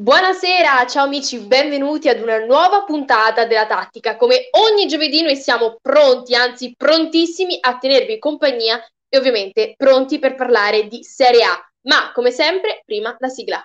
[0.00, 4.16] Buonasera, ciao amici, benvenuti ad una nuova puntata della Tattica.
[4.16, 10.36] Come ogni giovedì noi siamo pronti, anzi prontissimi a tenervi compagnia e ovviamente pronti per
[10.36, 11.70] parlare di Serie A.
[11.82, 13.62] Ma come sempre, prima la sigla.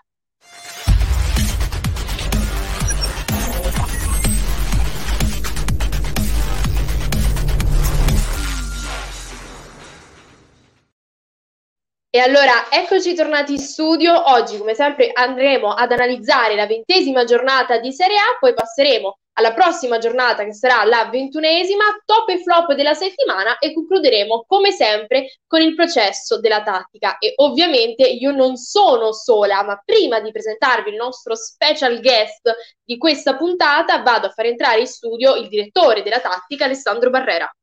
[12.15, 14.31] E allora eccoci tornati in studio.
[14.31, 19.53] Oggi, come sempre, andremo ad analizzare la ventesima giornata di Serie A, poi passeremo alla
[19.53, 25.39] prossima giornata che sarà la ventunesima, top e flop della settimana e concluderemo come sempre
[25.45, 27.17] con il processo della tattica.
[27.17, 32.49] E ovviamente io non sono sola, ma prima di presentarvi il nostro special guest
[32.81, 37.53] di questa puntata, vado a far entrare in studio il direttore della tattica, Alessandro Barrera.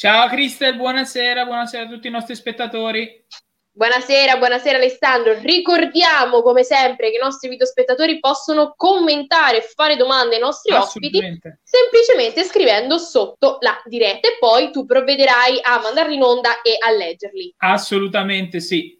[0.00, 3.22] Ciao Cristel, buonasera, buonasera a tutti i nostri spettatori.
[3.72, 5.38] Buonasera, buonasera Alessandro.
[5.40, 11.20] Ricordiamo come sempre che i nostri videospettatori possono commentare e fare domande ai nostri ospiti
[11.62, 16.90] semplicemente scrivendo sotto la diretta e poi tu provvederai a mandarli in onda e a
[16.90, 17.54] leggerli.
[17.58, 18.98] Assolutamente sì.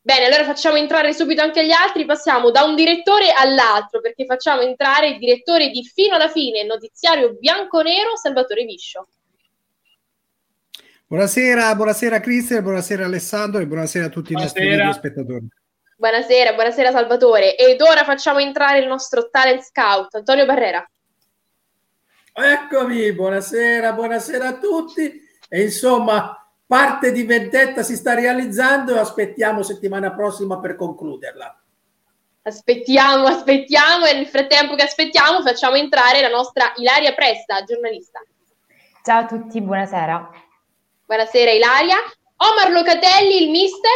[0.00, 4.60] Bene, allora facciamo entrare subito anche gli altri, passiamo da un direttore all'altro perché facciamo
[4.60, 9.06] entrare il direttore di Fino alla Fine, notiziario bianco-nero, Salvatore Viscio.
[11.06, 14.64] Buonasera, buonasera Cristian, buonasera Alessandro e buonasera a tutti buonasera.
[14.64, 15.46] i nostri spettatori.
[15.96, 17.56] Buonasera, buonasera Salvatore.
[17.56, 20.90] Ed ora facciamo entrare il nostro talent scout, Antonio Barrera.
[22.32, 25.22] Eccomi, buonasera, buonasera a tutti.
[25.46, 31.62] E insomma, parte di vendetta si sta realizzando e aspettiamo settimana prossima per concluderla.
[32.42, 38.20] Aspettiamo, aspettiamo e nel frattempo che aspettiamo facciamo entrare la nostra Ilaria Presta, giornalista.
[39.02, 40.43] Ciao a tutti, buonasera.
[41.06, 41.96] Buonasera Ilaria.
[42.36, 43.90] Omar Locatelli, il mister.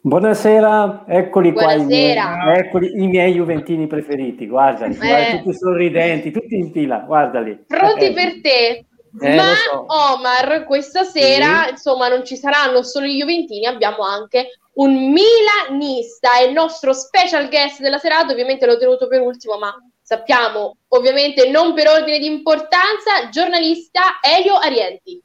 [0.00, 2.22] Buonasera, eccoli Buonasera.
[2.22, 4.96] qua, i miei, eccoli i miei Juventini preferiti, guardali, eh.
[4.96, 7.64] guarda, tutti sorridenti, tutti in fila, guardali.
[7.66, 8.12] Pronti eh.
[8.12, 8.84] per te?
[9.20, 9.84] Eh, Ma so.
[9.88, 11.70] Omar, questa sera, sì.
[11.70, 17.48] insomma, non ci saranno solo i Juventini, abbiamo anche un milanista, è il nostro special
[17.48, 22.26] guest della serata, ovviamente l'ho tenuto per ultimo, ma sappiamo, ovviamente non per ordine di
[22.26, 25.20] importanza, giornalista Elio Arienti.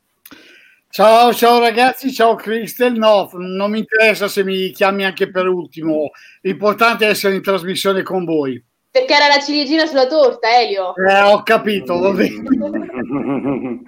[0.98, 2.94] Ciao, ciao ragazzi, ciao Cristel.
[2.94, 6.10] No, non mi interessa se mi chiami anche per ultimo.
[6.42, 8.60] L'importante è essere in trasmissione con voi.
[8.90, 10.96] Perché era la ciliegina sulla torta, Elio.
[10.96, 12.42] Eh, ho capito, va bene.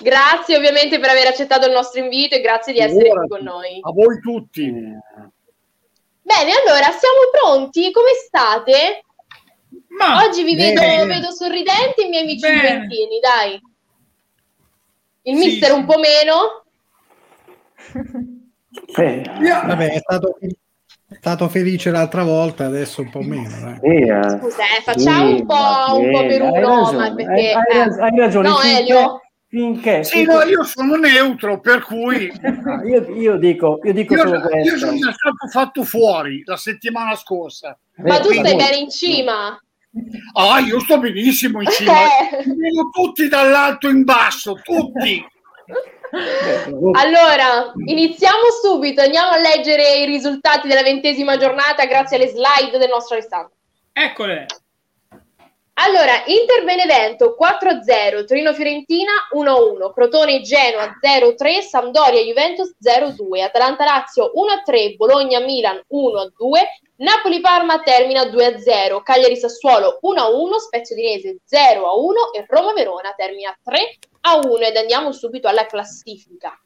[0.00, 3.80] grazie ovviamente per aver accettato il nostro invito e grazie di essere qui con noi.
[3.82, 4.72] A voi tutti.
[4.72, 7.90] Bene, allora siamo pronti?
[7.90, 9.04] Come state?
[9.98, 13.60] Ma, Oggi vi vedo, vedo, sorridenti i miei amici juventini, dai.
[15.22, 15.74] Il sì, mister sì.
[15.74, 16.64] un po' meno.
[18.96, 23.78] Eh, vabbè, è stato, è stato, felice l'altra volta, adesso un po' meno.
[23.82, 24.08] Eh.
[24.08, 27.52] Eh, Scusa, eh, facciamo un po', un po' per uno, ma perché...
[27.52, 28.48] Hai, hai, hai ragione.
[28.48, 29.20] No, Elio?
[29.46, 30.32] Finché, sì, finché...
[30.32, 32.32] No, io sono neutro, per cui...
[32.88, 34.70] io, io, dico, io dico io, solo questo.
[34.70, 37.78] Io sono stato fatto fuori la settimana scorsa.
[37.96, 39.60] Ma tu stai bene in cima?
[40.34, 41.92] Ah, io sto benissimo in cima.
[42.44, 45.24] Vengono tutti dall'alto in basso, tutti.
[46.92, 52.88] Allora, iniziamo subito, andiamo a leggere i risultati della ventesima giornata grazie alle slide del
[52.88, 53.52] nostro Alessandro.
[53.92, 54.46] Eccole.
[55.74, 64.32] Allora, Inter Benevento 4-0, Torino Fiorentina 1-1, Crotone Genoa 0-3, Sampdoria Juventus 0-2, Atalanta Lazio
[64.34, 66.30] 1-3, Bologna Milan 1-2,
[67.02, 74.62] Napoli Parma termina 2-0, Cagliari Sassuolo 1-1, Spezio Dinese 0-1 e Roma Verona termina 3-1
[74.62, 76.56] ed andiamo subito alla classifica.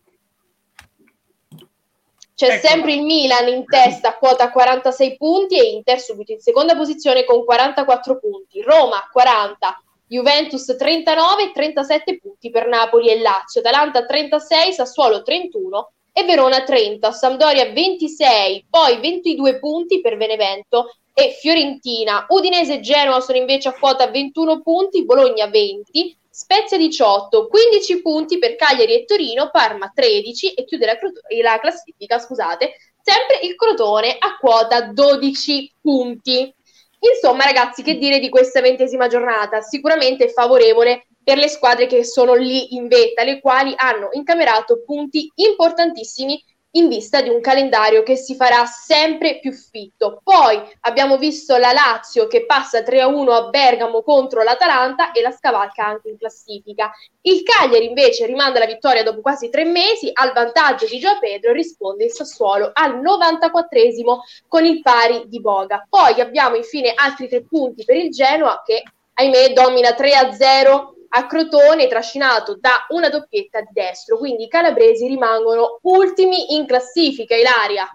[2.34, 2.66] C'è ecco.
[2.66, 7.42] sempre il Milan in testa quota 46 punti e Inter subito in seconda posizione con
[7.42, 8.60] 44 punti.
[8.60, 13.62] Roma 40, Juventus 39 e 37 punti per Napoli e Lazio.
[13.62, 17.12] Atalanta 36, Sassuolo 31 e Verona 30.
[17.12, 22.24] Sampdoria 26, poi 22 punti per Benevento e Fiorentina.
[22.30, 28.39] Udinese e Genoa sono invece a quota 21 punti, Bologna 20, Spezia 18, 15 punti
[28.39, 30.97] per Cagliari e Torino, Parma 13 e chiude la,
[31.42, 36.51] la classifica, scusate, sempre il Crotone a quota 12 punti.
[36.98, 39.60] Insomma, ragazzi, che dire di questa ventesima giornata?
[39.60, 45.28] Sicuramente favorevole per le squadre che sono lì in vetta, le quali hanno incamerato punti
[45.34, 46.41] importantissimi
[46.77, 50.21] in vista di un calendario che si farà sempre più fitto.
[50.23, 55.84] Poi abbiamo visto la Lazio che passa 3-1 a Bergamo contro l'Atalanta e la scavalca
[55.84, 56.93] anche in classifica.
[57.23, 61.51] Il Cagliari invece rimanda la vittoria dopo quasi tre mesi, al vantaggio di Gio Pedro
[61.51, 65.84] risponde il Sassuolo al 94esimo con il pari di Boga.
[65.89, 68.84] Poi abbiamo infine altri tre punti per il Genoa che
[69.15, 75.78] ahimè domina 3-0 a Crotone trascinato da una doppietta di destro, quindi i calabresi rimangono
[75.82, 77.88] ultimi in classifica, Ilaria.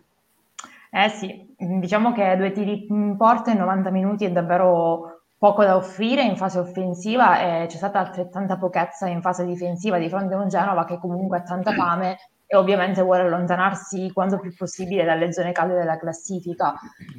[0.93, 5.75] Eh sì, diciamo che due tiri in porta in 90 minuti è davvero poco da
[5.75, 10.37] offrire in fase offensiva e c'è stata altrettanta pochezza in fase difensiva di fronte a
[10.37, 12.17] un Genova che comunque ha tanta fame
[12.51, 16.73] e ovviamente vuole allontanarsi quanto più possibile dalle zone calde della classifica.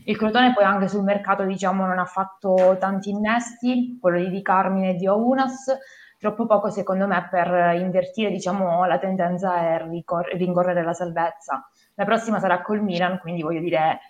[0.04, 4.42] Il Crotone poi anche sul mercato diciamo non ha fatto tanti innesti, quello di Di
[4.42, 5.74] Carmine e di Ounas,
[6.18, 11.66] troppo poco secondo me per invertire diciamo, la tendenza e ricor- rincorrere la salvezza.
[11.94, 14.00] La prossima sarà col Milan, quindi voglio dire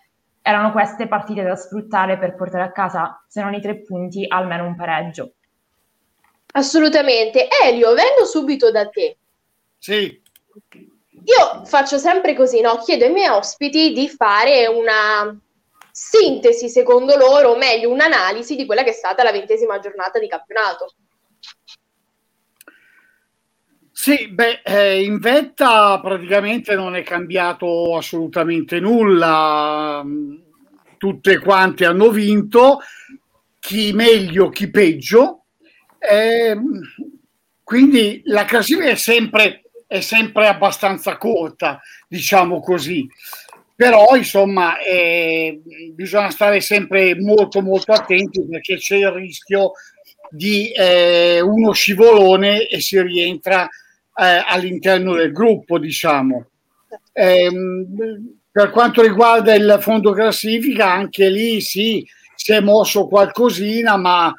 [0.43, 4.67] erano queste partite da sfruttare per portare a casa, se non i tre punti, almeno
[4.67, 5.35] un pareggio.
[6.55, 7.47] Assolutamente.
[7.63, 9.19] Elio, vengo subito da te.
[9.79, 10.21] Sì.
[11.25, 12.79] Io faccio sempre così, no?
[12.79, 15.39] Chiedo ai miei ospiti di fare una
[15.91, 20.27] sintesi, secondo loro, o meglio, un'analisi di quella che è stata la ventesima giornata di
[20.27, 20.95] campionato.
[23.93, 30.05] Sì, beh, eh, in vetta praticamente non è cambiato assolutamente nulla.
[30.97, 32.81] Tutte quante hanno vinto,
[33.61, 35.45] chi meglio, chi peggio.
[35.99, 36.57] Eh,
[37.63, 39.62] quindi la classifica è sempre
[39.93, 41.79] è sempre abbastanza corta,
[42.09, 43.07] diciamo così.
[43.77, 45.61] Però, insomma, eh,
[45.93, 49.73] bisogna stare sempre molto, molto attenti perché c'è il rischio
[50.31, 56.47] di eh, uno scivolone e si rientra eh, all'interno del gruppo, diciamo.
[57.13, 62.03] Ehm, per quanto riguarda il fondo classifica, anche lì sì,
[62.35, 64.35] si è mosso qualcosina, ma,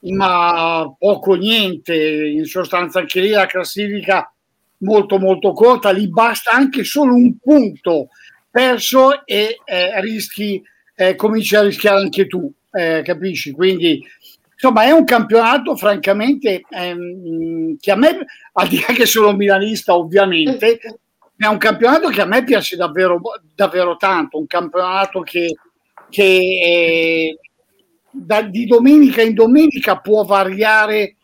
[0.00, 1.94] ma poco niente.
[1.94, 4.32] In sostanza, anche lì la classifica
[4.78, 8.08] molto molto corta, lì basta anche solo un punto
[8.50, 10.62] perso e eh, rischi,
[10.94, 13.52] eh, cominci a rischiare anche tu, eh, capisci?
[13.52, 14.02] Quindi
[14.52, 19.94] insomma è un campionato francamente ehm, che a me, al di là che sono milanista
[19.94, 20.78] ovviamente,
[21.36, 23.20] è un campionato che a me piace davvero,
[23.54, 25.54] davvero tanto, un campionato che,
[26.08, 27.38] che eh,
[28.10, 31.17] da, di domenica in domenica può variare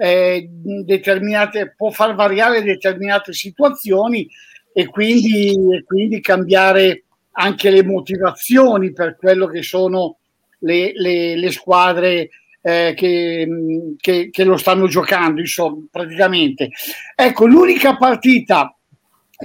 [0.00, 4.28] eh, determinate, può far variare determinate situazioni
[4.72, 10.18] e quindi, e quindi cambiare anche le motivazioni per quello che sono
[10.60, 12.30] le, le, le squadre
[12.60, 13.48] eh, che,
[13.96, 16.70] che, che, lo stanno giocando, insomma, praticamente.
[17.16, 18.72] Ecco, l'unica partita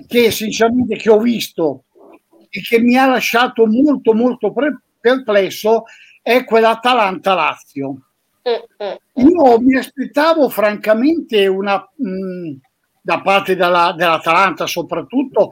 [0.07, 1.85] che sinceramente che ho visto
[2.49, 4.53] e che mi ha lasciato molto molto
[4.99, 5.85] perplesso
[6.21, 7.97] è quella Atalanta-Lazio
[9.13, 12.55] io mi aspettavo francamente una, mh,
[13.01, 15.51] da parte della, dell'Atalanta soprattutto,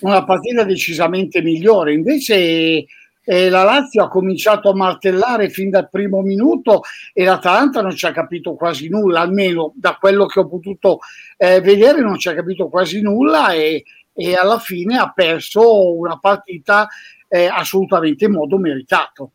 [0.00, 1.92] una partita decisamente migliore.
[1.92, 2.86] Invece
[3.24, 6.82] eh, la Lazio ha cominciato a martellare fin dal primo minuto
[7.12, 11.00] e l'Atalanta non ci ha capito quasi nulla, almeno da quello che ho potuto
[11.36, 16.18] eh, vedere non ci ha capito quasi nulla e, e alla fine ha perso una
[16.18, 16.88] partita
[17.28, 19.32] eh, assolutamente in modo meritato.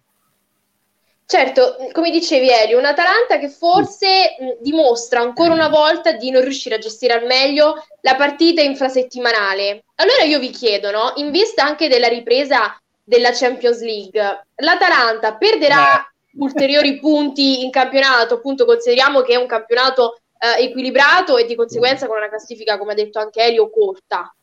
[1.25, 6.41] Certo, come dicevi Elio, un Atalanta che forse mh, dimostra ancora una volta di non
[6.43, 9.85] riuscire a gestire al meglio la partita infrasettimanale.
[9.95, 16.05] Allora io vi chiedo, no, in vista anche della ripresa della Champions League, l'Atalanta perderà
[16.31, 16.43] no.
[16.43, 22.05] ulteriori punti in campionato, appunto consideriamo che è un campionato eh, equilibrato e di conseguenza
[22.05, 24.33] con una classifica, come ha detto anche Elio, corta.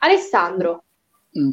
[0.00, 0.82] Alessandro.
[1.38, 1.50] Mm.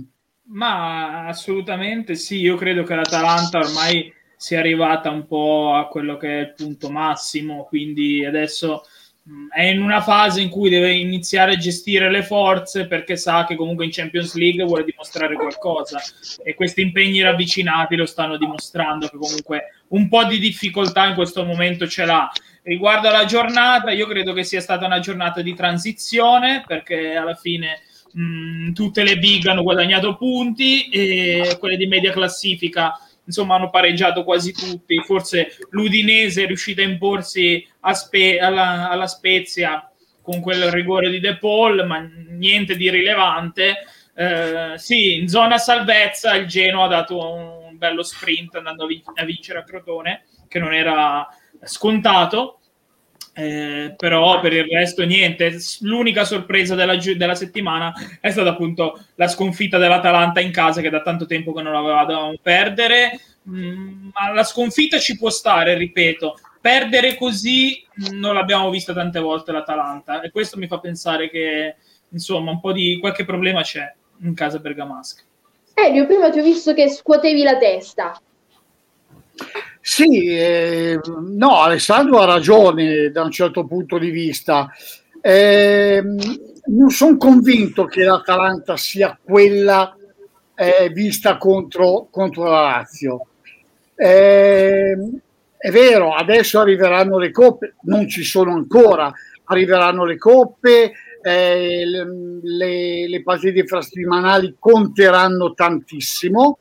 [0.48, 4.14] Ma assolutamente sì, io credo che l'Atalanta ormai
[4.46, 8.84] sia arrivata un po' a quello che è il punto massimo, quindi adesso
[9.24, 13.46] mh, è in una fase in cui deve iniziare a gestire le forze perché sa
[13.46, 16.00] che comunque in Champions League vuole dimostrare qualcosa
[16.44, 21.44] e questi impegni ravvicinati lo stanno dimostrando che comunque un po' di difficoltà in questo
[21.44, 22.32] momento ce l'ha.
[22.62, 27.82] Riguardo alla giornata, io credo che sia stata una giornata di transizione perché alla fine
[28.12, 34.24] mh, tutte le big hanno guadagnato punti e quelle di media classifica insomma hanno pareggiato
[34.24, 39.90] quasi tutti, forse l'Udinese è riuscita a imporsi a Spe- alla, alla, Spezia
[40.22, 43.86] con quel rigore di De Paul, ma niente di rilevante.
[44.16, 49.04] Eh, sì, in zona salvezza il Genoa ha dato un bello sprint andando a, vin-
[49.14, 51.28] a vincere a Crotone, che non era
[51.64, 52.60] scontato.
[53.38, 59.28] Eh, però per il resto niente, l'unica sorpresa della, della, settimana è stata appunto la
[59.28, 64.44] sconfitta dell'Atalanta in casa che da tanto tempo che non l'avevamo perdere, mm, ma la
[64.46, 70.58] sconfitta ci può stare, ripeto, perdere così non l'abbiamo vista tante volte l'Atalanta e questo
[70.58, 71.76] mi fa pensare che
[72.12, 75.24] insomma un po' di qualche problema c'è in casa bergamasca.
[75.74, 78.18] Elio, prima ti ho visto che scuotevi la testa.
[79.88, 84.68] Sì, eh, no, Alessandro ha ragione da un certo punto di vista.
[85.22, 89.96] Eh, non sono convinto che l'Atalanta sia quella
[90.56, 93.28] eh, vista contro, contro, la Lazio.
[93.94, 94.98] Eh,
[95.56, 99.14] è vero, adesso arriveranno le coppe, non ci sono ancora,
[99.44, 101.84] arriveranno le coppe, eh,
[102.42, 106.58] le, le, partite infrasettimanali conteranno tantissimo,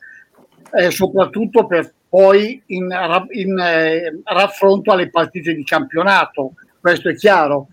[0.75, 2.97] eh, soprattutto per poi in,
[3.31, 7.67] in eh, raffronto alle partite di campionato, questo è chiaro.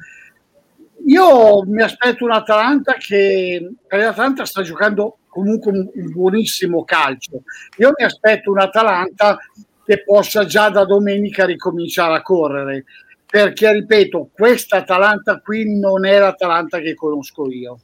[1.06, 7.44] Io mi aspetto un Atalanta che l'Atalanta sta giocando comunque un, un buonissimo calcio.
[7.78, 9.38] Io mi aspetto un Atalanta
[9.86, 12.86] che possa già da domenica ricominciare a correre,
[13.28, 17.80] perché ripeto, questa Atalanta qui non è l'Atalanta che conosco io.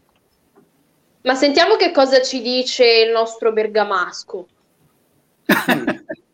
[1.21, 4.47] Ma sentiamo che cosa ci dice il nostro bergamasco.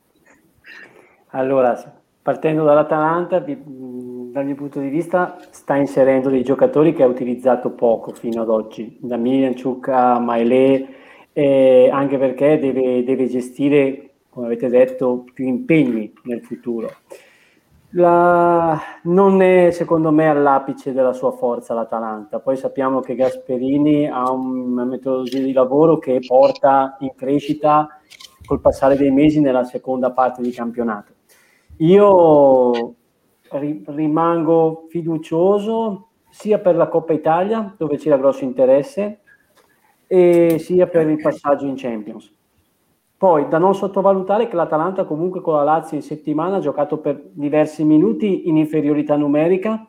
[1.35, 1.75] Allora,
[2.21, 8.11] partendo dall'Atalanta, dal mio punto di vista, sta inserendo dei giocatori che ha utilizzato poco
[8.13, 10.87] fino ad oggi, da Milianciuk a Maele,
[11.33, 16.89] eh, anche perché deve, deve, gestire, come avete detto, più impegni nel futuro.
[17.95, 24.31] La, non è secondo me all'apice della sua forza l'Atalanta, poi sappiamo che Gasperini ha
[24.31, 27.87] una metodologia di lavoro che porta in crescita
[28.45, 31.13] col passare dei mesi nella seconda parte di campionato
[31.77, 32.95] io
[33.49, 39.19] rimango fiducioso sia per la Coppa Italia, dove c'era grosso interesse,
[40.07, 42.31] e sia per il passaggio in Champions.
[43.17, 47.29] Poi da non sottovalutare che l'Atalanta comunque con la Lazio in settimana ha giocato per
[47.31, 49.87] diversi minuti in inferiorità numerica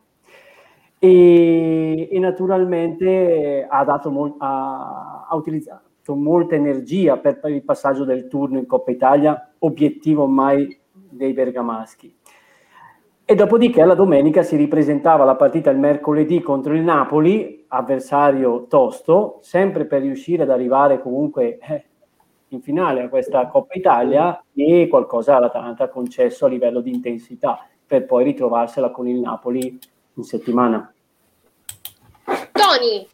[0.98, 8.04] e, e naturalmente ha, dato mol- ha, ha utilizzato molta energia per, per il passaggio
[8.04, 10.78] del turno in Coppa Italia, obiettivo mai
[11.16, 12.16] dei bergamaschi.
[13.26, 19.38] E dopodiché alla domenica si ripresentava la partita il mercoledì contro il Napoli, avversario tosto,
[19.40, 21.84] sempre per riuscire ad arrivare comunque eh,
[22.48, 27.66] in finale a questa Coppa Italia e qualcosa all'Atalanta ha concesso a livello di intensità
[27.86, 29.78] per poi ritrovarsela con il Napoli
[30.14, 30.92] in settimana.
[32.52, 33.06] Tony,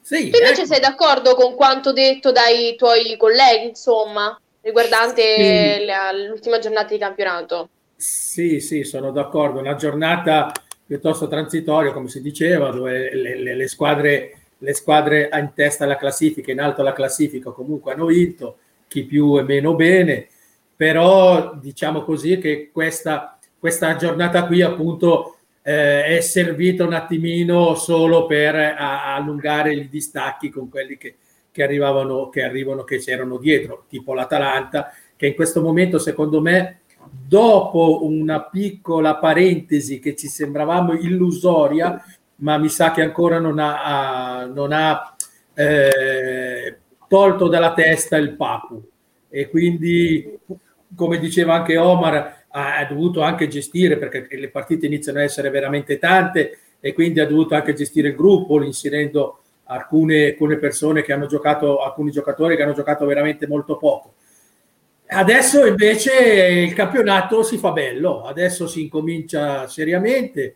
[0.00, 0.66] sì, tu invece eh.
[0.66, 4.38] sei d'accordo con quanto detto dai tuoi colleghi, insomma?
[4.60, 5.84] Riguardante sì.
[5.84, 7.68] la, l'ultima giornata di campionato.
[7.96, 9.60] Sì, sì, sono d'accordo.
[9.60, 10.52] Una giornata
[10.86, 15.96] piuttosto transitoria, come si diceva, dove le, le, le, squadre, le squadre in testa alla
[15.96, 20.26] classifica, in alto alla classifica, comunque hanno vinto, chi più e meno bene,
[20.74, 28.26] però diciamo così che questa, questa giornata qui appunto eh, è servita un attimino solo
[28.26, 31.16] per a, allungare i distacchi con quelli che,
[31.50, 36.80] che arrivavano, che arrivano, che c'erano dietro, tipo l'Atalanta, che in questo momento, secondo me,
[37.26, 42.02] dopo una piccola parentesi che ci sembravamo illusoria,
[42.36, 45.14] ma mi sa che ancora non ha, non ha
[45.54, 48.82] eh, tolto dalla testa il Papu.
[49.28, 50.38] E quindi,
[50.94, 55.98] come diceva anche Omar, ha, dovuto anche gestire, perché le partite iniziano a essere veramente
[55.98, 59.39] tante, e quindi ha dovuto anche gestire il gruppo, inserendo
[59.70, 64.14] alcune, alcune persone che hanno giocato, alcuni giocatori che hanno giocato veramente molto poco.
[65.06, 66.12] Adesso invece
[66.66, 70.54] il campionato si fa bello, adesso si incomincia seriamente,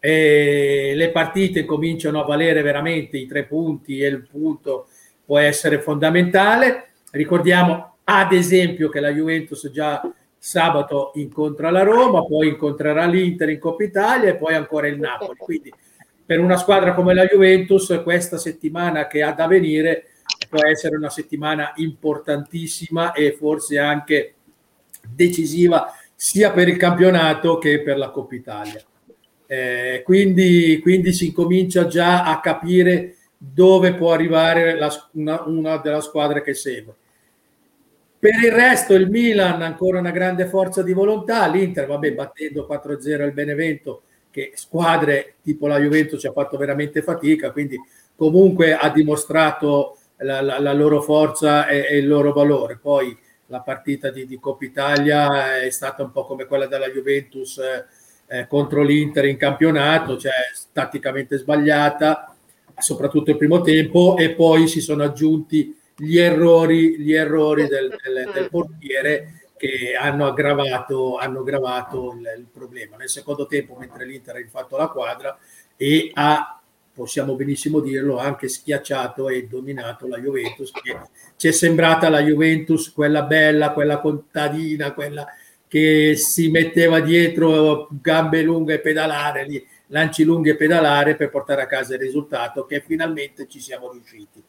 [0.00, 4.88] e le partite cominciano a valere veramente i tre punti e il punto
[5.24, 6.88] può essere fondamentale.
[7.12, 10.02] Ricordiamo ad esempio che la Juventus già
[10.36, 15.38] sabato incontra la Roma, poi incontrerà l'Inter in Coppa Italia e poi ancora il Napoli.
[15.38, 15.72] Quindi
[16.26, 20.06] per una squadra come la Juventus questa settimana che ha da venire
[20.48, 24.34] può essere una settimana importantissima e forse anche
[25.14, 28.82] decisiva sia per il campionato che per la Coppa Italia.
[29.46, 36.00] Eh, quindi, quindi si comincia già a capire dove può arrivare la, una, una delle
[36.00, 36.94] squadre che segue.
[38.18, 43.22] Per il resto il Milan ancora una grande forza di volontà, l'Inter vabbè battendo 4-0
[43.26, 44.02] il Benevento
[44.34, 47.78] che squadre tipo la Juventus ci ha fatto veramente fatica, quindi
[48.16, 52.76] comunque ha dimostrato la, la, la loro forza e, e, il loro valore.
[52.82, 57.60] Poi la partita di, di Coppa Italia è stata un po' come quella della Juventus
[58.26, 60.32] eh, contro l'Inter in campionato, cioè
[60.72, 62.34] tatticamente sbagliata,
[62.76, 68.30] soprattutto il primo tempo, e poi si sono aggiunti gli errori, gli errori del, del,
[68.32, 72.96] del portiere che hanno aggravato, hanno aggravato il, il, problema.
[72.96, 75.38] Nel secondo tempo, mentre l'Inter ha rifatto la quadra
[75.74, 76.60] e ha,
[76.92, 80.98] possiamo benissimo dirlo, anche schiacciato e dominato la Juventus, che
[81.36, 85.26] ci è sembrata la Juventus quella bella, quella contadina, quella
[85.66, 91.62] che si metteva dietro gambe lunghe e pedalare, lì, lanci lunghi e pedalare per portare
[91.62, 94.42] a casa il risultato che finalmente ci siamo riusciti.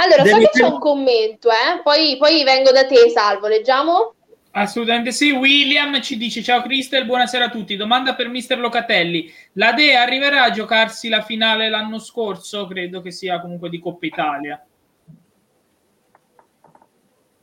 [0.00, 0.30] Allora, Devi...
[0.30, 1.80] so che c'è un commento, eh?
[1.82, 4.14] poi, poi vengo da te, Salvo, leggiamo?
[4.52, 9.72] Assolutamente sì, William ci dice ciao Cristel, buonasera a tutti, domanda per mister Locatelli, la
[9.72, 12.66] Dea arriverà a giocarsi la finale l'anno scorso?
[12.66, 14.64] Credo che sia comunque di Coppa Italia.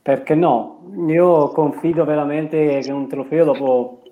[0.02, 0.92] Perché no?
[1.08, 4.02] Io confido veramente che un trofeo dopo...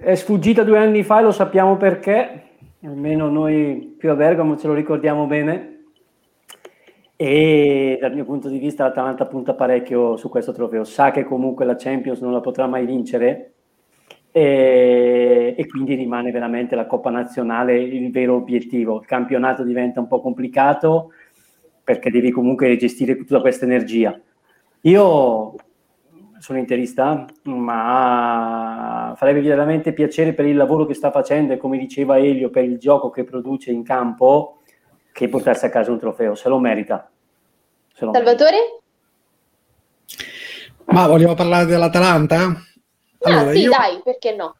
[0.00, 4.66] È sfuggita due anni fa e lo sappiamo perché, almeno noi più a Bergamo ce
[4.66, 5.81] lo ricordiamo bene,
[7.24, 11.64] e dal mio punto di vista l'Atalanta punta parecchio su questo trofeo, sa che comunque
[11.64, 13.52] la Champions non la potrà mai vincere
[14.32, 18.98] e, e, quindi rimane veramente la Coppa Nazionale il vero obiettivo.
[18.98, 21.12] Il campionato diventa un po' complicato
[21.84, 24.20] perché devi comunque gestire tutta questa energia.
[24.80, 25.54] Io
[26.38, 32.18] sono interista, ma farebbe veramente piacere per il lavoro che sta facendo e come diceva
[32.18, 34.62] Elio, per il gioco che produce in campo,
[35.12, 37.11] che portarsi a casa un trofeo, se lo merita.
[38.10, 38.80] Salvatore?
[40.86, 42.36] Ma vogliamo parlare dell'Atalanta?
[42.44, 43.70] Ah, allora, ah, sì, io...
[43.70, 44.56] dai, perché no?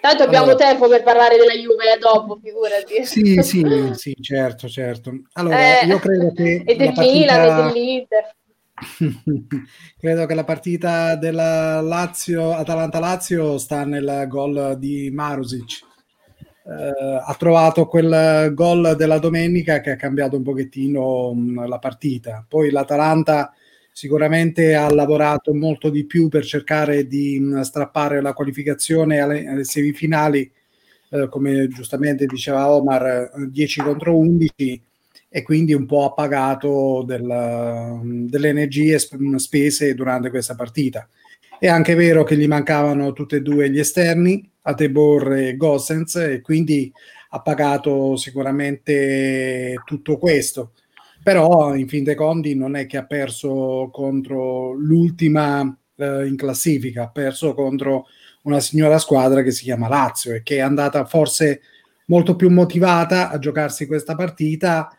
[0.00, 0.64] Tanto abbiamo allora...
[0.64, 3.04] tempo per parlare della Juve dopo, figurati.
[3.04, 3.64] Sì, sì,
[3.94, 5.12] sì, certo, certo.
[5.34, 6.62] Allora, eh, io credo che...
[6.66, 7.12] E del partita...
[7.12, 8.34] Milan e dell'Inter.
[10.00, 15.90] credo che la partita della Lazio, Atalanta-Lazio sta nel gol di Marusic
[16.64, 21.78] eh, ha trovato quel gol della domenica che ha cambiato un pochettino mh, mm, la
[21.78, 22.44] partita.
[22.48, 23.52] Poi l'Atalanta
[23.92, 29.46] sicuramente ha lavorato molto di più per cercare di mh, mm, strappare la qualificazione alle,
[29.46, 30.50] alle semifinali,
[31.10, 34.82] eh, come giustamente diceva Omar, 10 contro 11
[35.34, 37.22] e quindi un po' ha pagato del,
[38.02, 41.08] mm, delle energie sp- spese durante questa partita.
[41.62, 46.40] È anche vero che gli mancavano tutti e due gli esterni, Atebor e Gossens, e
[46.40, 46.92] quindi
[47.28, 50.72] ha pagato sicuramente tutto questo.
[51.22, 55.62] Però in fin dei conti non è che ha perso contro l'ultima
[55.94, 58.06] eh, in classifica, ha perso contro
[58.42, 61.60] una signora squadra che si chiama Lazio e che è andata forse
[62.06, 64.90] molto più motivata a giocarsi questa partita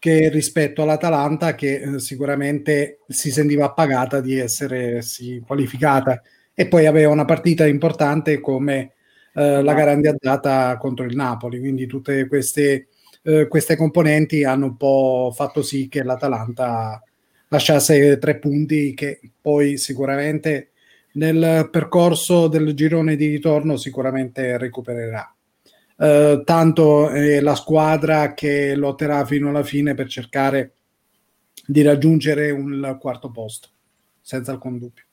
[0.00, 6.22] che rispetto all'Atalanta che eh, sicuramente si sentiva appagata di essere sì, qualificata
[6.54, 8.94] e poi aveva una partita importante come
[9.34, 12.88] eh, la gara andata contro il Napoli, quindi tutte queste,
[13.22, 17.02] eh, queste componenti hanno un po' fatto sì che l'Atalanta
[17.48, 20.70] lasciasse tre punti che poi sicuramente
[21.12, 25.34] nel percorso del girone di ritorno sicuramente recupererà.
[26.00, 30.72] Uh, tanto è la squadra che lotterà fino alla fine per cercare
[31.66, 33.68] di raggiungere un quarto posto,
[34.22, 35.04] senza alcun dubbio.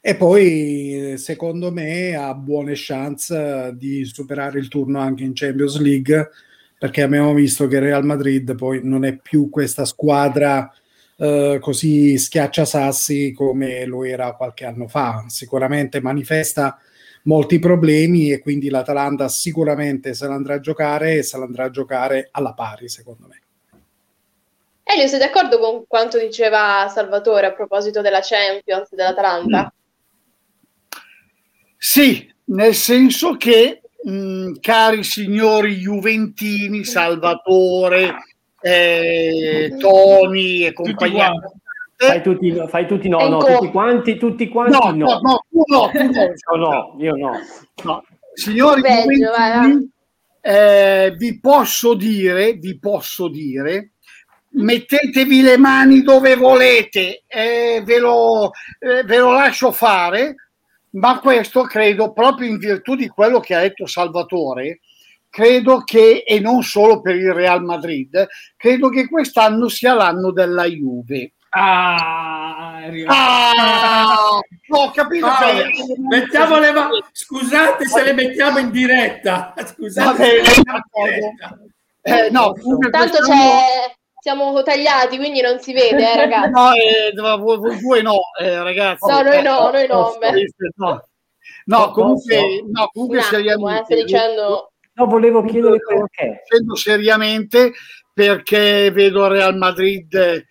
[0.00, 6.30] E poi, secondo me, ha buone chance di superare il turno anche in Champions League,
[6.78, 10.72] perché abbiamo visto che Real Madrid poi non è più questa squadra
[11.16, 15.24] eh, così schiacciasassi come lo era qualche anno fa.
[15.28, 16.78] Sicuramente manifesta
[17.24, 22.28] molti problemi e quindi l'Atalanta sicuramente se l'andrà a giocare e se l'andrà a giocare
[22.32, 23.40] alla pari, secondo me.
[24.84, 29.72] Elio, sei d'accordo con quanto diceva Salvatore a proposito della Champions dell'Atalanta?
[31.76, 38.14] Sì, nel senso che, mh, mm, cari signori Juventini, Salvatore,
[38.60, 41.32] eh, Toni e compagnia.
[42.06, 45.06] Fai tutti, fai tutti no, no, tutti quanti, tutti quanti no.
[45.06, 46.68] No, no, tu no, tu no.
[46.68, 47.32] no, io no.
[47.84, 48.04] no.
[48.34, 49.90] Signori Peggio, Juventini,
[50.40, 53.92] eh, vi posso dire, vi posso dire,
[54.52, 60.34] mettetevi le mani dove volete, eh, ve, lo, eh, ve lo lascio fare,
[60.92, 64.80] ma questo credo proprio in virtù di quello che ha detto Salvatore,
[65.28, 70.64] credo che, e non solo per il Real Madrid, credo che quest'anno sia l'anno della
[70.64, 71.32] Juve.
[71.54, 75.26] Ah, ah ho capito.
[75.26, 75.52] Ah,
[76.08, 77.02] mettiamo le mani.
[77.12, 79.52] Scusate se le mettiamo in diretta.
[79.62, 80.40] Scusate.
[82.04, 82.54] Eh, no,
[82.90, 86.50] tanto c'è, siamo tagliati, quindi non si vede, eh, ragazzi.
[86.50, 89.08] no, eh, voi, voi no, eh, ragazzi.
[89.08, 90.16] No, noi no, noi no.
[90.76, 91.04] no.
[91.64, 93.84] No, comunque, no, comunque Un attimo, eh, seriamente.
[93.84, 94.72] stai dicendo...
[94.94, 96.42] No, volevo chiedere perché.
[96.48, 97.72] Dicendo seriamente
[98.12, 100.44] perché vedo il Real Madrid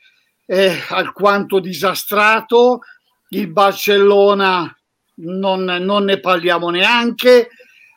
[0.52, 2.82] eh, alquanto disastrato,
[3.30, 4.70] il Barcellona
[5.22, 7.48] non, non ne parliamo neanche,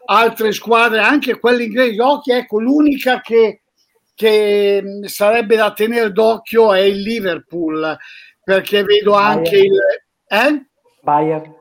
[0.05, 3.63] altre squadre, anche quelle inglesi, occhi, ecco, l'unica che,
[4.15, 7.99] che mh, sarebbe da tenere d'occhio è il Liverpool,
[8.45, 9.77] perché vedo anche il...
[10.29, 10.67] Eh?
[11.03, 11.53] Bayern?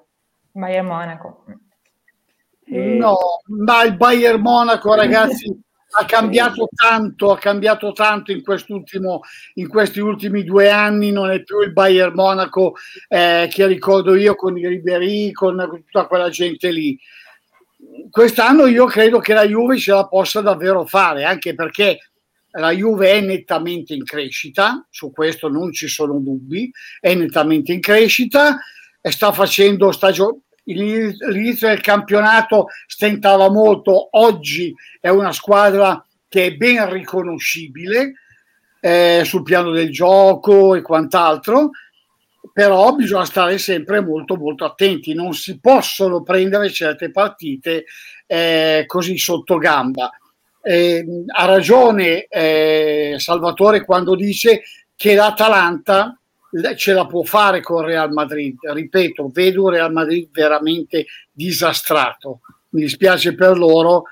[0.52, 1.46] Bayern Monaco.
[2.68, 5.60] Eh, No, ma il Bayern Monaco, ragazzi,
[5.96, 8.42] ha cambiato tanto, ha cambiato tanto in,
[9.54, 12.76] in questi ultimi due anni, non è più il Bayern Monaco
[13.08, 16.98] eh, che ricordo io con i Ribéry, con tutta quella gente lì.
[18.10, 22.00] Quest'anno io credo che la Juve ce la possa davvero fare, anche perché
[22.52, 27.82] la Juve è nettamente in crescita, su questo non ci sono dubbi, è nettamente in
[27.82, 28.58] crescita,
[29.02, 36.56] e sta facendo stagione l'inizio del campionato stentava molto, oggi è una squadra che è
[36.56, 38.14] ben riconoscibile
[38.80, 41.72] eh, sul piano del gioco e quant'altro,
[42.52, 47.86] però bisogna stare sempre molto molto attenti, non si possono prendere certe partite
[48.26, 50.10] eh, così sotto gamba.
[50.62, 54.64] Eh, ha ragione eh, Salvatore quando dice
[54.96, 56.18] che l'Atalanta
[56.76, 58.58] ce la può fare con Real Madrid.
[58.62, 62.42] Ripeto, vedo Real Madrid veramente disastrato.
[62.70, 64.04] Mi dispiace per loro,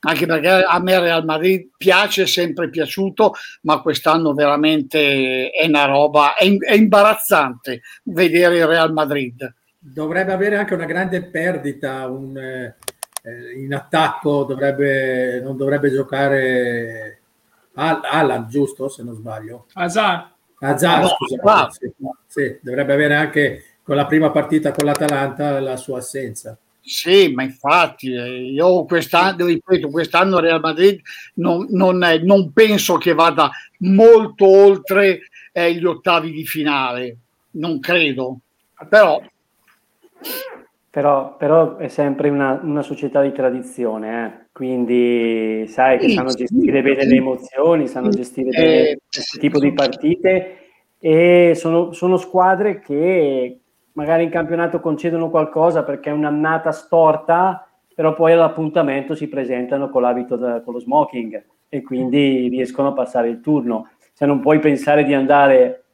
[0.00, 5.84] anche perché a me Real Madrid piace, è sempre piaciuto, ma quest'anno veramente è una
[5.84, 9.54] roba, è, è imbarazzante vedere il Real Madrid.
[9.78, 12.74] Dovrebbe avere anche una grande perdita un, eh,
[13.56, 17.20] in attacco, dovrebbe, non dovrebbe giocare
[17.74, 18.88] Al- Alan, giusto?
[18.88, 19.66] Se non sbaglio.
[19.74, 20.34] Hazard.
[20.58, 21.70] Hazard, No, scusa, Hazard.
[21.72, 21.92] sì,
[22.26, 26.58] sì, dovrebbe avere anche con la prima partita con l'Atalanta la sua assenza.
[26.80, 31.00] Sì, ma infatti eh, io quest'anno, ripeto, quest'anno Real Madrid
[31.34, 37.16] non, non, non penso che vada molto oltre eh, gli ottavi di finale,
[37.52, 38.38] non credo,
[38.88, 39.20] però
[40.96, 44.46] Però, però è sempre una, una società di tradizione, eh.
[44.50, 47.08] quindi sai che Sì, sanno sì, gestire bene sì.
[47.08, 50.56] le emozioni, sanno gestire Eh, bene questo tipo di partite
[50.98, 53.60] e sono, sono squadre che
[53.92, 60.00] magari in campionato concedono qualcosa perché è un'annata storta, però poi all'appuntamento si presentano con
[60.00, 63.90] l'abito, da- con lo smoking e quindi riescono a passare il turno.
[64.14, 65.84] Se non puoi pensare di andare,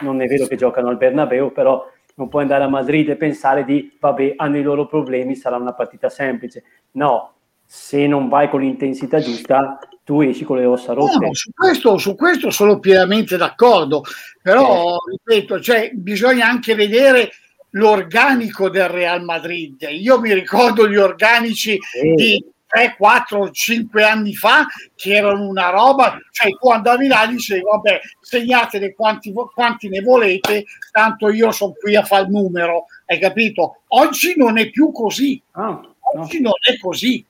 [0.00, 3.64] non è vero che giocano al Bernabeu, però non puoi andare a Madrid e pensare
[3.64, 6.62] di, vabbè, hanno i loro problemi, sarà una partita semplice.
[6.92, 11.24] No, se non vai con l'intensità giusta, tu esci con le ossa rotte.
[11.24, 14.02] No, su, questo, su questo sono pienamente d'accordo,
[14.42, 17.30] però ripeto, cioè, bisogna anche vedere
[17.70, 19.86] l'organico del Real Madrid.
[19.88, 22.12] Io mi ricordo gli organici Sì.
[22.14, 27.28] di 3, 4, 5 anni fa che erano una roba, cioè tu andavi là e
[27.28, 32.86] dicevi vabbè segnatene quanti, quanti ne volete, tanto io sono qui a fare il numero,
[33.06, 33.82] hai capito?
[33.88, 35.96] Oggi non è più così, no.
[36.14, 37.24] oggi non è così.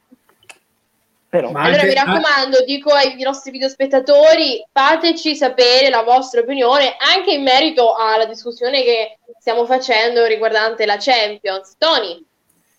[1.28, 6.94] Però, Ma Allora anche- mi raccomando, dico ai nostri videospettatori, fateci sapere la vostra opinione
[6.98, 11.74] anche in merito alla discussione che stiamo facendo riguardante la Champions.
[11.78, 12.22] Tony,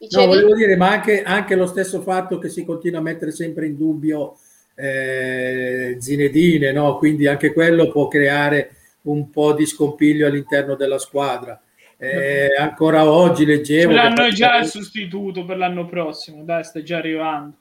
[0.03, 0.25] No, dicevi?
[0.27, 3.77] volevo dire, ma anche, anche lo stesso fatto che si continua a mettere sempre in
[3.77, 4.37] dubbio
[4.75, 6.97] eh, Zinedine, no?
[6.97, 11.59] quindi anche quello può creare un po' di scompiglio all'interno della squadra.
[11.97, 13.93] Eh, ancora oggi leggevo...
[13.93, 17.55] L'hanno già il sostituto per l'anno prossimo, dai, sta già arrivando.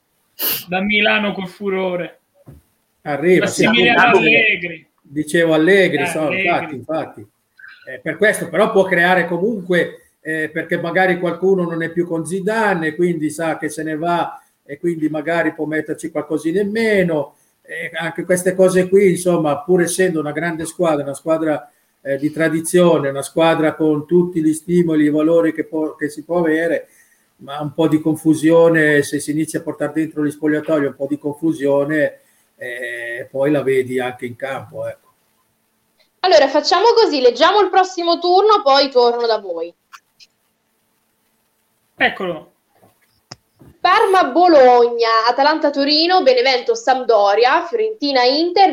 [0.66, 2.18] Da Milano col furore.
[3.02, 4.87] Arriva, sì, Allegri.
[5.00, 6.46] dicevo Allegri, Eh, so, Allegri.
[6.46, 7.26] infatti, infatti.
[7.88, 12.24] Eh, per questo però può creare comunque eh, perché magari qualcuno non è più con
[12.24, 17.35] Zidane quindi sa che se ne va e quindi magari può metterci qualcosina in meno
[17.64, 21.70] Eh, anche queste cose qui insomma pur essendo una grande squadra una squadra
[22.02, 26.08] eh, di tradizione una squadra con tutti gli stimoli e i valori che, può- che
[26.08, 26.88] si può avere
[27.37, 31.06] ma un po' di confusione se si inizia a portare dentro gli spogliatoi un po'
[31.08, 32.20] di confusione
[32.56, 35.11] eh, poi la vedi anche in campo ecco.
[36.24, 39.74] Allora facciamo così, leggiamo il prossimo turno, poi torno da voi.
[41.92, 41.92] Eccolo.
[41.92, 41.92] Parma Bologna, Atalanta Torino, Benevento Sampdoria, Fiorentina Inter,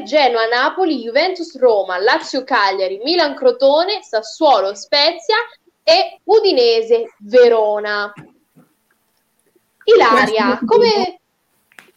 [0.04, 5.36] Genoa Napoli, Juventus Roma, Lazio Cagliari, Milan Crotone, Sassuolo Spezia
[5.84, 8.12] e Udinese Verona.
[9.84, 11.20] Ilaria, come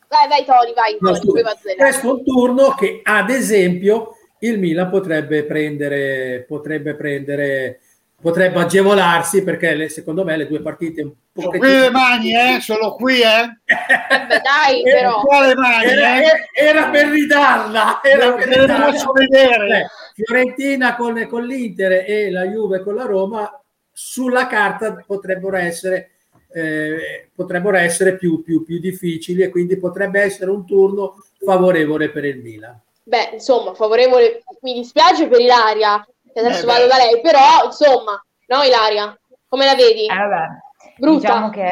[0.09, 5.45] Vai, vai Tony, vai, Tony, questo è un turno che ad esempio il Milan potrebbe
[5.45, 7.81] prendere, potrebbe prendere
[8.23, 12.61] potrebbe agevolarsi perché le, secondo me le due partite po' qui le mani eh?
[12.61, 13.49] Solo qui eh?
[13.65, 15.21] Beh, dai però.
[15.21, 16.49] Quale mani, era, eh?
[16.55, 18.91] era per ridarla era per Te le ridarla.
[18.91, 19.91] posso vedere.
[20.15, 23.51] Fiorentina con, con l'Inter e la Juve con la Roma
[23.91, 26.11] sulla carta potrebbero essere
[26.55, 32.27] eh, potrebbero essere più, più, più difficili e quindi potrebbe essere un turno favorevole per
[32.27, 32.79] il Milan.
[33.05, 38.23] Beh insomma favorevole mi dispiace per Ilaria che adesso Eh, vado da lei però insomma
[38.49, 39.19] no Ilaria?
[39.49, 40.05] Come la vedi?
[40.05, 40.47] Eh, vabbè,
[40.97, 41.69] brutta Diciamo che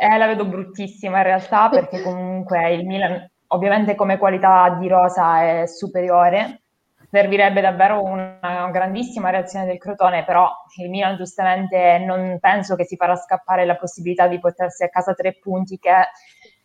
[0.00, 5.42] eh, la vedo bruttissima in realtà perché comunque il Milan ovviamente come qualità di rosa
[5.42, 6.62] è superiore.
[7.10, 12.94] Servirebbe davvero una grandissima reazione del Crotone, però il Milan giustamente non penso che si
[12.94, 15.90] farà scappare la possibilità di portarsi a casa tre punti che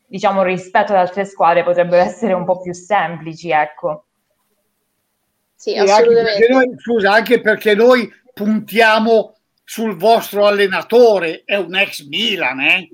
[0.05, 4.05] diciamo rispetto ad altre squadre potrebbero essere un po' più semplici, ecco.
[5.55, 9.34] sì anche assolutamente perché noi, scusa, anche perché noi puntiamo
[9.67, 12.87] sul vostro allenatore, è un ex Milan, eh?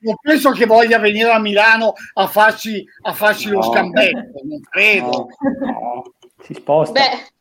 [0.00, 3.62] Non penso che voglia venire a Milano a farci, a farci lo No.
[3.62, 5.28] scambetto, non credo.
[5.60, 6.02] No, no,
[6.42, 7.00] si sposta.
[7.00, 7.34] beh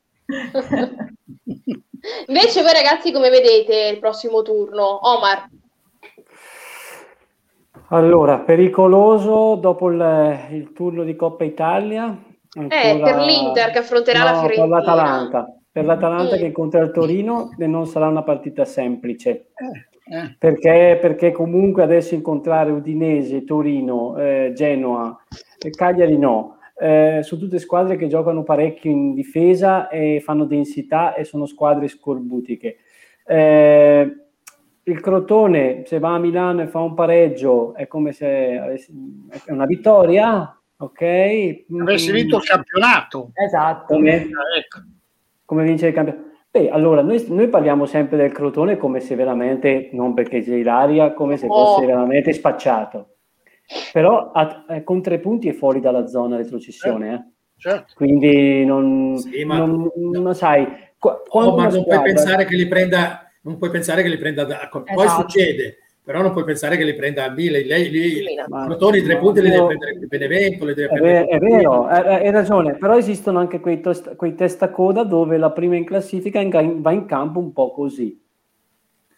[2.28, 5.00] invece voi ragazzi come vedete il prossimo turno?
[5.08, 5.48] Omar
[7.89, 12.15] Allora, pericoloso dopo il, il turno di Coppa Italia.
[12.70, 14.65] Eh, ancora- per l'Inter che affronterà la Fiorentina.
[14.65, 19.48] L'Atalanta, per l'Atalanta che incontra il Torino e non sarà una partita semplice.
[20.08, 25.22] Eh, Perché, perché comunque adesso incontrare Udinese, Torino, eh, Genoa,
[25.60, 26.60] e Cagliari no.
[26.80, 31.90] Eh, sono tutte squadre che giocano parecchio in difesa e fanno densità e sono squadre
[31.90, 32.78] scorbutiche.
[33.26, 34.16] Eh,
[34.84, 38.94] il Crotone, se va a Milano e fa un pareggio, è come se avessi-
[39.46, 41.66] è una vittoria, ok?
[41.82, 43.32] avessi vinto il campionato.
[43.34, 43.96] Esatto.
[43.96, 44.16] Come?
[44.16, 44.94] Ecco.
[45.45, 46.23] Come vince il campionato.
[46.51, 51.13] Beh, allora noi, noi parliamo sempre del Crotone come se veramente, non perché c'è Ilaria,
[51.13, 51.53] come se Oh.
[51.75, 53.10] fosse veramente spacciato.
[53.91, 57.34] Però a- eh, con tre punti è fuori dalla zona retrocessione, eh.
[57.58, 57.93] Certo.
[57.95, 60.67] quindi non, Sì, ma- non- non sai.
[60.97, 64.17] Quando Oh, ma non puoi squadra- pensare che li prenda non puoi pensare che li
[64.17, 65.21] prenda da, poi Esatto.
[65.21, 68.24] succede però non puoi pensare che li prenda a Mille lei.
[68.48, 71.39] Ma- Crotone i tre punti li deve prendere il Benevento li deve È, prendere è
[71.39, 76.39] vero, hai, ragione, però esistono anche quei, tost- quei testacoda dove la prima in classifica
[76.39, 78.22] in- va in campo un po' così.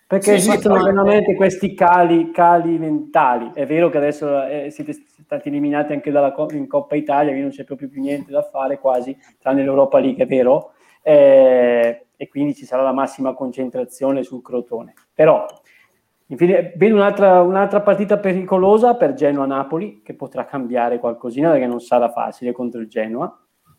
[0.08, 3.52] Perché Sì, esistono veramente questi cali, cali mentali.
[3.54, 7.42] È vero che adesso eh, siete stati eliminati anche dalla Co- in Coppa Italia, quindi
[7.42, 10.72] non c'è proprio più niente da fare quasi, tranne l'Europa League, è vero,
[11.02, 14.94] eh, e quindi ci sarà la massima concentrazione sul Crotone.
[15.14, 15.46] Però
[16.30, 22.10] Infine, vedo un'altra, un'altra partita pericolosa per Genoa-Napoli che potrà cambiare qualcosina perché non sarà
[22.12, 23.34] facile contro il Genoa.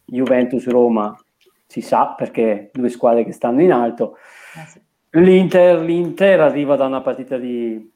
[0.04, 1.14] Juventus-Roma
[1.66, 4.16] si sa perché due squadre che stanno in alto.
[4.66, 4.80] Sì.
[5.10, 7.90] L'Inter, l'Inter arriva da una partita di...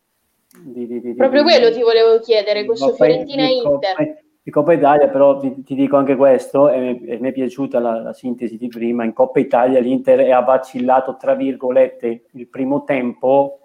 [0.63, 3.95] di- di- di- Proprio quello ti volevo chiedere, questo Coppa- Fiorentina di Inter.
[3.97, 7.79] Coppa- Di Coppa Italia, però ti, ti dico anche questo, e, e mi è piaciuta
[7.79, 12.83] la, la sintesi di prima, in Coppa Italia l'Inter è vacillato, tra virgolette, il primo
[12.85, 13.62] tempo,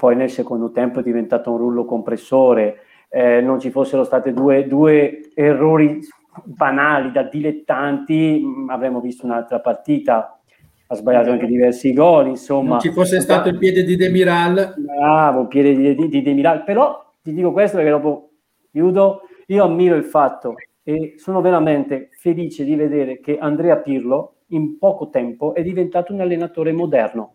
[0.00, 4.66] poi nel secondo tempo è diventato un rullo compressore, eh, non ci fossero stati due,
[4.66, 6.00] due errori
[6.42, 10.40] banali da dilettanti, mh, avremmo visto un'altra partita,
[10.86, 12.70] ha sbagliato anche diversi gol, insomma.
[12.70, 16.64] non ci fosse stato il piede di Demiral Bravo, piede di, di, di Demiral.
[16.64, 18.30] Però ti dico questo perché dopo
[18.70, 19.20] chiudo.
[19.48, 25.10] Io ammiro il fatto e sono veramente felice di vedere che Andrea Pirlo in poco
[25.10, 27.34] tempo è diventato un allenatore moderno.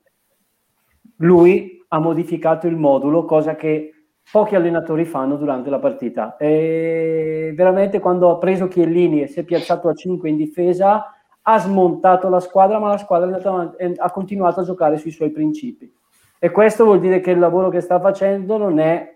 [1.17, 3.91] Lui ha modificato il modulo, cosa che
[4.29, 6.36] pochi allenatori fanno durante la partita.
[6.36, 11.60] E veramente quando ha preso Chiellini e si è piazzato a 5 in difesa, ha
[11.60, 15.91] smontato la squadra, ma la squadra avanti- ha continuato a giocare sui suoi principi.
[16.38, 19.15] E questo vuol dire che il lavoro che sta facendo non è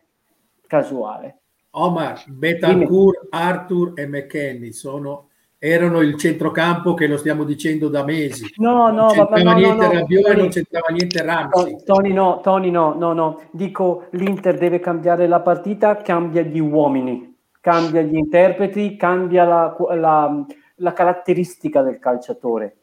[0.65, 1.39] casuale.
[1.71, 5.28] Omar, Betancourt, Arthur e McKenny sono,
[5.61, 9.57] erano il centrocampo che lo stiamo dicendo da mesi No, no, non c'entrava no, no,
[9.57, 9.91] niente no.
[9.91, 13.41] Rabiot non c'entrava niente Ramsey To- Tony no, Tony no, no, no.
[13.51, 20.45] Dico l'Inter deve cambiare la partita, cambia gli uomini, cambia gli interpreti, cambia la, la-
[20.75, 22.77] la caratteristica del calciatore.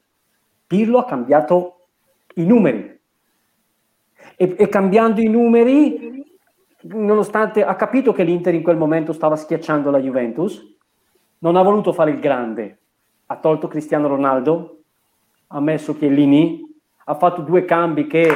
[0.67, 1.87] Pirlo ha cambiato
[2.35, 3.01] i numeri
[4.37, 6.23] e, e cambiando i numeri,
[6.83, 10.76] nonostante ha capito che l'Inter in quel momento stava schiacciando la Juventus,
[11.38, 12.79] non ha voluto fare il grande,
[13.27, 14.81] ha tolto Cristiano Ronaldo,
[15.49, 16.62] ha messo Chiellini,
[17.05, 18.29] ha fatto due cambi che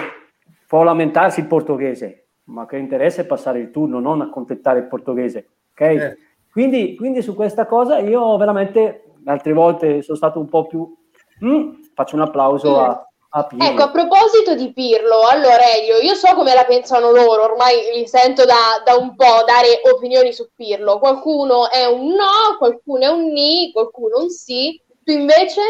[0.66, 5.48] può lamentarsi il portoghese, ma che interessa è passare il turno, non accontentare il portoghese.
[5.72, 5.76] ok?
[5.76, 6.20] Certo.
[6.50, 10.96] Quindi, quindi su questa cosa io veramente, altre volte sono stato un po' più...
[11.44, 13.64] Mm, faccio un applauso a, a Pirlo.
[13.64, 18.06] Ecco, a proposito di Pirlo, allora Elio, io so come la pensano loro, ormai li
[18.08, 20.98] sento da, da un po' dare opinioni su Pirlo.
[20.98, 24.80] Qualcuno è un no, qualcuno è un ni, qualcuno un sì.
[25.04, 25.60] Tu invece?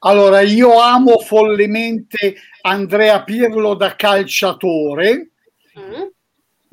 [0.00, 5.30] Allora, io amo follemente Andrea Pirlo da calciatore.
[5.78, 6.02] Mm.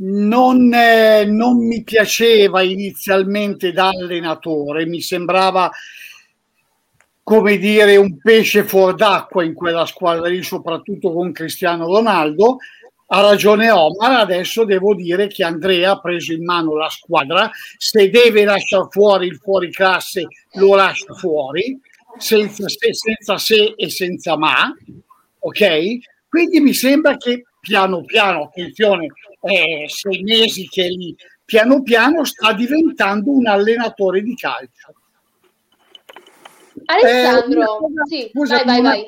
[0.04, 5.72] Non, eh, non mi piaceva inizialmente da allenatore, mi sembrava
[7.24, 12.58] come dire un pesce fuor d'acqua in quella squadra lì, soprattutto con Cristiano Ronaldo.
[13.14, 18.10] Ha ragione Omar, adesso devo dire che Andrea ha preso in mano la squadra, se
[18.10, 21.78] deve lasciare fuori il fuoriclasse lo lascia fuori,
[22.18, 24.74] senza se, senza se e senza ma,
[25.40, 25.98] ok?
[26.30, 29.08] Quindi mi sembra che piano piano, attenzione,
[29.42, 34.94] è sei mesi che lì, piano piano sta diventando un allenatore di calcio.
[36.86, 39.08] Alessandro, Eh, cosa- sì, scusami, vai, vai,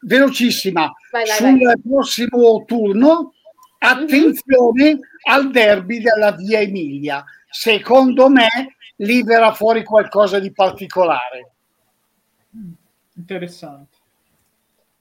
[0.00, 1.74] velocissima Vai, vai, sul vai.
[1.86, 3.32] prossimo turno
[3.78, 11.50] attenzione al derby della via Emilia secondo me lì verrà fuori qualcosa di particolare
[13.16, 13.96] Interessante.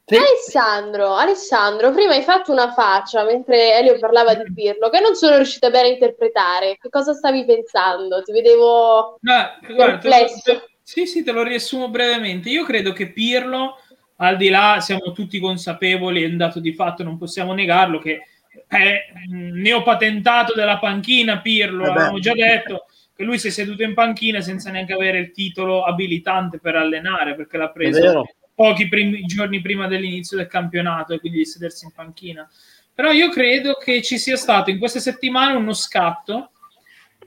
[0.06, 0.16] Sì.
[0.18, 5.38] Alessandro, Alessandro, prima hai fatto una faccia mentre Elio parlava di Pirlo che non sono
[5.38, 6.78] riuscita bene a interpretare.
[6.80, 8.22] Che cosa stavi pensando?
[8.22, 10.42] Ti vedevo No, guarda, perplesso.
[10.44, 12.50] te- sì, sì, te lo riassumo brevemente.
[12.50, 13.78] Io credo che Pirlo,
[14.18, 18.22] al di là, siamo tutti consapevoli, è un dato di fatto, non possiamo negarlo, che
[18.68, 24.42] è neopatentato della panchina Pirlo, abbiamo già detto che lui si è seduto in panchina
[24.42, 29.88] senza neanche avere il titolo abilitante per allenare, perché l'ha preso pochi primi- giorni prima
[29.88, 32.50] dell'inizio del campionato e quindi di sedersi in panchina.
[32.94, 36.52] Però io credo che ci sia stato in queste settimane uno scatto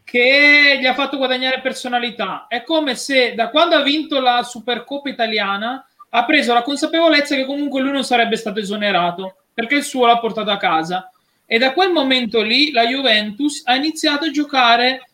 [0.06, 2.46] che gli ha fatto guadagnare personalità.
[2.48, 7.44] È come se da quando ha vinto la Supercoppa italiana ha preso la consapevolezza che
[7.44, 11.10] comunque lui non sarebbe stato esonerato perché il suo l'ha portato a casa.
[11.44, 15.08] E da quel momento lì la Juventus ha iniziato a giocare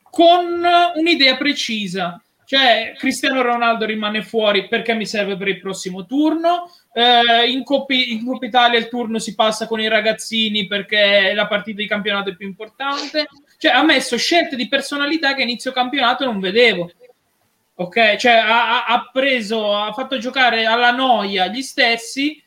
[0.00, 0.62] con
[0.94, 2.22] un'idea precisa.
[2.44, 6.70] Cioè, Cristiano Ronaldo rimane fuori perché mi serve per il prossimo turno.
[6.92, 11.48] Eh, in, Coppa, in Coppa Italia il turno si passa con i ragazzini perché la
[11.48, 13.26] partita di campionato è più importante.
[13.60, 16.90] Cioè, ha messo scelte di personalità che inizio campionato non vedevo.
[17.74, 22.42] Ok, cioè ha- ha preso, ha fatto giocare alla noia gli stessi,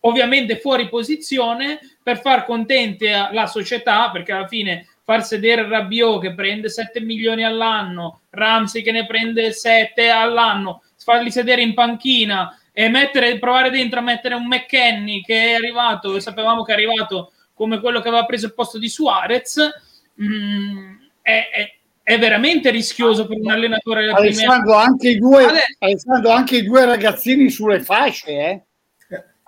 [0.00, 6.34] ovviamente fuori posizione, per far contente la società, perché alla fine far sedere Rabiot che
[6.34, 12.88] prende 7 milioni all'anno, Ramsey che ne prende 7 all'anno, farli sedere in panchina e
[12.88, 17.78] mettere, provare dentro a mettere un McKenny che è arrivato, sapevamo che è arrivato come
[17.78, 19.84] quello che aveva preso il posto di Suarez,
[20.22, 21.70] mm, è, è-
[22.02, 25.44] è veramente rischioso per un allenatore della prima Alessandro anche i due.
[25.80, 28.62] Alessandro, anche i due ragazzini sulle fasce eh?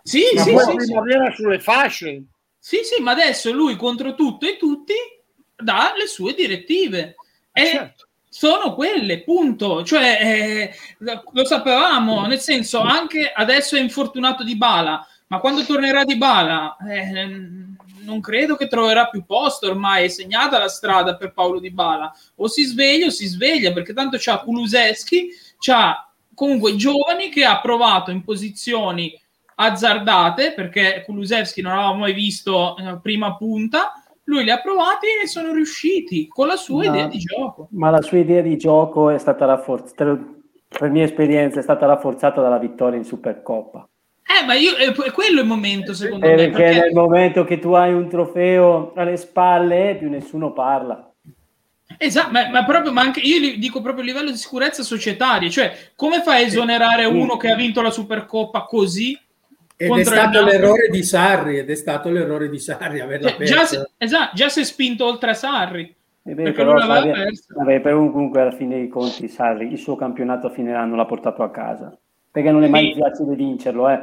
[0.03, 0.95] Sì, Ma sì, sì, sì.
[1.37, 2.23] sulle fasce
[2.59, 4.93] Sì, sì, ma adesso lui contro tutto e tutti
[5.55, 7.15] dà le sue direttive.
[7.53, 8.09] E Certo.
[8.29, 9.85] sono quelle, punto.
[9.85, 10.75] Cioè, eh,
[11.33, 16.77] lo sapevamo, nel senso, anche adesso è infortunato di Bala, ma quando tornerà di Bala,
[18.09, 22.11] non credo che troverà più posto ormai, è segnata la strada per Paolo Di Bala.
[22.37, 27.61] O si sveglia o si sveglia, perché tanto c'ha Kuluseschi, c'ha comunque giovani che ha
[27.61, 29.13] provato in posizioni
[29.57, 33.93] azzardate, perché Kulusevski non aveva mai visto eh, prima punta,
[34.25, 37.69] lui li ha provati e sono riusciti con la sua Ma- idea di gioco.
[37.73, 40.19] Ma la sua idea di gioco è stata rafforzata,
[40.69, 43.88] per mia esperienza, è stata rafforzata dalla vittoria in Supercoppa.
[44.31, 46.35] Eh, ma io, è, è quello il momento, secondo me.
[46.35, 51.03] Perché perché- nel momento che tu hai un trofeo alle spalle, più nessuno parla.
[51.97, 55.73] Esatto, ma, ma proprio, ma anche io dico proprio a livello di sicurezza societaria, cioè
[55.97, 59.19] come fai a esonerare uno che ha vinto la Supercoppa così?
[59.75, 63.65] Ed è stato l'errore di Sarri, ed è stato l'errore di Sarri averla Cioè, già,
[63.65, 65.83] si, esatto, già si è spinto oltre a Sarri.
[66.25, 67.55] E beh, Perché però, non l'aveva Sarri- persa.
[67.57, 71.07] vabbè, però comunque alla fine dei conti Sarri il suo campionato a fine anno l'ha
[71.07, 71.97] portato a casa.
[72.31, 73.01] Perché non è mai Sì.
[73.01, 73.99] facile vincerlo, eh.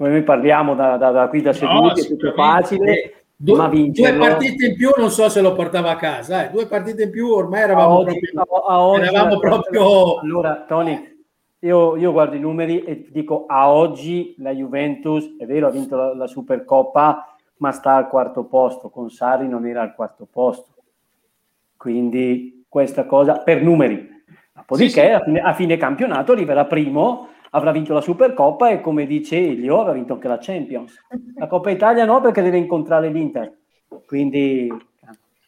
[0.00, 3.76] Come noi parliamo da, da- da qui da seduti, è tutto facile, Due, ma due
[3.80, 4.24] vincerlo...
[4.24, 6.50] partite in più non so se lo portava a casa, eh.
[6.50, 11.22] due partite in più ormai eravamo oggi, proprio, a- oggi eravamo proprio Allora, Tony,
[11.58, 15.96] io, io guardo i numeri e dico a oggi la Juventus, è vero, ha vinto
[15.96, 20.72] la, la Supercoppa, ma sta al quarto posto, con Sarri non era al quarto posto.
[21.76, 24.08] Quindi questa cosa per numeri.
[24.54, 25.00] Dopodiché Sì, sì.
[25.00, 29.80] A, fine, a fine campionato arriverà primo, avrà vinto la Supercoppa e come dice Elio
[29.80, 30.94] avrà vinto anche la Champions.
[31.36, 33.56] La Coppa Italia no perché deve incontrare l'Inter.
[34.06, 34.68] Quindi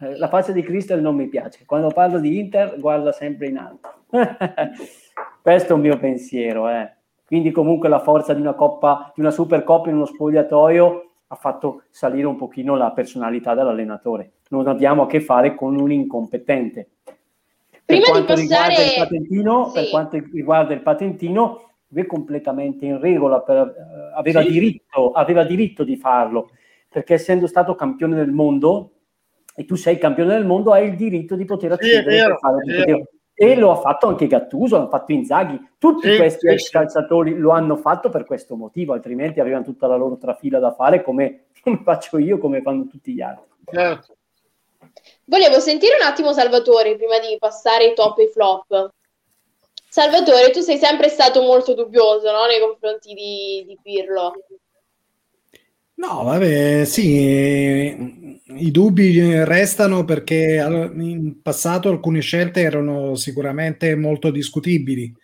[0.00, 1.64] eh, la faccia di Crystal non mi piace.
[1.64, 3.88] Quando parlo di Inter guarda sempre in alto.
[5.40, 6.68] Questo è un mio pensiero.
[6.68, 6.90] Eh.
[7.24, 11.84] quindi comunque la forza di una coppa, di una Supercoppa in uno spogliatoio ha fatto
[11.88, 14.32] salire un pochino la personalità dell'allenatore.
[14.50, 16.90] Non abbiamo a che fare con un incompetente.
[17.84, 18.42] Prima per quanto passare...
[18.42, 19.72] riguarda il patentino, Sì.
[19.72, 24.50] per quanto riguarda il patentino, lui è completamente in regola, per, eh, aveva, Sì.
[24.50, 26.50] diritto, aveva diritto di farlo,
[26.88, 28.92] perché essendo stato campione del mondo,
[29.54, 32.98] e tu sei campione del mondo, hai il diritto di poter Sì, accedere tutto vero.
[32.98, 36.64] il- E lo ha fatto anche Gattuso, l'ha fatto Inzaghi, tutti Sì, questi sì, ex
[36.64, 36.70] sì.
[36.70, 41.02] calciatori lo hanno fatto per questo motivo, altrimenti avevano tutta la loro trafila da fare
[41.02, 43.48] come, come faccio io, come fanno tutti gli altri.
[43.70, 44.16] Certo.
[45.24, 48.90] Volevo sentire un attimo Salvatore prima di passare ai top e ai flop.
[49.92, 54.32] Salvatore, tu sei sempre stato molto dubbioso, no, nei confronti di, di Pirlo.
[55.96, 60.64] No, vabbè, sì, i dubbi restano perché
[60.94, 65.14] in passato alcune scelte erano sicuramente molto discutibili.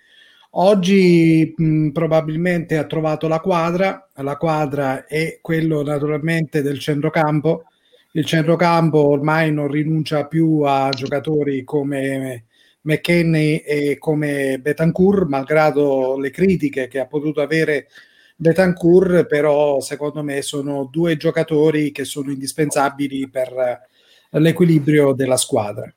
[0.51, 7.65] Oggi mh, probabilmente ha trovato la quadra, la quadra è quello naturalmente del centrocampo.
[8.13, 12.48] Il centrocampo ormai non rinuncia più a giocatori come
[12.83, 17.89] McKenney e come Betancourt, malgrado le critiche che ha potuto avere
[18.37, 23.49] Betancourt, però secondo me sono due giocatori che sono indispensabili per
[24.31, 25.93] eh, l'equilibrio della squadra.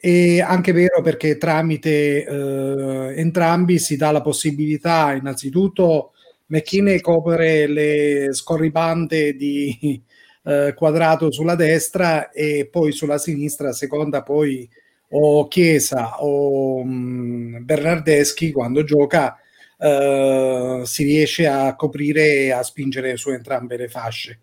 [0.00, 6.12] E anche vero perché tramite eh, entrambi si dà la possibilità, innanzitutto,
[6.46, 10.02] McKinney copre le scorribande di
[10.44, 14.68] eh, quadrato sulla destra e poi sulla sinistra, a seconda poi
[15.10, 19.38] o Chiesa o Bernardeschi quando gioca
[19.78, 24.40] eh, si riesce a coprire e a spingere su entrambe le fasce.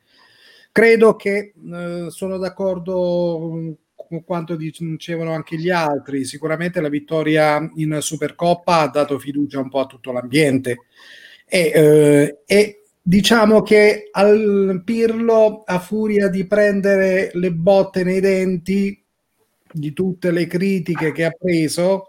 [0.71, 6.25] Credo che eh, sono d'accordo con quanto dicevano anche gli altri.
[6.25, 10.79] Sicuramente la vittoria in Supercoppa ha dato fiducia un po' a tutto l'ambiente
[11.45, 19.04] e, eh, e diciamo che al Pirlo, a furia di prendere le botte nei denti
[19.75, 22.07] di tutte le critiche che ha preso,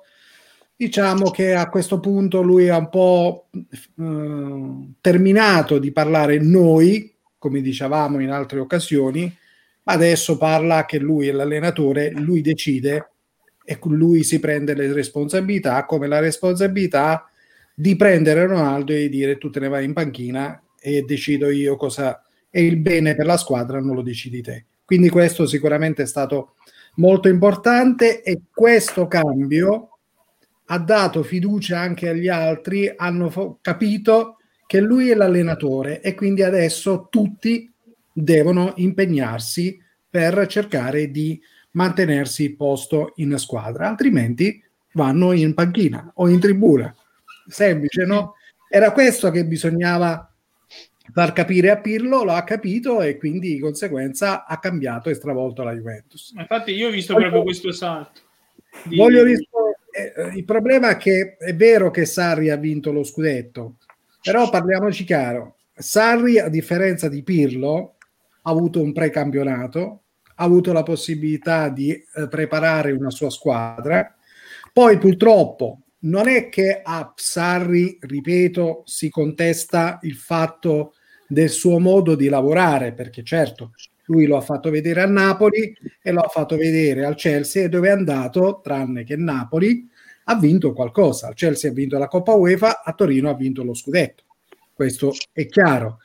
[0.76, 7.60] diciamo che a questo punto lui ha un po' eh, terminato di parlare noi, come
[7.60, 9.34] dicevamo in altre occasioni,
[9.82, 13.10] ma adesso parla che lui è l'allenatore, lui decide
[13.64, 17.28] e lui si prende le responsabilità, come la responsabilità
[17.74, 21.76] di prendere Ronaldo e di dire tu te ne vai in panchina e decido io
[21.76, 24.64] cosa è il bene per la squadra, non lo decidi te.
[24.84, 26.54] Quindi questo sicuramente è stato
[26.96, 29.98] molto importante e questo cambio
[30.66, 36.42] ha dato fiducia anche agli altri, hanno fo- capito che lui è l'allenatore e quindi
[36.42, 37.70] adesso tutti
[38.12, 39.78] devono impegnarsi
[40.08, 41.40] per cercare di
[41.72, 44.62] mantenersi posto in squadra, altrimenti
[44.94, 46.94] vanno in panchina o in tribuna.
[47.46, 48.34] Semplice, no?
[48.68, 50.34] Era questo che bisognava
[51.12, 55.62] far capire a Pirlo, lo ha capito e quindi di conseguenza ha cambiato e stravolto
[55.62, 56.32] la Juventus.
[56.36, 58.20] Infatti io ho visto proprio questo salto.
[58.84, 58.96] Di...
[58.96, 59.78] Voglio rispondere.
[59.90, 63.76] Eh, il problema è che è vero che Sarri ha vinto lo scudetto,
[64.22, 65.56] però parliamoci chiaro.
[65.72, 67.96] Sarri, a differenza di Pirlo,
[68.42, 70.02] ha avuto un precampionato,
[70.34, 74.14] ha avuto la possibilità di eh, preparare una sua squadra.
[74.72, 80.94] Poi purtroppo non è che a Sarri, ripeto, si contesta il fatto
[81.26, 83.72] del suo modo di lavorare, perché certo,
[84.06, 87.68] lui lo ha fatto vedere a Napoli e lo ha fatto vedere al Chelsea e
[87.68, 89.88] dove è andato, tranne che Napoli,
[90.24, 91.28] ha vinto qualcosa.
[91.28, 94.24] Il Chelsea ha vinto la Coppa UEFA, a Torino ha vinto lo scudetto.
[94.72, 95.98] Questo è chiaro.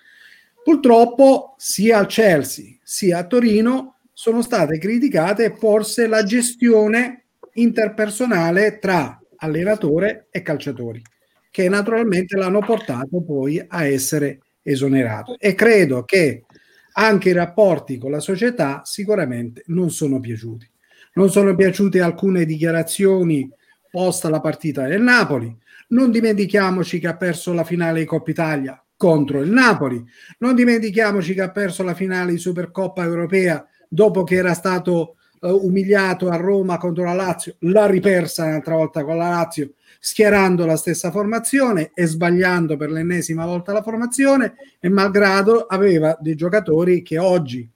[0.64, 9.20] Purtroppo sia al Chelsea sia a Torino sono state criticate forse la gestione interpersonale tra
[9.38, 11.02] allenatore e calciatori,
[11.50, 15.38] che naturalmente l'hanno portato poi a essere esonerato.
[15.40, 16.46] E credo che
[16.94, 20.70] anche i rapporti con la società sicuramente non sono piaciuti.
[21.14, 23.50] Non sono piaciute alcune dichiarazioni
[23.90, 25.56] post la partita del Napoli.
[25.90, 30.04] Non dimentichiamoci che ha perso la finale di Coppa Italia contro il Napoli.
[30.40, 35.48] Non dimentichiamoci che ha perso la finale di Supercoppa europea dopo che era stato uh,
[35.66, 37.56] umiliato a Roma contro la Lazio.
[37.60, 39.74] L'ha ripersa un'altra volta con la Lazio
[40.04, 46.34] schierando la stessa formazione e sbagliando per l'ennesima volta la formazione e malgrado aveva dei
[46.34, 47.70] giocatori che oggi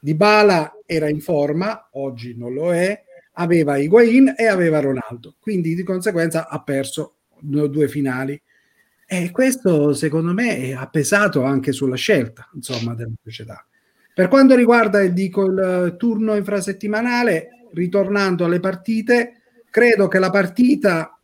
[0.00, 5.82] Dybala era in forma, oggi non lo è, aveva Higuain e aveva Ronaldo, quindi di
[5.82, 8.40] conseguenza ha perso due finali
[9.06, 13.66] e questo secondo me ha pesato anche sulla scelta insomma della società.
[14.14, 21.15] Per quanto riguarda dico, il turno infrasettimanale, ritornando alle partite, credo che la partita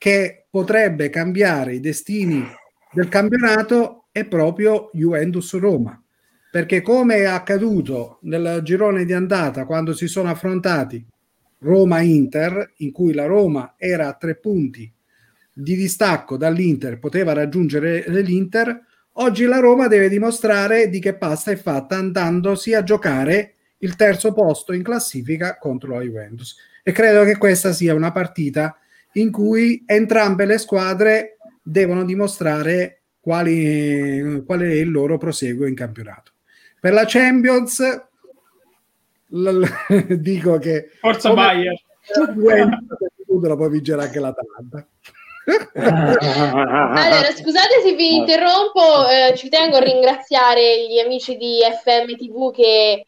[0.00, 2.42] che potrebbe cambiare i destini
[2.90, 6.02] del campionato è proprio Juventus-Roma.
[6.50, 11.06] Perché come è accaduto nel girone di andata quando si sono affrontati
[11.58, 14.90] Roma-Inter, in cui la Roma era a tre punti
[15.52, 18.82] di distacco dall'Inter, poteva raggiungere l'Inter,
[19.12, 24.32] oggi la Roma deve dimostrare di che pasta è fatta andandosi a giocare il terzo
[24.32, 26.56] posto in classifica contro la Juventus.
[26.82, 28.74] E credo che questa sia una partita
[29.14, 36.32] in cui entrambe le squadre devono dimostrare quali, qual è il loro proseguo in campionato.
[36.80, 37.80] Per la Champions
[39.28, 41.76] l- l- dico che Forza Bayern.
[43.26, 44.86] tu la puoi vincere anche l'Atalanta.
[45.74, 52.52] Allora, scusate se vi interrompo, eh, ci tengo a ringraziare gli amici di FM TV
[52.52, 53.06] che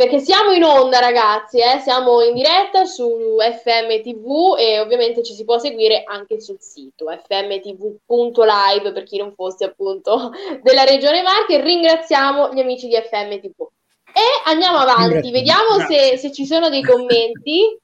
[0.00, 1.78] perché siamo in onda, ragazzi, eh?
[1.80, 7.04] siamo in diretta su FM TV e ovviamente ci si può seguire anche sul sito
[7.04, 10.32] fmtv.live per chi non fosse appunto
[10.64, 11.60] della regione Marche.
[11.60, 13.68] Ringraziamo gli amici di FM TV.
[14.06, 17.60] E andiamo avanti, vediamo se, se ci sono dei commenti.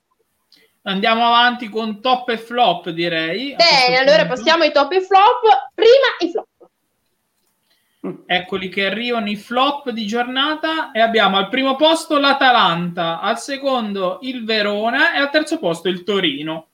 [0.89, 3.57] Andiamo avanti con top e flop, direi.
[3.57, 4.37] Bene, allora punto.
[4.37, 5.43] passiamo ai top e flop.
[5.75, 6.47] Prima i flop.
[8.27, 14.19] Eccoli che arrivano i flop di giornata e abbiamo al primo posto l'Atalanta, al secondo
[14.23, 16.69] il Verona e al terzo posto il Torino.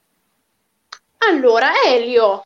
[1.19, 2.43] Allora, Elio,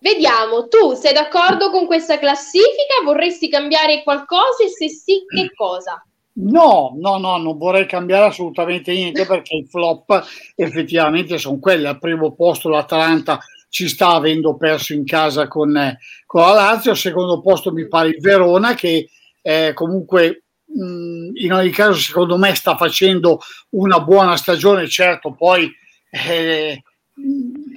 [0.00, 3.02] vediamo, tu sei d'accordo con questa classifica?
[3.04, 6.04] Vorresti cambiare qualcosa e se sì, che cosa?
[6.38, 10.22] No, no, no, non vorrei cambiare assolutamente niente perché i flop
[10.54, 11.86] effettivamente sono quelli.
[11.86, 13.38] Al primo posto l'Atalanta
[13.68, 17.86] ci sta avendo perso in casa con, eh, con la Lazio, al secondo posto mi
[17.88, 19.08] pare il Verona che
[19.42, 23.40] eh, comunque mh, in ogni caso secondo me sta facendo
[23.70, 25.70] una buona stagione, certo poi
[26.10, 26.82] eh,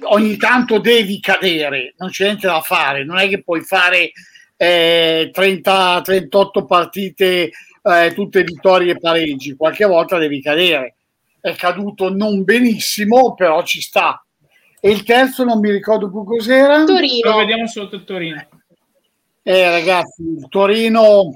[0.08, 4.12] ogni tanto devi cadere, non c'è niente da fare, non è che puoi fare
[4.56, 7.50] eh, 30, 38 partite,
[7.82, 10.96] eh, tutte vittorie e pareggi, qualche volta devi cadere.
[11.40, 14.22] È caduto non benissimo, però ci sta
[14.80, 16.84] e il terzo non mi ricordo più cos'era.
[16.84, 17.30] Torino.
[17.30, 18.46] Lo vediamo sotto il Torino.
[19.42, 21.30] Eh, ragazzi, il Torino.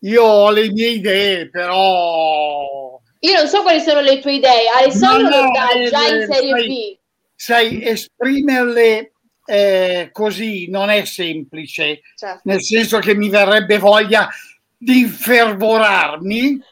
[0.00, 3.00] Io ho le mie idee, però.
[3.20, 4.68] Io non so quali sono le tue idee.
[4.78, 6.98] Alessandro no, no, lo già in Serie sai, B.
[7.34, 9.12] Sai, esprimerle
[9.46, 12.40] eh, così non è semplice, certo.
[12.44, 14.28] nel senso che mi verrebbe voglia
[14.76, 16.62] di infervorarmi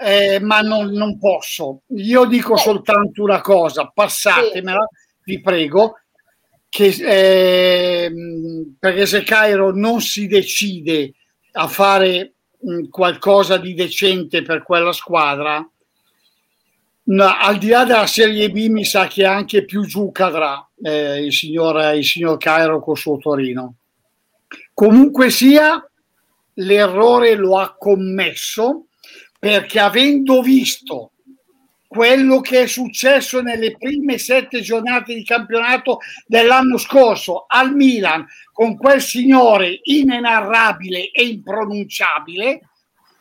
[0.00, 1.82] eh, ma non, non, posso.
[1.88, 2.58] Io dico eh.
[2.58, 5.34] soltanto una cosa, passatemela, sì.
[5.34, 5.98] vi prego,
[6.68, 8.12] che, eh,
[8.78, 11.14] perché se Cairo non si decide
[11.52, 15.68] a fare mh, qualcosa di decente per quella squadra,
[17.04, 21.24] no, al di là della Serie B mi sa che anche più giù cadrà eh,
[21.24, 23.74] il, signor, il signor Cairo col suo Torino.
[24.72, 25.84] Comunque sia,
[26.54, 28.87] l'errore lo ha commesso
[29.38, 31.12] perché avendo visto
[31.86, 38.76] quello che è successo nelle prime sette giornate di campionato dell'anno scorso al Milan con
[38.76, 42.60] quel signore inenarrabile e impronunciabile,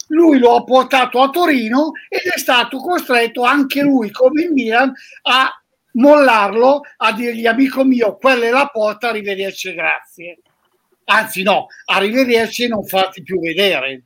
[0.07, 4.91] lui lo ha portato a Torino ed è stato costretto anche lui, come il Milan,
[5.23, 5.49] a
[5.93, 10.39] mollarlo, a dirgli amico mio, quella è la porta, arrivederci, grazie.
[11.05, 14.03] Anzi no, arrivederci e non farti più vedere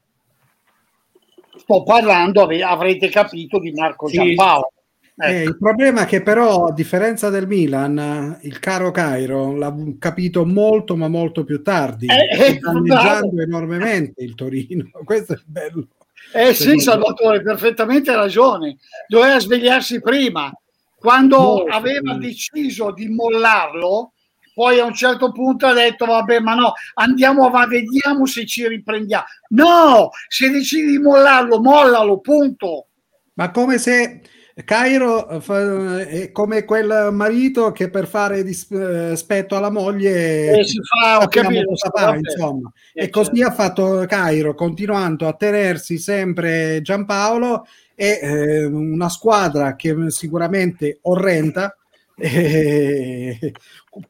[1.72, 4.16] sto parlando, avrete capito, di Marco sì.
[4.16, 4.72] Giampaolo.
[5.16, 5.32] Ecco.
[5.32, 10.46] Eh, il problema è che però, a differenza del Milan, il caro Cairo l'ha capito
[10.46, 14.90] molto, ma molto più tardi, eh, danneggiando enormemente il Torino.
[15.04, 15.88] Questo è bello.
[16.34, 18.78] Eh sì, Salvatore, hai perfettamente ragione.
[19.08, 20.52] Doveva svegliarsi prima.
[20.96, 22.18] Quando molto aveva prima.
[22.18, 24.11] deciso di mollarlo,
[24.54, 28.68] poi a un certo punto ha detto vabbè ma no andiamo avanti vediamo se ci
[28.68, 32.88] riprendiamo no se decidi di mollarlo mollalo punto
[33.34, 34.22] ma come se
[34.66, 41.28] Cairo è come quel marito che per fare dispetto alla moglie eh, si fa, ho
[41.28, 42.72] capito, fa, insomma.
[42.94, 43.50] Eh, e così certo.
[43.50, 51.76] ha fatto Cairo continuando a tenersi sempre Giampaolo e eh, una squadra che sicuramente orrenda
[52.22, 53.52] eh,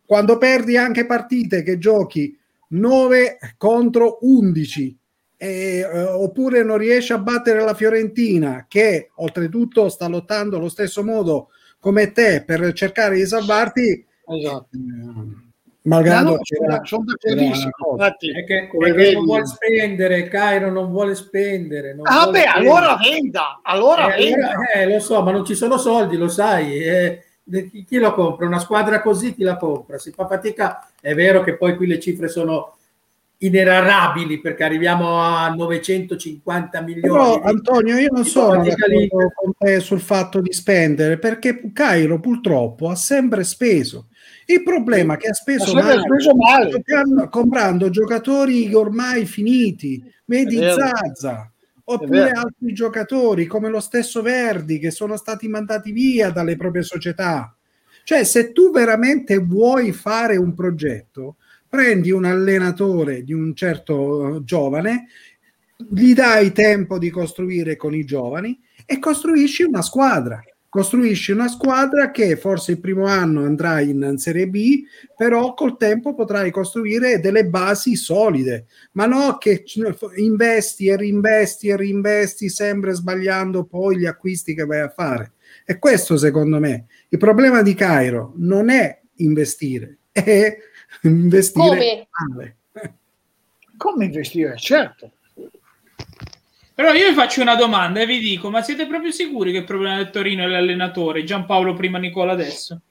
[0.06, 2.38] quando perdi anche partite che giochi
[2.70, 4.98] 9 contro 11
[5.38, 11.50] eh, oppure non riesci a battere la Fiorentina che oltretutto sta lottando allo stesso modo
[11.80, 14.68] come te per cercare di salvarti esatto.
[14.72, 15.50] Eh,
[15.84, 20.92] malgrado no, no, sono, d'accordissimo infatti è che, è che non vuole spendere Cairo non
[20.92, 24.70] vuole spendere non ah beh allora venda allora, eh, venda.
[24.76, 27.24] eh, lo so ma non ci sono soldi lo sai eh,
[27.88, 28.46] chi lo compra?
[28.46, 29.98] Una squadra così chi la compra?
[29.98, 32.76] Si fa fatica, è vero che poi qui le cifre sono
[33.44, 37.02] inerarrabili perché arriviamo a 950 milioni.
[37.02, 42.90] Però Antonio, io non sono d'accordo con te sul fatto di spendere perché Cairo purtroppo
[42.90, 44.08] ha sempre speso.
[44.46, 46.70] Il problema è che ha speso, male, speso male.
[46.70, 51.51] Giocando, comprando giocatori ormai finiti, vedi Zazza,
[51.84, 57.56] oppure altri giocatori come lo stesso Verdi che sono stati mandati via dalle proprie società.
[58.04, 64.44] Cioè, se tu veramente vuoi fare un progetto, prendi un allenatore di un certo eh,
[64.44, 65.08] giovane,
[65.90, 70.44] gli dai tempo di costruire con i giovani e costruisci una squadra.
[70.72, 74.84] Costruisci una squadra che forse il primo anno andrà in Serie B,
[75.18, 79.66] però col tempo potrai costruire delle basi solide, ma no che
[80.16, 85.34] investi e reinvesti e reinvesti sempre sbagliando poi gli acquisti che vai a fare.
[85.66, 90.56] E questo secondo me il problema di Cairo non è investire, è
[91.04, 92.08] investire Come?
[92.30, 92.56] male.
[93.76, 94.56] Come investire?
[94.56, 95.12] Certo.
[96.82, 99.66] Però io vi faccio una domanda e vi dico, ma siete proprio sicuri che il
[99.66, 101.24] problema del Torino è l'allenatore?
[101.24, 102.82] Giampaolo prima, Nicola adesso?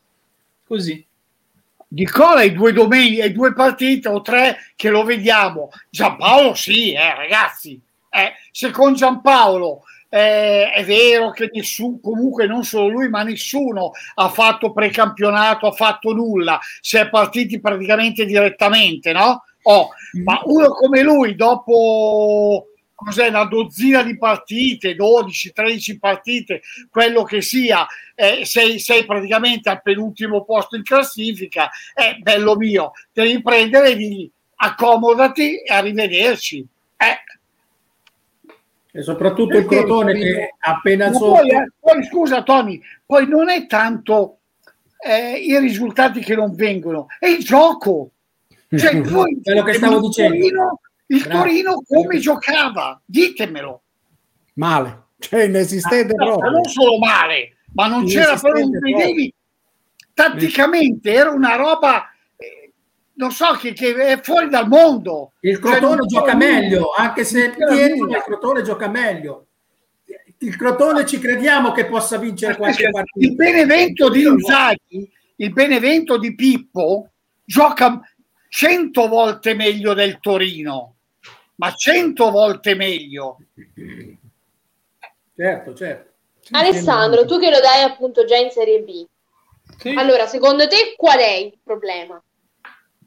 [0.65, 1.05] Così.
[1.89, 5.71] Nicola hai due domeniche, hai due partite o tre che lo vediamo.
[5.91, 7.81] Giampaolo sì, eh, ragazzi.
[8.11, 13.91] Eh, se con Giampaolo eh, è vero che nessuno, comunque non solo lui, ma nessuno
[14.15, 19.43] ha fatto precampionato, ha fatto nulla, si è partiti praticamente direttamente, no?
[19.63, 19.89] Oh,
[20.25, 22.70] ma uno come lui, dopo
[23.05, 29.71] cos'è, una dozzina di partite, 12, 13 partite, quello che sia, eh, sei, sei, praticamente
[29.71, 35.73] al penultimo posto in classifica, è eh, bello mio, devi prendere e di accomodati e
[35.73, 36.67] arrivederci.
[36.97, 37.19] Eh,
[38.93, 41.41] e soprattutto il Crotone che appena sotto...
[41.41, 44.39] Poi, eh, poi, scusa Tony, poi non è tanto
[44.99, 48.11] eh, i risultati che non vengono, è il gioco.
[48.69, 49.01] Cioè,
[49.43, 50.37] quello che stavo dicendo.
[50.37, 50.81] Torino,
[51.11, 51.43] il Bravo.
[51.43, 53.01] Torino come giocava?
[53.05, 53.83] Ditemelo.
[54.55, 56.51] Male, cioè inesistente no, proprio.
[56.51, 59.33] Non solo male, ma non c'era proprio un vedevi
[60.13, 62.11] tatticamente era una roba
[63.15, 65.33] non so, che, che, è fuori dal mondo.
[65.41, 69.47] Il cioè, Crotone cioè, gioca meglio, anche se dietro il Crotone gioca meglio.
[70.39, 73.27] Il Crotone ci crediamo che possa vincere qualche partita.
[73.27, 77.11] Il Benevento di Inzaghi, il Benevento di Pippo
[77.45, 78.01] gioca
[78.49, 80.95] cento volte meglio del Torino,
[81.61, 83.37] ma cento volte meglio.
[85.37, 86.11] Certo, certo.
[86.53, 89.07] Alessandro, tu che lo dai appunto già in Serie B.
[89.77, 89.91] Sì.
[89.91, 92.21] Allora, secondo te qual è il problema?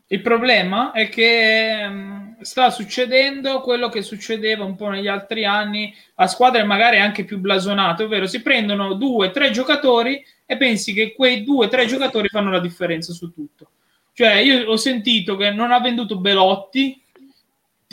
[0.07, 5.93] Il problema è che mh, sta succedendo quello che succedeva un po' negli altri anni
[6.15, 11.13] a squadre magari anche più blasonate, ovvero si prendono due, tre giocatori e pensi che
[11.13, 13.69] quei due, tre giocatori fanno la differenza su tutto.
[14.13, 17.02] Cioè, io ho sentito che non ha venduto Belotti,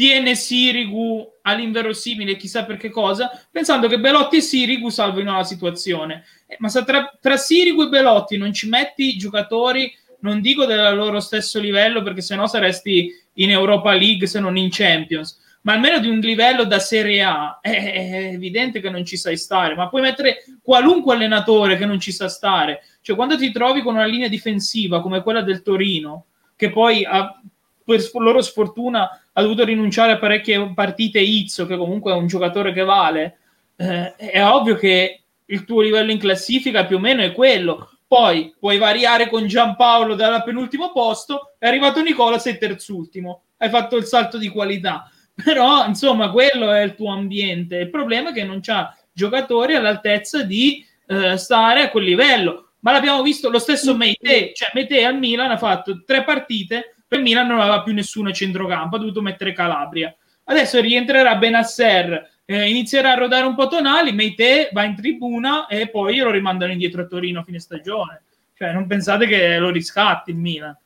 [0.01, 6.25] tiene Sirigu all'inverosimile, chissà per che cosa, pensando che Belotti e Sirigu salvino la situazione.
[6.47, 10.97] Eh, ma se tra, tra Sirigu e Belotti non ci metti giocatori non dico del
[10.97, 15.99] loro stesso livello perché sennò saresti in Europa League se non in Champions, ma almeno
[15.99, 17.59] di un livello da Serie A.
[17.61, 22.01] È, è evidente che non ci sai stare, ma puoi mettere qualunque allenatore che non
[22.01, 22.85] ci sa stare.
[23.03, 26.25] Cioè, quando ti trovi con una linea difensiva come quella del Torino,
[26.57, 27.39] che poi ha,
[27.85, 32.73] per loro sfortuna ha dovuto rinunciare a parecchie partite Izzo, che comunque è un giocatore
[32.73, 33.39] che vale,
[33.77, 38.53] eh, è ovvio che il tuo livello in classifica più o meno è quello poi
[38.59, 44.05] puoi variare con Giampaolo dal penultimo posto, è arrivato Nicola, sei terzultimo, hai fatto il
[44.05, 45.09] salto di qualità.
[45.33, 47.77] Però, insomma, quello è il tuo ambiente.
[47.77, 52.73] Il problema è che non c'ha giocatori all'altezza di eh, stare a quel livello.
[52.81, 57.23] Ma l'abbiamo visto lo stesso Meite, cioè Meite al Milan ha fatto tre partite, per
[57.23, 60.15] Milan non aveva più nessuno a centrocampo, ha dovuto mettere Calabria.
[60.45, 65.89] Adesso rientrerà Benasser, eh, inizierà a rodare un po' Tonali, Meite va in tribuna e
[65.89, 68.23] poi lo rimandano indietro a Torino a fine stagione.
[68.57, 70.79] Cioè, non pensate che lo riscatti il Milan.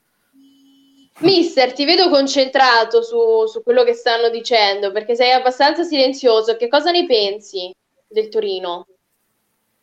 [1.19, 6.57] Mister, ti vedo concentrato su, su, quello che stanno dicendo perché sei abbastanza silenzioso.
[6.57, 7.71] Che cosa ne pensi
[8.09, 8.87] del Torino?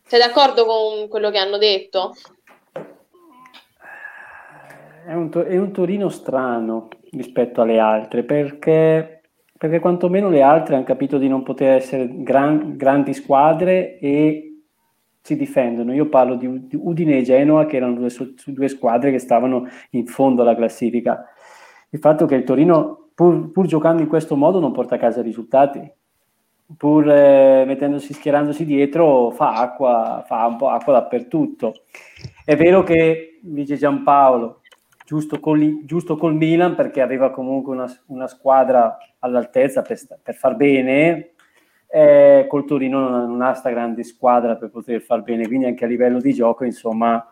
[0.07, 2.15] Sei d'accordo con quello che hanno detto?
[5.03, 9.21] È un, è un Torino strano rispetto alle altre perché
[9.61, 14.63] perché quantomeno le altre hanno capito di non poter essere gran, grandi squadre e
[15.21, 15.93] si difendono.
[15.93, 18.09] Io parlo di, di Udine e Genoa, che erano due,
[18.47, 21.25] due, squadre che stavano in fondo alla classifica.
[21.91, 25.21] Il fatto che il Torino, pur, pur giocando in questo modo, non porta a casa
[25.21, 25.79] risultati,
[26.75, 31.83] pur eh, mettendosi, schierandosi dietro, fa acqua, fa un po' acqua dappertutto.
[32.43, 34.60] È vero che, dice Giampaolo,
[35.11, 40.55] giusto col, giusto col Milan perché aveva comunque una, una squadra all'altezza per, per far
[40.55, 41.31] bene,
[41.89, 45.83] eh, col Torino non, non ha sta grande squadra per poter far bene, quindi anche
[45.83, 47.29] a livello di gioco, insomma,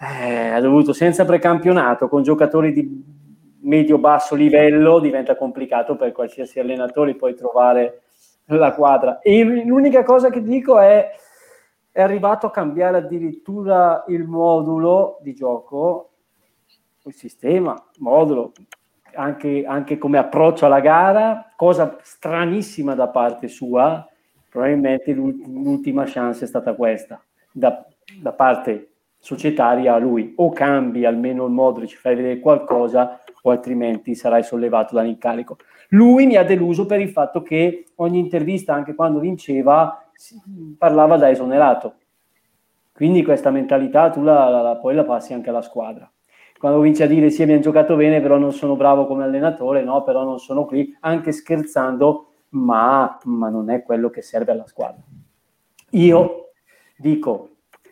[0.00, 3.04] eh, ha dovuto senza precampionato, con giocatori di
[3.60, 8.02] medio-basso livello, diventa complicato per qualsiasi allenatore poi trovare
[8.46, 9.20] la quadra.
[9.20, 11.08] E l'unica cosa che dico è
[11.92, 16.15] è arrivato a cambiare addirittura il modulo di gioco,
[17.08, 18.52] il sistema, modulo,
[19.14, 24.06] anche, anche come approccio alla gara, cosa stranissima da parte sua,
[24.48, 27.84] probabilmente l'ultima chance è stata questa, da,
[28.20, 33.50] da parte societaria a lui, o cambi almeno il modulo, ci fai vedere qualcosa, o
[33.50, 35.56] altrimenti sarai sollevato dall'incarico.
[35.90, 40.04] Lui mi ha deluso per il fatto che ogni intervista, anche quando vinceva,
[40.78, 41.94] parlava da esonerato.
[42.92, 46.10] Quindi questa mentalità tu la, la, la, poi la passi anche alla squadra.
[46.66, 50.02] Quando cominci a dire sì, abbiamo giocato bene, però non sono bravo come allenatore, no,
[50.02, 55.00] però non sono qui, anche scherzando, ma, ma non è quello che serve alla squadra.
[55.90, 56.50] Io
[56.96, 57.50] dico,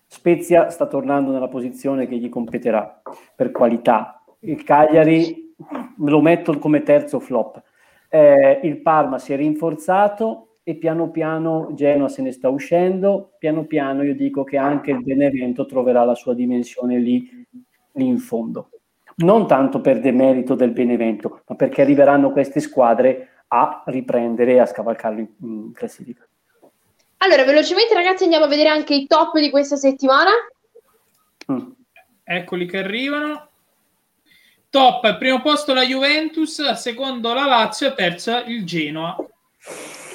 [0.09, 3.01] Spezia sta tornando nella posizione che gli competerà
[3.37, 4.25] per qualità.
[4.41, 5.55] Il Cagliari
[5.99, 7.63] lo metto come terzo flop.
[8.09, 13.67] Eh, il Parma si è rinforzato, e piano piano Genoa se ne sta uscendo, piano
[13.67, 17.44] piano io dico che anche il Benevento troverà la sua dimensione lì,
[17.95, 18.71] lì in fondo.
[19.17, 24.67] Non tanto per demerito del Benevento, ma perché arriveranno queste squadre a riprendere e a
[24.67, 26.27] scavalcarlo in, in classifica.
[27.19, 30.31] Allora, velocemente ragazzi andiamo a vedere anche i top di questa settimana.
[31.51, 31.71] Mm.
[32.25, 33.49] Eccoli che arrivano.
[34.69, 39.17] Top, al primo posto la Juventus, al secondo la Lazio, terza il Genoa.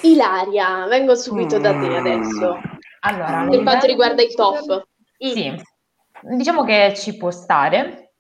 [0.02, 1.96] Ilaria, vengo subito da te mm.
[1.96, 2.62] adesso.
[3.02, 4.88] Allora, per quanto riguarda il top.
[5.18, 5.56] Sì,
[6.22, 8.14] diciamo che ci può stare.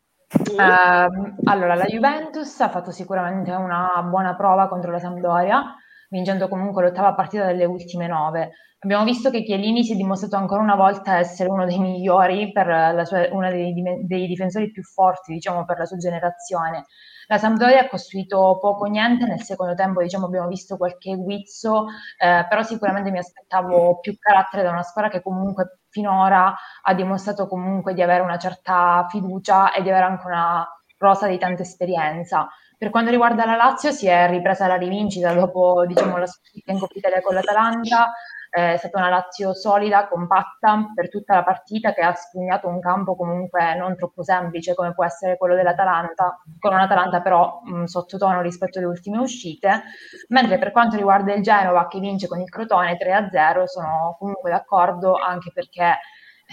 [0.51, 0.57] Mm.
[0.57, 5.75] Uh, allora, la Juventus ha fatto sicuramente una buona prova contro la Sampdoria,
[6.09, 8.51] vincendo comunque l'ottava partita delle ultime nove.
[8.81, 13.05] Abbiamo visto che Chiellini si è dimostrato ancora una volta essere uno dei migliori, per
[13.05, 13.73] sua, uno dei,
[14.05, 16.85] dei, difensori più forti, diciamo, per la sua generazione.
[17.31, 21.85] La Sampdoria ha costruito poco o niente, nel secondo tempo diciamo, abbiamo visto qualche guizzo,
[22.17, 27.47] eh, però sicuramente mi aspettavo più carattere da una squadra che comunque finora ha dimostrato
[27.47, 30.67] comunque di avere una certa fiducia e di avere anche una
[30.97, 32.49] rosa di tanta esperienza.
[32.75, 36.79] Per quanto riguarda la Lazio, si è ripresa la rivincita dopo diciamo, la sconfitta in
[36.79, 38.11] Coppa Italia con l'Atalanta,
[38.49, 43.15] è stata una Lazio solida, compatta per tutta la partita che ha spugnato un campo
[43.15, 48.79] comunque non troppo semplice come può essere quello dell'Atalanta, con un'Atalanta però mh, sottotono rispetto
[48.79, 49.83] alle ultime uscite,
[50.29, 55.13] mentre per quanto riguarda il Genova che vince con il Crotone 3-0 sono comunque d'accordo
[55.15, 55.99] anche perché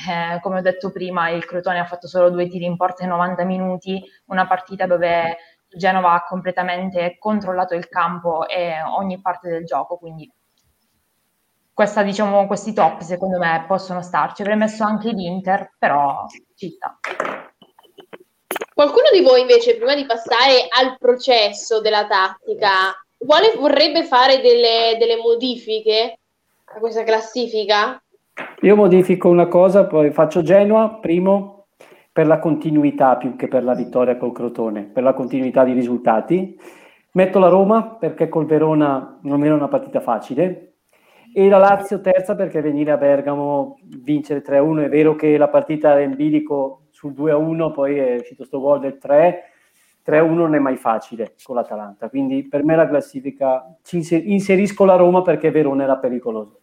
[0.09, 3.09] eh, come ho detto prima il Crotone ha fatto solo due tiri in porta in
[3.09, 5.37] 90 minuti, una partita dove
[5.69, 10.31] Genova ha completamente controllato il campo e ogni parte del gioco, quindi
[11.77, 14.41] questa, diciamo, questi top secondo me possono starci.
[14.41, 16.25] Avrei messo anche l'Inter, però
[16.55, 16.99] ci sta.
[18.73, 24.97] Qualcuno di voi invece, prima di passare al processo della tattica, vuole, vorrebbe fare delle,
[24.99, 26.19] delle modifiche
[26.65, 28.03] a questa classifica?
[28.63, 31.67] Io modifico una cosa, poi faccio Genoa, primo,
[32.11, 36.59] per la continuità più che per la vittoria col Crotone, per la continuità di risultati.
[37.13, 40.66] Metto la Roma perché col Verona non era una partita facile,
[41.39, 45.91] e la Lazio terza perché venire a Bergamo vincere 3-1 è vero che la partita
[45.91, 49.51] era in bilico sul 2-1 poi è uscito sto gol del 3
[50.07, 52.09] 3-1 non è mai facile con l'Atalanta.
[52.09, 56.61] Quindi per me la classifica inserisco la Roma perché Verona era pericoloso.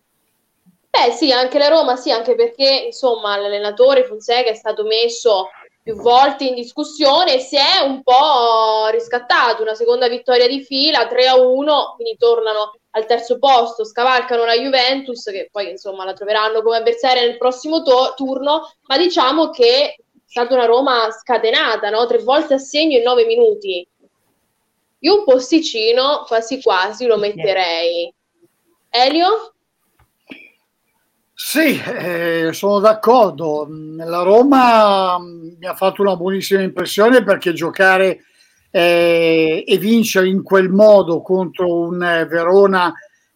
[0.90, 5.50] Beh sì, anche la Roma sì, anche perché insomma l'allenatore Fonseca è stato messo
[5.84, 11.28] più volte in discussione, si è un po' riscattato, una seconda vittoria di fila, 3
[11.28, 16.62] a 1, quindi tornano al terzo posto, scavalcano la Juventus, che poi insomma la troveranno
[16.62, 22.06] come avversaria nel prossimo to- turno, ma diciamo che è stata una Roma scatenata, no?
[22.06, 23.88] tre volte a segno in nove minuti.
[25.00, 28.14] Io un posticino quasi quasi lo metterei.
[28.90, 29.54] Elio?
[31.34, 33.68] Sì, eh, sono d'accordo.
[33.98, 38.26] La Roma mm, mi ha fatto una buonissima impressione perché giocare
[38.76, 42.92] eh, e vincere in quel modo contro un eh, Verona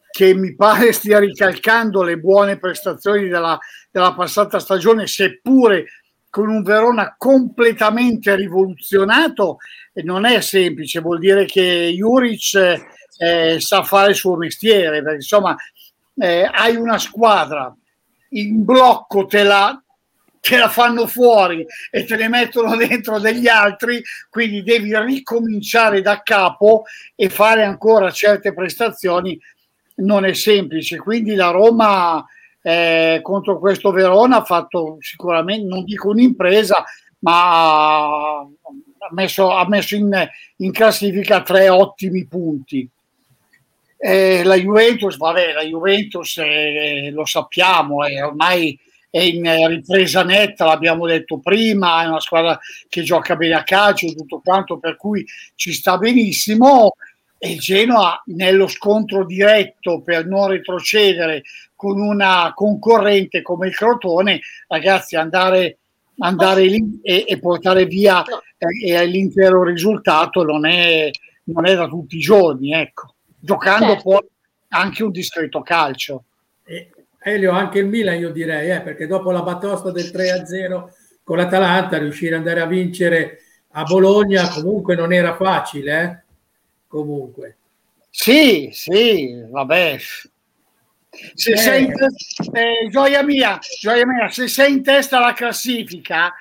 [0.09, 3.55] che mi pare stia ricalcando le buone prestazioni della,
[3.91, 5.85] della passata stagione, seppure
[6.27, 9.57] con un Verona completamente rivoluzionato,
[10.05, 12.85] non è semplice, vuol dire che Juric
[13.19, 15.55] eh, sa fare il suo mestiere, perché insomma
[16.15, 17.71] eh, hai una squadra
[18.29, 19.79] in blocco, te la,
[20.47, 26.21] te la fanno fuori e te ne mettono dentro degli altri, quindi devi ricominciare da
[26.23, 26.83] capo
[27.15, 29.37] e fare ancora certe prestazioni
[29.95, 30.97] non è semplice.
[30.97, 32.25] Quindi la Roma
[32.61, 36.83] eh, contro questo Verona ha fatto sicuramente, non dico un'impresa,
[37.19, 38.47] ma ha
[39.11, 42.87] messo, ha messo in, in classifica tre ottimi punti.
[43.99, 48.79] Eh, la Juventus, vabbè, la Juventus eh, lo sappiamo, è ormai
[49.09, 54.07] è in ripresa netta, l'abbiamo detto prima, è una squadra che gioca bene a calcio,
[54.13, 56.93] tutto quanto, per cui ci sta benissimo.
[57.39, 61.43] E il Genoa nello scontro diretto per non retrocedere
[61.75, 65.77] con una concorrente come il Crotone, ragazzi, andare,
[66.17, 68.23] andare lì e, e portare via
[68.57, 71.11] eh, l'intero risultato non è,
[71.43, 74.09] non è da tutti i giorni, ecco giocando certo.
[74.09, 74.27] poi
[74.69, 76.23] anche un discreto calcio.
[76.65, 76.89] E,
[77.27, 80.89] Elio, anche il Milan io direi, eh, perché dopo la batosta del 3-0
[81.23, 86.23] con l'Atalanta riuscire ad andare a vincere a Bologna comunque non era facile, eh?
[86.87, 87.57] comunque.
[88.09, 89.97] Sì, sì, vabbè.
[91.33, 91.57] Se eh.
[91.57, 96.33] sei in testa, eh, gioia, mia, gioia mia, se sei in testa alla classifica,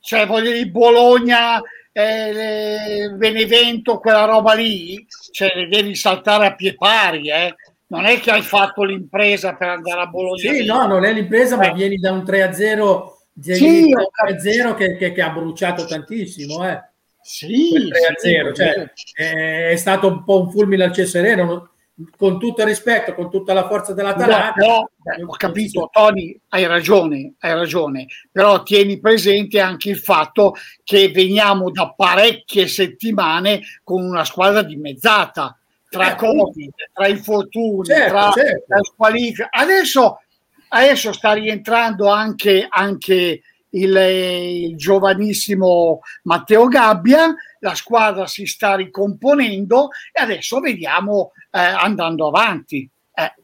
[0.00, 1.60] cioè voglio dire Bologna,
[1.92, 7.54] eh, Benevento, quella roba lì, cioè devi saltare a pie pari, eh.
[7.92, 10.50] Non è che hai fatto l'impresa per andare a Bologna.
[10.50, 11.68] Sì, no, non è l'impresa, eh.
[11.68, 13.02] ma vieni da un 3-0,
[13.38, 16.82] sì, 3-0 che, che, che, ha bruciato tantissimo, eh.
[17.20, 21.72] Sì, 3-0, sì, cioè, è, è, stato un po' un fulmine al sereno
[22.16, 24.54] con tutto il rispetto, con tutta la forza dell'Atalanta.
[24.56, 24.88] No,
[25.18, 31.10] no, ho capito, Tony, hai ragione, hai ragione, però tieni presente anche il fatto che
[31.10, 35.58] veniamo da parecchie settimane con una squadra dimezzata
[35.92, 38.64] tra eh, Covid, tra infortuni, certo, tra certo.
[38.66, 39.48] la squalifica.
[39.50, 40.20] Adesso,
[40.68, 49.90] adesso sta rientrando anche, anche il, il giovanissimo Matteo Gabbia, la squadra si sta ricomponendo
[50.10, 52.88] e adesso vediamo eh, andando avanti.
[53.12, 53.34] Eh.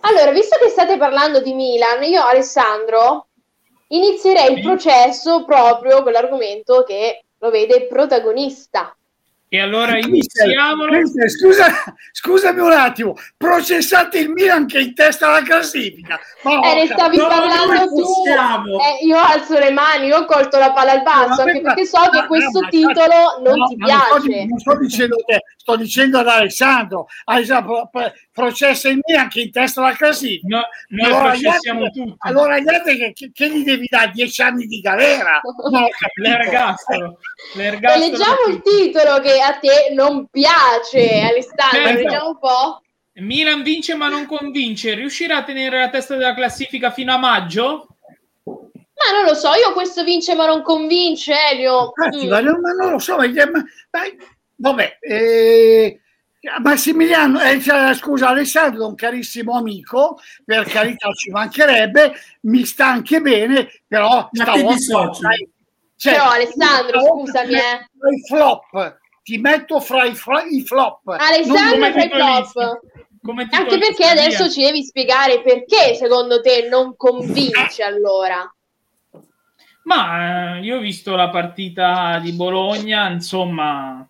[0.00, 3.28] Allora, visto che state parlando di Milan, io Alessandro
[3.88, 8.94] inizierei il processo proprio con l'argomento che lo vede protagonista.
[9.48, 10.86] E allora iniziamo.
[11.28, 11.66] Scusa,
[12.10, 16.18] scusami un attimo, processate il Milan che è in testa alla classifica.
[16.42, 18.02] Ma eh, ne stavi no, parlando tu.
[18.26, 21.86] Eh, io alzo le mani, io ho colto la palla al basso, no, anche perché
[21.86, 24.46] so che no, questo titolo non ti piace.
[24.46, 27.06] Non sto, dicendo te, sto dicendo ad Alessandro.
[27.24, 27.88] Alessandro
[28.36, 30.46] processa il Milan che è in testa alla classifica.
[30.46, 32.16] No, noi allora, processiamo altri, tutti.
[32.18, 34.10] Allora gli altri che, che, gli devi dare?
[34.12, 35.40] Dieci anni di galera?
[35.70, 37.18] No, l'ergastolo.
[37.54, 38.06] l'ergastolo.
[38.06, 41.82] Leggiamo il titolo che a te non piace, Alessandro.
[41.82, 42.02] Certo.
[42.02, 42.82] Vediamo un po'.
[43.14, 44.94] Milan vince ma non convince.
[44.94, 47.88] Riuscirà a tenere la testa della classifica fino a maggio?
[48.44, 51.92] Ma non lo so, io questo vince ma non convince, Elio.
[51.96, 52.28] Infatti, mm.
[52.28, 53.64] ma, non, ma, non, lo so, ma, ma
[54.56, 56.00] vabbè, eh,
[56.62, 63.20] Massimiliano, eh, cioè, scusa Alessandro, un carissimo amico, per carità ci mancherebbe, mi sta anche
[63.20, 65.10] bene, però stavolta,
[65.96, 67.58] cioè, Però Alessandro, scusami, eh.
[67.58, 71.08] I flop, ti metto fra i, fra i flop.
[71.08, 72.80] Alessandro fra i flop.
[73.50, 78.48] Anche perché adesso ci devi spiegare perché secondo te non convince allora.
[79.82, 84.06] Ma eh, io ho visto la partita di Bologna, insomma,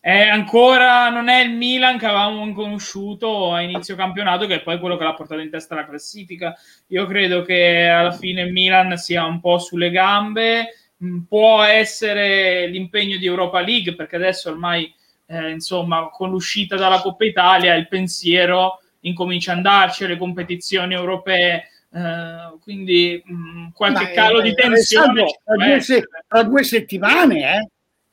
[0.00, 4.78] è ancora non è il Milan che avevamo conosciuto a inizio campionato, che è poi
[4.78, 6.54] quello che l'ha portato in testa alla classifica.
[6.88, 10.68] Io credo che alla fine il Milan sia un po' sulle gambe
[11.04, 14.92] Mm, può essere l'impegno di Europa League, perché adesso ormai,
[15.26, 21.70] eh, insomma, con l'uscita dalla Coppa Italia il pensiero incomincia ad andarci alle competizioni europee.
[21.90, 27.56] Uh, quindi mh, mm, qualche Ma, calo di tensione tra due, se, tra due, settimane
[27.56, 27.68] eh?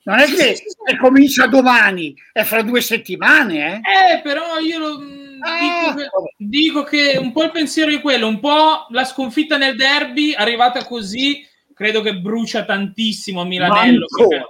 [0.06, 0.66] Non è che sì,
[1.00, 6.10] comincia domani è fra due settimane eh, eh però io lo, mm, ah, dico, che,
[6.38, 10.84] dico, che, un po' il pensiero è quello un po' la sconfitta nel derby arrivata
[10.86, 14.06] così credo che brucia tantissimo a Milanello.
[14.08, 14.46] Perché,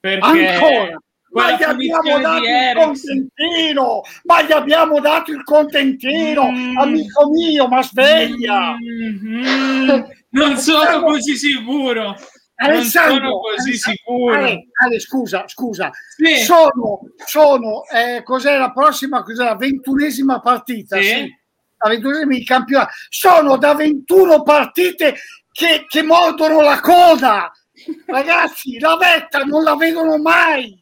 [0.00, 0.98] perché ancora.
[1.34, 6.76] Ma gli abbiamo dato il contentino, ma gli abbiamo dato il contentino, mm.
[6.78, 8.76] amico mio, ma sveglia.
[8.76, 10.02] Mm-hmm.
[10.30, 12.14] Non sono così sicuro.
[12.56, 14.34] Alessandro, non sono così sicuro.
[14.34, 15.90] Ale, Ale, scusa, scusa.
[16.16, 16.36] Sì.
[16.36, 19.22] Sono, sono eh, cos'è la prossima?
[19.22, 20.96] Cos'è la ventunesima partita?
[20.96, 21.02] Sì.
[21.02, 21.36] sì.
[21.78, 22.92] La ventunesima di campionato.
[23.08, 25.16] Sono da 21 partite
[25.50, 27.52] che, che mordono la coda.
[28.06, 30.80] Ragazzi, la vetta non la vedono mai.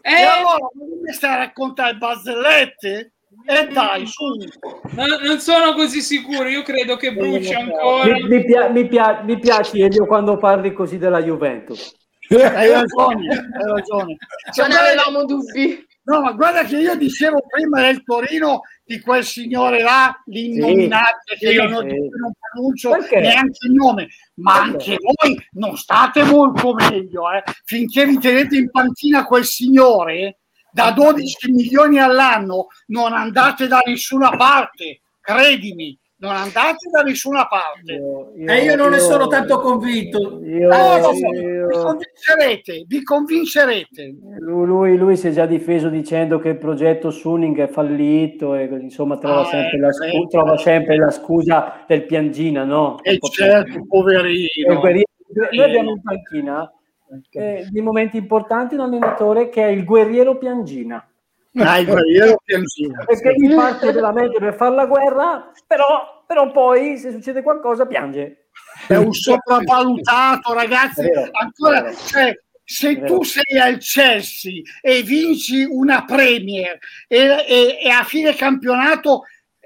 [0.00, 3.12] Eh, e allora, come stai a raccontare barzellette?
[3.50, 4.24] E dai, su.
[4.90, 8.12] No, non sono così sicuro, io credo che bruci ancora.
[8.12, 11.96] Mi, mi, pia- mi, pia- mi piace Elio quando parli così della Juventus.
[12.28, 14.16] Hai ragione, hai ragione.
[14.54, 15.82] Non avevamo dubbi.
[16.02, 21.46] No, ma guarda che io dicevo prima del Torino di quel signore là, l'innominabile, Sì,
[21.46, 21.96] che io non, sì.
[21.96, 23.20] non pronuncio Perché?
[23.20, 24.92] neanche il nome, ma Perché?
[24.92, 27.42] anche voi non state molto meglio, eh?
[27.64, 30.38] finché vi tenete in panchina quel signore
[30.84, 38.00] da 12 milioni all'anno, non andate da nessuna parte, credimi, non andate da nessuna parte.
[38.46, 40.40] E io non ne sono tanto convinto.
[40.44, 44.14] Io, No, no, vi io- convincerete, vi convincerete.
[44.38, 48.64] Lui, lui- lui si è già difeso dicendo che il progetto Suning è fallito e
[48.64, 52.64] insomma trova, Ah, sempre, la, eh, scu- eh, trova eh, sempre la scusa del piangina,
[52.64, 53.00] no?
[53.02, 54.78] E certo, Eh, poverino.
[54.80, 55.06] guerriero-
[55.52, 56.72] Noi abbiamo in panchina
[57.30, 61.06] eh, di momenti importanti un allenatore che è il guerriero piangina.
[61.50, 63.04] Dai, guerriero piangina.
[63.04, 68.48] Perché gli parte veramente per fare la guerra, però, però poi se succede qualcosa piange.
[68.86, 71.02] È un sopravvalutato, ragazzi.
[71.02, 71.96] Vero, Ancora, vero.
[71.96, 76.78] cioè, se tu sei al Chelsea e vinci una Premier
[77.08, 79.22] e, e- e a fine campionato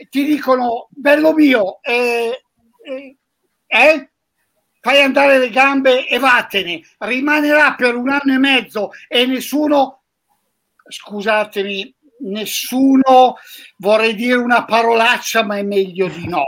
[0.08, 2.42] ti dicono, bello mio, eh,
[2.84, 3.16] eh,
[3.66, 4.11] eh,
[4.82, 10.02] fai andare le gambe e vattene, rimanerà per un anno e mezzo e nessuno,
[10.84, 13.36] scusatemi, nessuno,
[13.76, 16.44] vorrei dire una parolaccia, ma è meglio di no,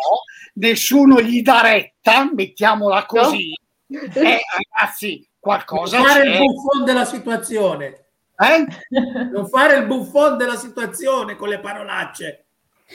[0.55, 3.57] nessuno gli dà retta, mettiamola così.
[3.87, 4.41] Eh,
[4.73, 6.31] ragazzi, qualcosa Non fare c'è.
[6.31, 8.07] il buffon della situazione.
[8.37, 8.67] Eh?
[9.33, 12.47] Non fare il buffon della situazione con le parolacce.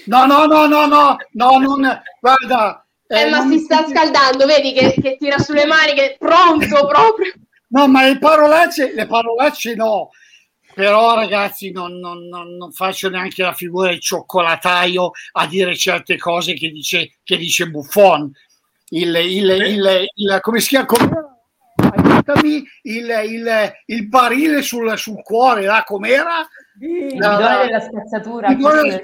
[0.07, 2.83] No, no, no, no, no, no, non, guarda.
[3.11, 7.33] Eh, ma non si sta scaldando, vedi che, che tira sulle maniche, pronto proprio.
[7.69, 10.09] No, ma le parolacce, le parolacce no.
[10.75, 16.17] Però ragazzi non, non- non- non faccio neanche la figura del cioccolataio a dire certe
[16.17, 18.31] cose che dice, che dice Buffon.
[18.91, 20.85] Il, il, il, il- come si chiama?
[20.85, 21.33] Com'era?
[21.75, 26.47] Aiutami, il, il, il barile sul, sul cuore, là, com'era?
[26.81, 29.01] Il La- bidone la- della spazzatura, cuore.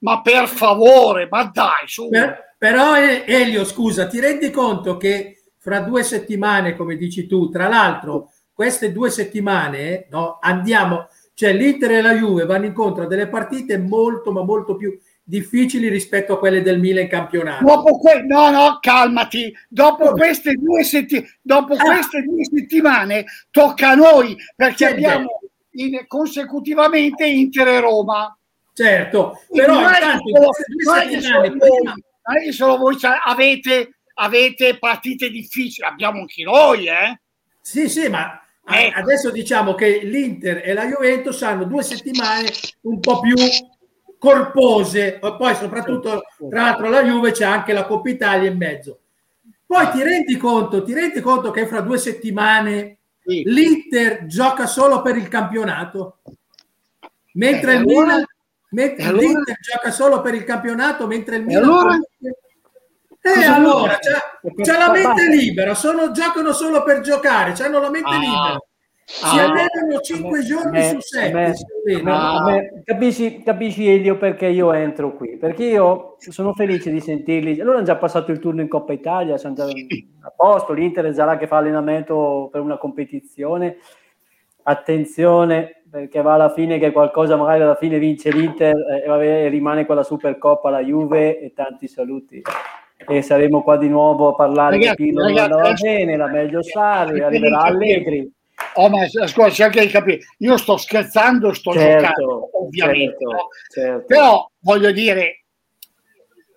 [0.00, 2.08] ma per favore, ma dai, su.
[2.08, 7.68] Per- però Elio, scusa, ti rendi conto che fra due settimane, come dici tu, tra
[7.68, 13.26] l'altro, queste due settimane no, andiamo, cioè l'Inter e la Juve vanno incontro a delle
[13.28, 17.64] partite molto, ma molto più difficili rispetto a quelle del Milan in campionato.
[17.64, 19.52] Dopo que- no, no, calmati.
[19.68, 20.18] Dopo Come?
[20.18, 21.84] queste due, setti- dopo Ah.
[21.84, 25.40] queste due settimane tocca a noi perché Sì, abbiamo
[25.72, 28.36] in- consecutivamente Inter e Roma.
[28.74, 30.50] Certo, però non intanto
[30.96, 37.20] è che solo voi- che solo voi avete, avete partite difficili, abbiamo anche noi, eh?
[37.60, 38.98] Sì, sì, ma Ecco.
[38.98, 42.48] adesso diciamo che l'Inter e la Juventus hanno due settimane
[42.82, 43.34] un po' più
[44.18, 49.00] corpose, e poi soprattutto tra l'altro la Juve c'è anche la Coppa Italia in mezzo.
[49.66, 53.42] Poi ti rendi conto, ti rendi conto che fra due settimane Sì.
[53.46, 56.18] l'Inter gioca solo per il campionato,
[57.34, 58.06] mentre E il allora?
[58.06, 58.24] Milan
[58.70, 59.22] mentre E allora?
[59.26, 61.98] l'Inter gioca solo per il campionato, mentre il E Milan allora?
[63.24, 64.18] eh, allora, c'è,
[64.62, 68.18] c'è la mente libera, sono, giocano solo per giocare, hanno la mente Ah.
[68.18, 68.58] libera.
[69.14, 69.42] Si Ah.
[69.42, 71.32] allenano 5 giorni A me- su a 7.
[71.32, 75.36] me- a me- a me- capisci, capisci Elio perché io entro qui?
[75.36, 77.56] Perché io sono felice di sentirli.
[77.56, 80.72] Loro hanno già passato il turno in Coppa Italia, sono già a posto.
[80.72, 83.76] L'Inter è già là che fa allenamento per una competizione.
[84.64, 89.48] Attenzione, perché va alla fine che qualcosa magari alla fine vince l'Inter eh, e vabbè,
[89.50, 92.40] rimane con la Supercoppa la Juve e tanti saluti.
[93.08, 96.16] E saremo qua di nuovo a parlare Ragazzi, che Pirlo non ragazzi, andava adesso- bene,
[96.16, 97.58] la meglio Sarri, arriverà.
[97.62, 98.32] Allegri.
[98.74, 100.20] Oh, ma ascolta, cerca di capire.
[100.38, 103.16] Io sto scherzando, sto Certo, giocando, ovviamente.
[103.18, 104.04] certo, certo.
[104.06, 105.44] Però voglio dire,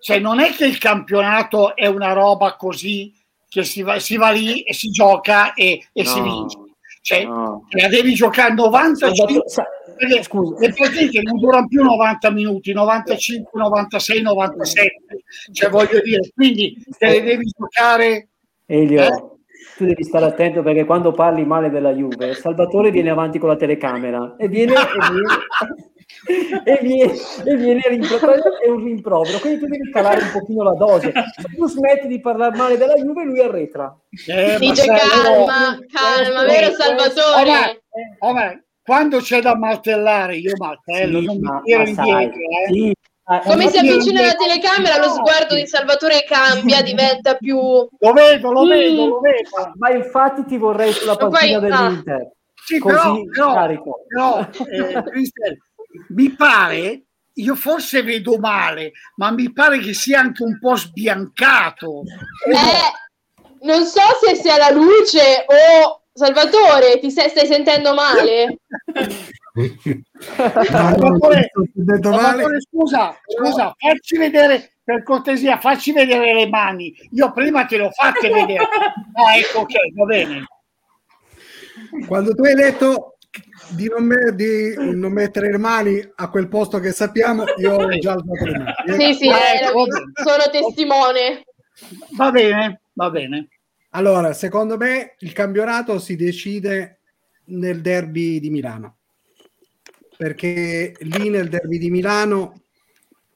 [0.00, 3.12] cioè, non è che il campionato è una roba così
[3.48, 6.58] che si va, si va lì e si gioca e, e si No, vince.
[7.02, 7.66] Cioè, no.
[7.70, 9.64] la devi giocare 95 Sa-
[9.96, 10.58] perché Scusa.
[10.58, 14.92] le partite non durano più 90 minuti, 95, 96, 97.
[15.52, 18.28] Cioè, voglio dire, quindi te le devi giocare.
[18.66, 19.35] Elio, Eh?
[19.76, 23.56] Tu devi stare attento perché quando parli male della Juve, Salvatore viene avanti con la
[23.56, 24.78] telecamera e viene e
[25.10, 25.32] viene,
[26.64, 27.12] e viene,
[27.44, 27.80] e viene
[28.62, 31.12] è un rimprovero, quindi tu devi calare un pochino la dose.
[31.36, 33.94] Se tu smetti di parlare male della Juve, lui arretra.
[34.28, 37.82] Eh, Dice calma, calma, vero questo- Salvatore?
[38.20, 42.38] Oh, ma quando c'è da martellare, io martello, Sì, non mi tiro indietro.
[42.40, 42.72] Eh.
[42.72, 42.94] sì,
[43.26, 47.58] Come ma si avvicina alla telecamera, lo sguardo di Salvatore cambia, diventa più...
[47.58, 49.72] Lo vedo, lo vedo, lo vedo.
[49.78, 51.60] Ma infatti ti vorrei sulla Ma poi- panchina ah.
[51.88, 52.30] dell'Inter.
[52.66, 53.98] Sì, Così però, carico.
[54.08, 55.04] però eh,
[56.08, 57.02] mi pare,
[57.34, 62.02] io forse vedo male, ma mi pare che sia anche un po' sbiancato.
[62.48, 68.58] Eh, non so se sia la luce o Salvatore, ti stai, stai sentendo male?
[70.68, 71.50] Salvatore,
[72.60, 76.94] scusa, scusa, facci vedere per cortesia, facci vedere le mani.
[77.12, 78.64] Io prima te l'ho fatte vedere.
[79.16, 80.44] Ah, ecco, ok, va bene.
[82.06, 83.16] Quando tu hai detto
[83.70, 87.88] di non, me, di non, mettere le mani a quel posto che sappiamo, io ho
[87.98, 88.74] già alzato le mani.
[89.02, 89.86] Sì, sì, ah, ecco,
[90.22, 91.44] sono testimone.
[92.14, 93.48] Va bene, va bene.
[93.90, 97.00] Allora, secondo me il campionato si decide
[97.46, 98.95] nel derby di Milano.
[100.16, 102.60] Perché lì nel derby di Milano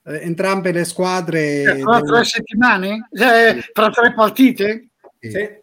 [0.05, 1.63] eh, entrambe le squadre...
[1.63, 3.09] Eh, fra tre settimane?
[3.13, 4.91] Eh, fra tre partite?
[5.19, 5.31] Sì.
[5.31, 5.39] sì.
[5.39, 5.63] Eh,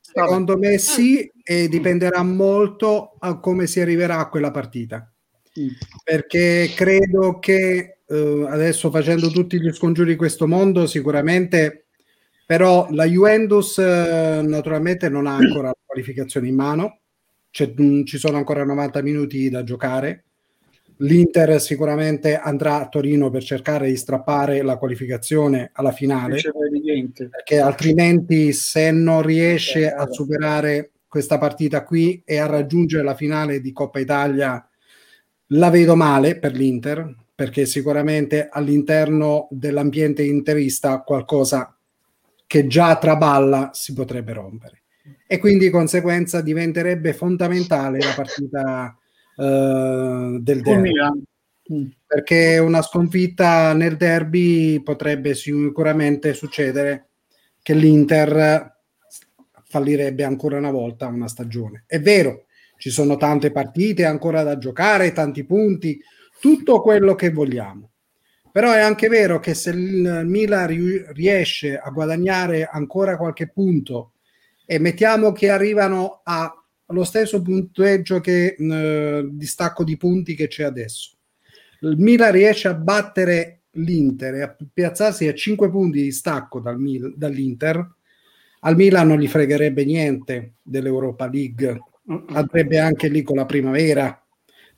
[0.00, 5.10] secondo me sì, e dipenderà molto a come si arriverà a quella partita.
[5.58, 5.68] Mm.
[6.02, 11.86] Perché credo che eh, adesso facendo tutti gli scongiuri di questo mondo, sicuramente
[12.46, 17.00] però la Juventus eh, naturalmente non ha ancora la qualificazione in mano,
[17.64, 20.24] mh, ci sono ancora 90 minuti da giocare.
[21.00, 26.40] L'Inter sicuramente andrà a Torino per cercare di strappare la qualificazione alla finale,
[27.30, 33.60] perché altrimenti se non riesce a superare questa partita qui e a raggiungere la finale
[33.60, 34.66] di Coppa Italia
[35.50, 41.76] la vedo male per l'Inter perché sicuramente all'interno dell'ambiente interista qualcosa
[42.46, 44.82] che già traballa si potrebbe rompere
[45.26, 48.98] e quindi di conseguenza diventerebbe fondamentale la partita
[49.36, 50.92] uh, del derby
[52.06, 57.08] perché una sconfitta nel derby potrebbe sicuramente succedere
[57.60, 58.74] che l'Inter
[59.64, 61.82] fallirebbe ancora una volta una stagione.
[61.86, 62.44] È vero,
[62.76, 66.00] ci sono tante partite ancora da giocare, tanti punti,
[66.40, 67.90] tutto quello che vogliamo.
[68.52, 74.12] Però è anche vero che se il Milan riesce a guadagnare ancora qualche punto
[74.66, 81.16] e mettiamo che arrivano allo stesso punteggio che eh, distacco di punti che c'è adesso,
[81.80, 86.78] il Milan riesce a battere l'Inter e a piazzarsi a 5 punti di stacco dal
[86.78, 87.94] Mil- dall'Inter,
[88.60, 91.78] al Milan non gli fregherebbe niente dell'Europa League,
[92.28, 94.20] andrebbe anche lì con la primavera,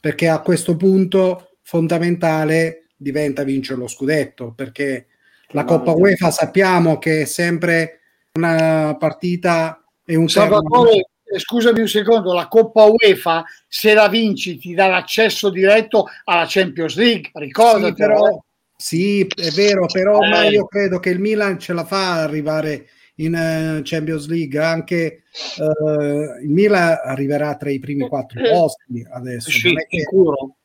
[0.01, 5.07] perché a questo punto fondamentale diventa vincere lo scudetto, perché
[5.53, 7.98] la Coppa UEFA sappiamo che è sempre
[8.39, 14.57] una partita e un Salvatore, eh, scusami un secondo, la Coppa UEFA se la vinci
[14.57, 18.45] ti dà l'accesso diretto alla Champions League, ricordati sì, però,
[18.77, 20.29] sì, è vero, però eh.
[20.29, 25.25] ma io credo che il Milan ce la fa arrivare in uh, Champions League, anche
[25.59, 29.51] uh, il Milan arriverà tra i primi quattro posti adesso.
[29.51, 29.75] Sì,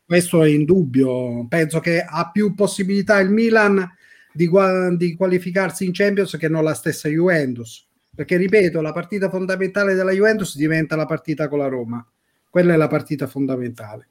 [0.06, 1.48] questo è in dubbio.
[1.48, 3.84] Penso che ha più possibilità il Milan
[4.34, 4.50] di,
[4.98, 7.86] di qualificarsi in Champions che non la stessa Juventus.
[8.16, 12.06] Perché ripeto, la partita fondamentale della Juventus diventa la partita con la Roma.
[12.50, 14.10] Quella è la partita fondamentale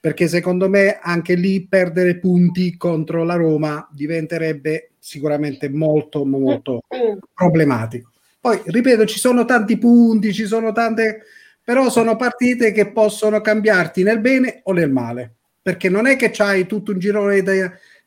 [0.00, 6.80] perché secondo me anche lì perdere punti contro la Roma diventerebbe sicuramente molto molto
[7.34, 8.10] problematico.
[8.40, 11.24] Poi ripeto, ci sono tanti punti, ci sono tante
[11.62, 16.30] però sono partite che possono cambiarti nel bene o nel male, perché non è che
[16.30, 17.42] c'hai tutto un girone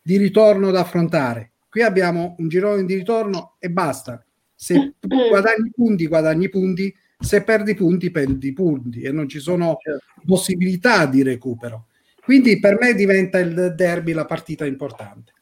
[0.04, 1.54] di, ritorno da affrontare.
[1.70, 4.24] Qui abbiamo un girone di ritorno e basta.
[4.54, 10.22] Se guadagni punti, guadagni punti, se perdi punti, perdi punti e non ci sono certo.
[10.26, 11.88] possibilità di recupero.
[12.24, 15.34] Quindi per me diventa il derby la partita importante.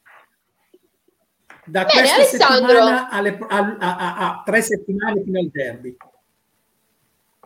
[1.66, 2.68] Da Bene, questa Alessandro.
[2.68, 5.96] settimana alle, a, a, a, tre settimane fino al derby.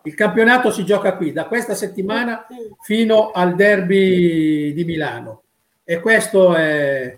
[0.04, 2.46] Il campionato si gioca qui, da questa settimana
[2.82, 5.45] fino al derby di Milano.
[5.88, 7.18] E questo è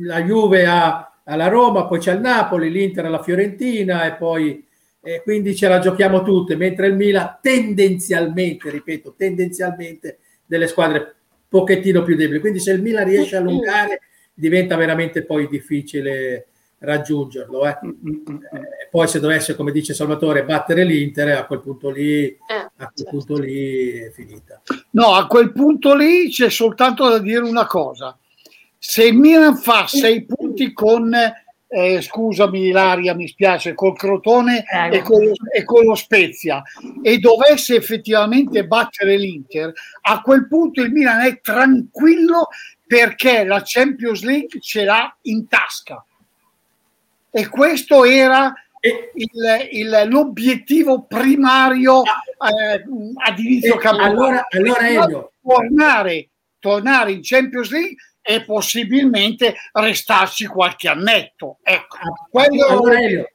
[0.00, 4.66] la Juve ha alla Roma, poi c'è il Napoli, l'Inter alla Fiorentina e poi
[5.02, 11.14] e quindi ce la giochiamo tutte, mentre il Milan tendenzialmente, ripeto, tendenzialmente delle squadre
[11.48, 12.38] pochettino più deboli.
[12.38, 14.00] Quindi se il Milan riesce a allungare
[14.34, 16.48] diventa veramente poi difficile
[16.80, 17.66] raggiungerlo.
[17.66, 17.70] Eh.
[17.70, 22.70] Eh, poi se dovesse, come dice Salvatore, battere l'Inter, a quel punto lì, eh, a
[22.74, 23.10] quel certo.
[23.10, 24.60] punto lì è finita.
[24.90, 28.16] No, a quel punto lì c'è soltanto da dire una cosa.
[28.78, 31.14] Se il Milan fa sei punti con
[31.72, 36.62] eh, scusami Ilaria, mi spiace, col Crotone e con, lo, e con, lo, Spezia
[37.02, 42.48] e dovesse effettivamente battere l'Inter, a quel punto il Milan è tranquillo
[42.86, 46.04] perché la Champions League ce l'ha in tasca.
[47.30, 49.28] E questo era il,
[49.70, 52.84] il, l'obiettivo primario eh,
[53.24, 54.12] ad inizio campionato.
[54.12, 56.30] Allora, allora Elio, tornare
[56.60, 61.58] tornare in Champions League e possibilmente restarci qualche annetto.
[61.62, 61.96] Ecco,
[62.30, 63.28] quello allora, Elio,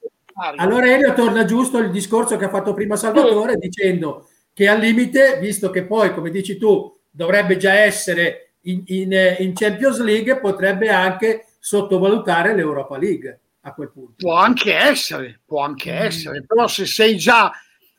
[0.55, 5.39] allora Elio torna giusto il discorso che ha fatto prima Salvatore dicendo che al limite,
[5.39, 10.89] visto che poi, come dici tu, dovrebbe già essere in, in, in Champions League, potrebbe
[10.89, 14.13] anche sottovalutare l'Europa League a quel punto.
[14.17, 15.95] Può anche essere, può anche mm.
[15.97, 17.51] essere, però se sei già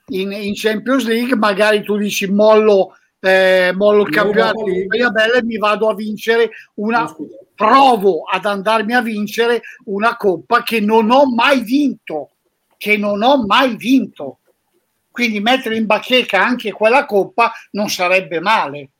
[0.08, 5.42] in, in, Champions League, magari tu dici mollo, eh, mollo il campionato di Belle e
[5.42, 7.12] mi vado a vincere una,
[7.54, 12.30] provo ad andarmi a vincere una coppa che non ho mai vinto,
[12.76, 14.38] che non ho mai vinto.
[15.10, 18.90] Quindi mettere in bacheca anche quella coppa non sarebbe male.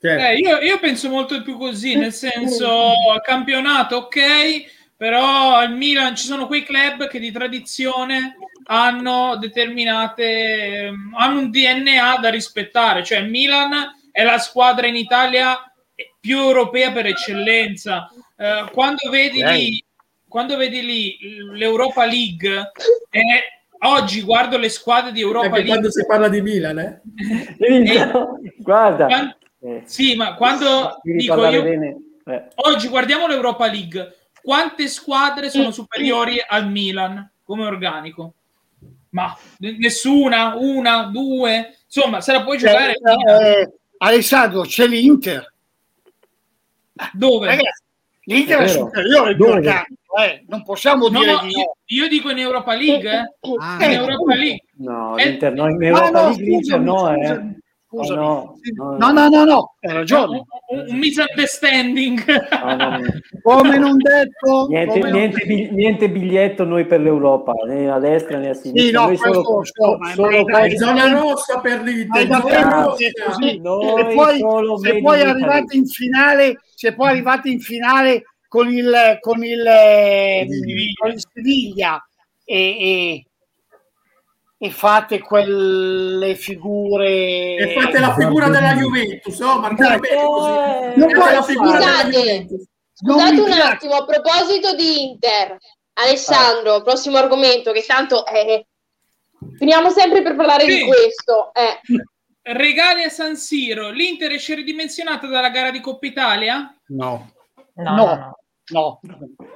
[0.00, 0.24] Certo.
[0.24, 4.16] Eh, io, io, penso molto più così, nel senso campionato ok,
[5.00, 12.18] però al Milan ci sono quei club che di tradizione hanno determinate hanno un DNA
[12.20, 13.72] da rispettare, cioè Milan
[14.12, 15.56] è la squadra in Italia
[16.20, 18.10] più europea per eccellenza.
[18.36, 19.82] Eh, quando, vedi lì,
[20.28, 21.16] quando vedi lì
[21.54, 22.70] l'Europa League
[23.08, 23.22] e
[23.78, 27.00] oggi guardo le squadre di Europa League quando si parla di Milan, eh?
[27.58, 29.06] e, guarda.
[29.06, 29.36] Quando,
[29.84, 32.48] sì, ma quando dico io, eh.
[32.56, 38.34] oggi guardiamo l'Europa League quante squadre sono superiori al Milan come organico?
[39.10, 42.92] Ma nessuna, una, due, insomma, se la puoi giocare.
[42.92, 45.52] Eh, eh, Alessandro, c'è l'Inter.
[47.12, 47.46] Dove?
[47.46, 47.82] Ragazzi,
[48.24, 50.44] L'Inter è, superiore di organico, eh.
[50.46, 51.76] non possiamo no, dire di no.
[51.86, 53.34] Io, dico in Europa League, eh?
[53.58, 54.64] Ah, in Europa League.
[54.76, 57.54] No, l'Inter no, in Europa ah, no, League l'Inter no, eh.
[57.92, 58.24] Scusami.
[58.24, 60.44] Oh, no, no, no, no, no, hai ragione.
[60.68, 62.24] Un, un misunderstanding.
[62.24, 63.00] No,
[63.42, 64.68] come non detto.
[64.68, 65.74] Niente, come niente, non...
[65.74, 68.84] niente, biglietto noi per l'Europa, né a destra né a sinistra.
[68.84, 72.22] Sì, no, noi solo, solo, solo dai, zona rossa per l'Inter.
[72.22, 74.40] E poi,
[74.80, 79.64] se poi arrivate in finale, se poi arrivate in finale con il, con il,
[80.96, 82.00] con il Siviglia
[82.44, 83.24] e, e
[84.62, 89.58] e fate quelle figure e fate la figura della Juventus no?
[89.58, 92.46] Marcate eh, non la figura scusate,
[92.92, 95.56] scusate un attimo a proposito di Inter
[95.94, 96.82] Alessandro ah.
[96.82, 98.62] prossimo argomento che tanto è
[99.56, 100.76] finiamo sempre per parlare sì.
[100.76, 101.80] di questo eh.
[102.52, 106.76] regali a San Siro l'Inter esce ridimensionata dalla gara di Coppa Italia?
[106.88, 107.30] no
[107.76, 108.36] no no, no.
[108.72, 109.00] no.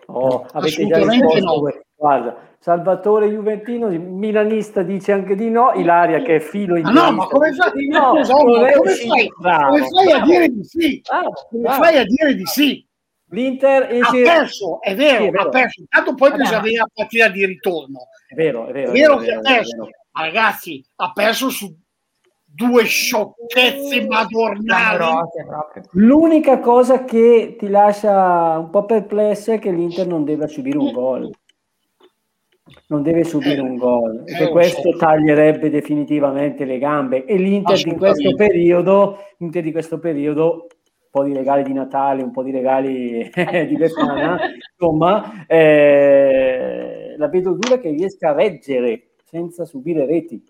[0.07, 1.84] Oh, avete già risposto no.
[2.05, 7.13] Guarda Salvatore Juventino, milanista dice anche di no, Ilaria che è filo in ah, no,
[7.13, 11.03] ma come fai, di no, scusa, come, fai, come fai a dire di sì?
[11.11, 11.73] Ah, come ah.
[11.75, 12.87] fai a dire di sì?
[13.29, 14.23] L'Inter esce...
[14.23, 15.43] ha perso, è vero, sì, è vero.
[15.43, 15.81] ha perso.
[15.81, 17.99] Intanto poi bisogna vedere la partita di ritorno.
[18.27, 18.91] È vero, è vero.
[18.91, 19.89] È vero, è vero che ha perso.
[20.13, 21.77] Ragazzi, ha perso su
[22.45, 25.05] due sciocchezze madornali.
[25.93, 30.93] L'unica cosa che ti lascia un po' perplesso è che l'Inter non deve subire un
[30.93, 31.31] gol
[32.87, 37.25] non deve subire un gol e questo taglierebbe definitivamente le gambe.
[37.25, 42.23] E l'Inter di questo periodo l'Inter di questo periodo un po' di regali di Natale
[42.23, 43.31] un po' di regali
[43.69, 44.39] di Befana
[44.77, 50.43] insomma eh, la vedo dura che riesca a reggere senza subire reti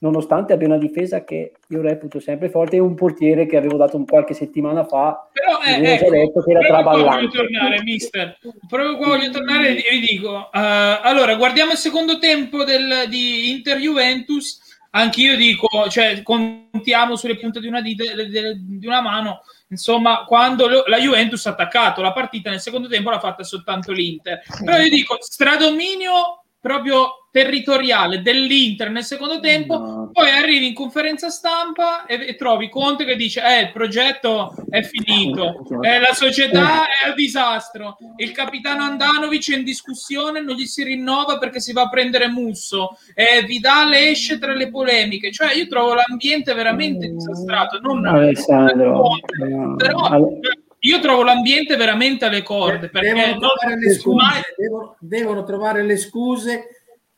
[0.00, 3.96] nonostante abbia una difesa che io reputo sempre forte e un portiere che avevo dato
[3.96, 7.16] un qualche settimana fa però eh, ecco, detto che era traballante.
[7.16, 8.38] voglio tornare mister.
[8.68, 13.50] Proprio qua voglio tornare e vi dico uh, allora guardiamo il secondo tempo del, di
[13.50, 14.66] Inter Juventus.
[14.90, 19.42] Anch'io dico cioè contiamo sulle punte di una, dita, di una mano.
[19.70, 24.40] Insomma, quando la Juventus ha attaccato la partita nel secondo tempo l'ha fatta soltanto l'Inter.
[24.64, 30.10] Però io dico stradominio proprio territoriale dell'Inter nel secondo tempo, no.
[30.12, 34.82] poi arrivi in conferenza stampa e, e, trovi Conte che dice eh, il progetto è
[34.82, 40.66] finito, eh, la società è al disastro, il capitano Andanovic è in discussione, non gli
[40.66, 45.54] si rinnova perché si va a prendere Musso, eh, Vidale esce tra le polemiche, cioè
[45.54, 49.02] io trovo l'ambiente veramente disastrato, non Alessandro,
[49.46, 49.76] no.
[49.76, 50.28] però
[50.88, 55.96] io trovo l'ambiente veramente alle corde perché devono trovare, le scuse, devono, devono trovare le
[55.96, 56.68] scuse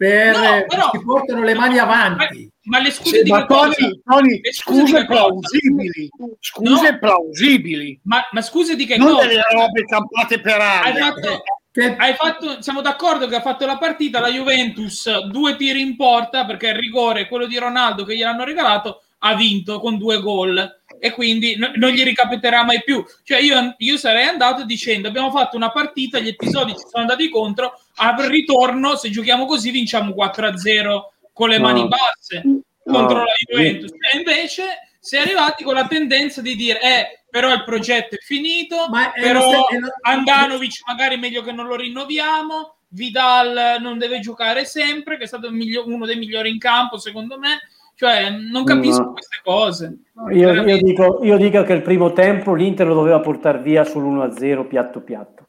[0.01, 2.51] per no, però, si portano le mani avanti.
[2.63, 6.09] Ma, ma le scuse sì, di ma Tony, Tony, scuse, scuse plausibili,
[6.41, 6.99] scuse no.
[6.99, 8.01] plausibili.
[8.05, 9.19] Ma, ma, scuse di che non cosa?
[9.19, 11.05] Non delle robe campate per aria.
[11.05, 11.97] Hai fatto, che...
[11.97, 16.47] hai fatto, siamo d'accordo che ha fatto la partita la Juventus, due tiri in porta
[16.47, 21.11] perché il rigore, quello di Ronaldo che gliel'hanno regalato, ha vinto con due gol e
[21.11, 23.05] quindi no, non gli ricapiterà mai più.
[23.25, 27.29] Cioè io, io, sarei andato dicendo abbiamo fatto una partita, gli episodi ci sono andati
[27.29, 31.01] contro, al ritorno se giochiamo così vinciamo 4-0
[31.33, 31.65] con le no.
[31.65, 32.43] mani basse
[32.85, 33.25] contro no.
[33.25, 33.91] la Juventus.
[33.93, 38.19] E invece si è arrivati con la tendenza di dire, eh, però il progetto è
[38.19, 43.99] finito, Ma però è lo- Andanovic magari è meglio che non lo rinnoviamo, Vidal non
[43.99, 47.61] deve giocare sempre, che è stato uno dei migliori in campo, secondo me.
[48.01, 49.13] Cioè, non capisco No.
[49.13, 49.99] queste cose.
[50.33, 54.67] Io, io dico, io dico che il primo tempo l'Inter lo doveva portare via sull'1-0
[54.67, 55.49] piatto piatto,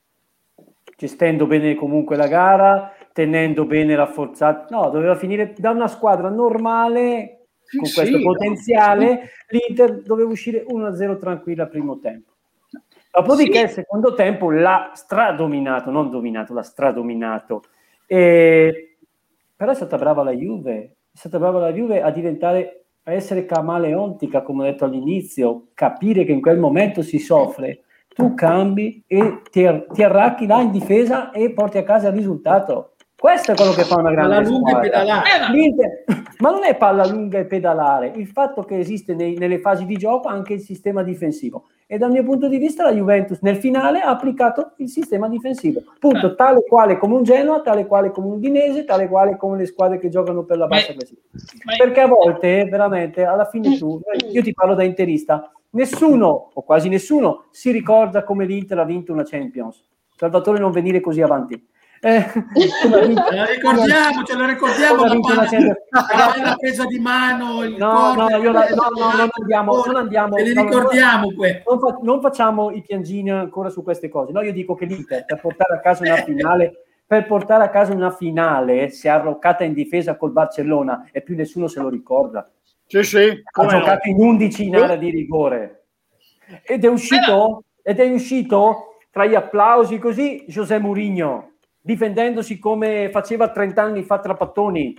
[0.97, 4.75] gestendo bene comunque la gara, tenendo bene rafforzato.
[4.75, 8.23] No, doveva finire da una squadra normale Sì, con sì, questo no.
[8.23, 9.29] potenziale.
[9.47, 12.31] L'Inter doveva uscire 1-0 tranquilla al primo tempo.
[13.13, 13.63] Dopodiché Sì.
[13.63, 17.63] il secondo tempo l'ha stradominato, non dominato, l'ha stradominato.
[18.07, 18.97] E...
[19.55, 23.45] Però è stata brava la Juve, è stata brava la Juve a diventare, a essere
[23.45, 29.41] camaleontica, come ho detto all'inizio, capire che in quel momento si soffre, tu cambi e
[29.49, 32.93] ti, ti arracchi là in difesa e porti a casa il risultato.
[33.17, 34.89] Questo è quello che fa una grande Alla lunga e squadra.
[34.89, 35.29] pedalare.
[35.29, 35.51] Eh.
[35.51, 36.03] L'Inter-
[36.39, 39.95] ma non è palla lunga e pedalare, il fatto che esiste nei- nelle fasi di
[39.95, 41.65] gioco anche il sistema difensivo.
[41.91, 45.81] E dal mio punto di vista la Juventus nel finale ha applicato il sistema difensivo.
[45.99, 46.35] Punto, Eh.
[46.35, 49.99] tale quale come un Genoa, tale quale come un Udinese, tale quale come le squadre
[49.99, 51.27] che giocano per la bassa classifica.
[51.77, 53.99] Perché a volte, veramente, alla fine tu,
[54.31, 59.11] io ti parlo da interista, nessuno, o quasi nessuno, si ricorda come l'Inter ha vinto
[59.11, 59.84] una Champions.
[60.15, 61.61] Salvatore non venire così avanti.
[62.03, 65.67] Eh, vinto- Ce la ricordiamo, ce la ricordiamo la Champions.
[65.91, 69.83] la palla presa di mano, il No, corner, no, io la- no, no, non andiamo,
[69.85, 70.35] non andiamo.
[70.37, 71.63] No, ricordiamo que.
[71.67, 74.31] non, fa- non facciamo i piangini ancora su queste cose.
[74.31, 77.93] No, io dico che l'Inter per portare a casa una finale, per portare a casa
[77.93, 82.49] una finale si è arroccata in difesa col Barcellona e più nessuno se lo ricorda.
[82.87, 83.79] Sì, sì, Ha come no.
[83.79, 85.83] giocato in 11 in area di rigore
[86.63, 91.50] ed è uscito, ed è uscito tra gli applausi così José Mourinho
[91.81, 94.95] difendendosi come faceva 30 anni fa Trapattoni.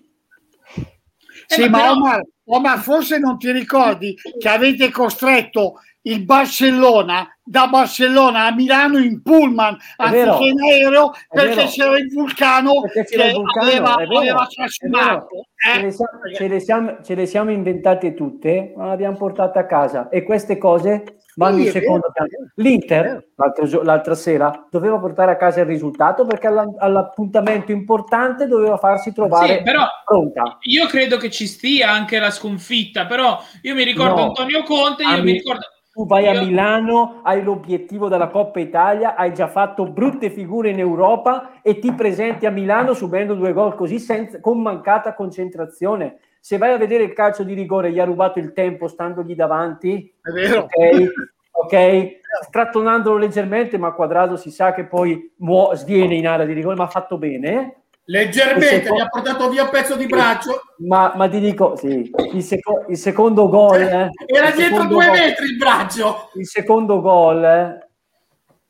[1.46, 6.24] Sì, Eh, ma ma però- Omar, Omar, forse non ti ricordi che avete costretto il
[6.24, 13.04] Barcellona da Barcellona a Milano in pullman anziché in aereo perché c'era il vulcano Perché
[13.04, 15.28] c'era che il vulcano, aveva, aveva è trasformato.
[15.56, 15.82] Ce eh.
[15.82, 19.66] le, siamo, ce le siamo- ce le siamo inventate tutte, ma le abbiamo portate a
[19.66, 22.50] casa e queste cose vanno Sì, in secondo vero, piano.
[22.56, 28.46] L'Inter l'altro gio- l'altra sera doveva portare a casa il risultato perché alla- all'appuntamento importante
[28.46, 30.58] doveva farsi trovare Sì, però pronta.
[30.62, 34.26] io credo che ci stia anche la sconfitta, però io mi ricordo No.
[34.26, 35.66] Antonio Conte, io mi ricordo...
[35.92, 40.78] Tu vai a Milano, hai l'obiettivo della Coppa Italia, hai già fatto brutte figure in
[40.78, 46.16] Europa e ti presenti a Milano subendo due gol così senza- con mancata concentrazione.
[46.40, 50.10] Se vai a vedere il calcio di rigore, gli ha rubato il tempo standogli davanti,
[50.22, 50.60] È vero.
[50.60, 51.12] ok?
[51.50, 52.20] ok?
[52.46, 56.84] Strattonandolo leggermente, ma Quadrado si sa che poi muo- sviene in area di rigore, ma
[56.84, 57.81] ha fatto bene.
[58.04, 60.60] Leggermente, gli ha portato via un pezzo di braccio.
[60.78, 63.80] Ma, ma ti dico, sì, il, seco- il secondo gol...
[63.80, 66.30] eh, Era dietro due gol- metri il braccio.
[66.34, 67.86] il secondo gol eh,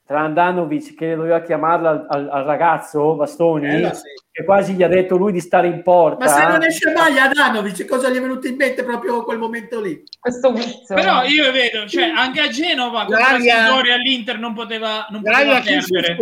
[0.06, 4.02] tra Andanovic che doveva chiamarla al, al- al ragazzo Bastoni Bella, sì.
[4.30, 7.18] che quasi gli ha detto lui di stare in porta Ma se non esce mai
[7.18, 10.02] Adanovic, cosa gli è venuto in mente proprio in quel momento lì?
[10.20, 10.92] Questo guizzo.
[10.94, 16.18] Però io vedo, cioè anche a Genova con la all'Inter non poteva, non poteva perdere.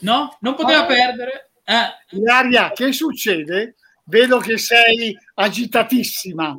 [0.00, 0.36] No?
[0.40, 0.86] Non poteva Ah.
[0.86, 1.47] perdere.
[1.70, 3.74] Eh, Ilaria, che succede?
[4.04, 6.58] Vedo che sei agitatissima.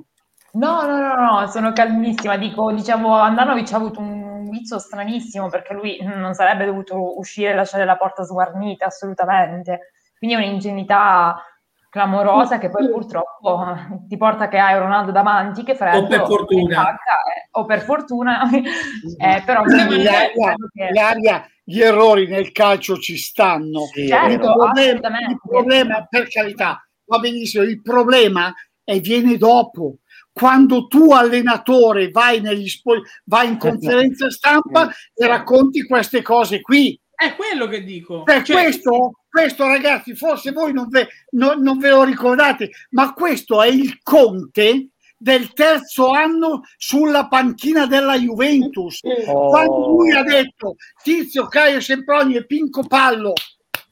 [0.52, 2.38] No, no, no, no, sono calmissima.
[2.38, 7.56] Dico, dicevo, Andanovic ha avuto un guizzo stranissimo perché lui non sarebbe dovuto uscire e
[7.56, 9.94] lasciare la porta sguarnita, assolutamente.
[10.16, 11.44] Quindi è un'ingenuità
[11.90, 16.20] clamorosa che poi purtroppo eh, ti porta che hai Ronaldo davanti che freddo O per
[16.26, 16.90] fortuna.
[16.92, 23.18] eh, o per fortuna, eh, però Ilaria, credo che- Ilaria, gli errori nel calcio ci
[23.18, 23.82] stanno.
[23.94, 24.32] Certo.
[24.34, 28.54] il problema, il problema, per carità, va benissimo, il problema
[28.84, 29.98] è viene dopo.
[30.32, 36.98] Quando tu allenatore vai, negli spo- vai in conferenza stampa e racconti queste cose qui.
[37.20, 38.24] È quello che dico.
[38.24, 43.12] Per Cioè, questo, questo, ragazzi, forse voi non ve, non- non ve lo ricordate, ma
[43.14, 49.02] questo è il Conte del terzo anno sulla panchina della Juventus.
[49.28, 49.50] Oh.
[49.50, 53.34] Quando lui ha detto Tizio, Caio, Sempronio e Pinco Pallo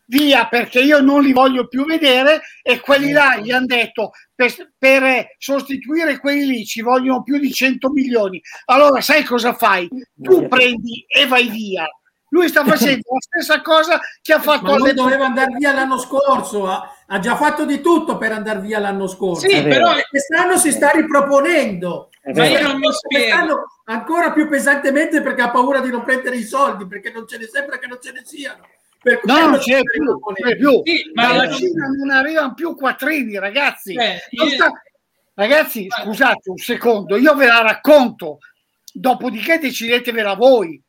[0.06, 4.72] via perché io non li voglio più vedere e quelli là gli hanno detto per,
[4.78, 9.90] per sostituire quelli lì ci vogliono più di 100 milioni allora sai cosa fai?
[10.16, 11.86] tu prendi e vai via
[12.30, 15.98] lui sta facendo la stessa cosa che ha fatto Ma lui doveva andare via l'anno
[15.98, 19.48] scorso, ha, ha già fatto di tutto per andare via l'anno scorso.
[19.48, 22.10] Sì, però E quest'anno si sta riproponendo.
[22.34, 23.64] Ma io non mi spiego.
[23.86, 27.48] Ancora più pesantemente perché ha paura di non prendere i soldi, perché non ce ne
[27.48, 28.68] sembra che non ce ne siano.
[29.02, 30.82] Per no non c'è più, non c'è più.
[30.84, 34.72] Sì, ma dalla io- Cina non arrivano più quattrini ragazzi Non io- sta-
[35.36, 38.40] Ragazzi, scusate un secondo, io ve la racconto,
[38.92, 40.82] dopodiché decidetevela voi.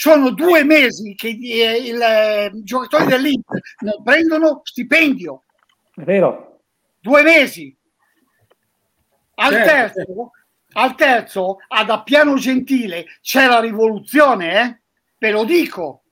[0.00, 5.42] Sono due mesi che eh, il, eh, i giocatori dell'Inter non prendono stipendio.
[5.92, 6.60] È vero.
[7.00, 7.76] Due mesi.
[9.34, 10.30] Al Certo, terzo,
[10.74, 14.80] al terzo, ad Appiano Gentile c'è la rivoluzione, eh?
[15.18, 16.04] Ve lo dico.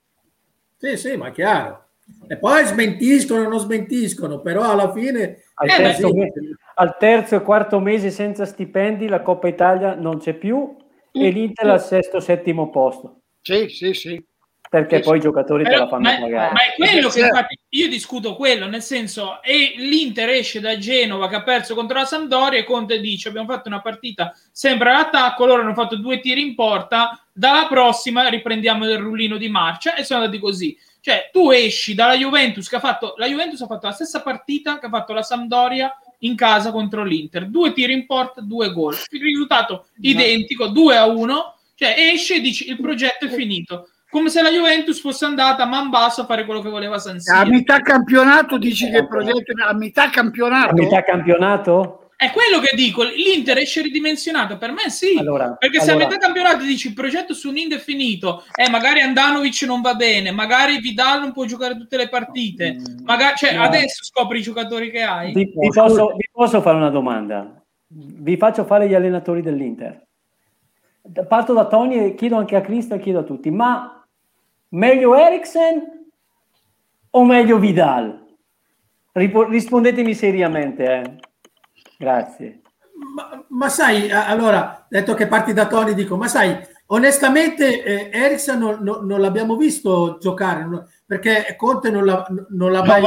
[0.76, 1.90] Sì, sì, ma è chiaro.
[2.26, 5.44] E poi smentiscono, non smentiscono, però alla fine...
[5.54, 9.94] Al, Eh, terzo, beh, mese- al terzo e quarto mese senza stipendi la Coppa Italia
[9.94, 10.76] non c'è più
[11.12, 14.24] e l'Inter al sesto settimo posto Sì, sì, sì.
[14.68, 15.26] perché Sì, poi i sì.
[15.28, 16.52] giocatori te Però- la fanno ma, pagare.
[16.52, 21.28] ma è quello che infatti io discuto quello, nel senso, e l'Inter esce da Genova
[21.28, 25.46] che ha perso contro la Sampdoria e Conte dice abbiamo fatto una partita sempre all'attacco,
[25.46, 30.02] loro hanno fatto due tiri in porta, dalla prossima riprendiamo il rullino di marcia e
[30.02, 30.76] sono andati così.
[31.00, 34.80] Cioè, tu esci dalla Juventus che ha fatto la Juventus ha fatto la stessa partita
[34.80, 38.96] che ha fatto la Sampdoria in casa contro l'Inter, due tiri in porta, due gol.
[39.10, 43.90] Il risultato identico, 2 a 1, cioè esce e dici il progetto è finito.
[44.08, 47.20] Come se la Juventus fosse andata a man basso a fare quello che voleva San
[47.20, 47.38] Siro.
[47.38, 52.00] A metà campionato dici che il progetto a metà campionato A metà campionato?
[52.16, 55.16] È quello che dico, l'Inter esce ridimensionato, per me sì.
[55.18, 59.00] Allora, Perché se allora- a metà campionato dici il progetto su un indefinito, eh, magari
[59.00, 63.64] Andanovic non va bene, magari Vidal non può giocare tutte le partite, magari, cioè, No.
[63.64, 65.34] adesso scopri i giocatori che hai.
[65.34, 67.62] Vi, vi posso, vi posso fare una domanda?
[67.88, 70.02] Vi faccio fare gli allenatori dell'Inter.
[71.28, 74.04] Parto da Tony e chiedo anche a Cristo e chiedo a tutti, ma
[74.70, 76.06] meglio Eriksen
[77.10, 78.24] o meglio Vidal?
[79.12, 80.84] Ripo- rispondetemi seriamente.
[80.84, 81.16] eh.
[81.98, 82.60] Grazie.
[83.14, 86.56] Ma, ma sai, allora, detto che parti da Tony, dico, ma sai,
[86.86, 92.72] onestamente eh, Eriksen non, non- non l'abbiamo visto giocare, non- perché Conte non l'ha, non
[92.72, 93.02] l'ha mai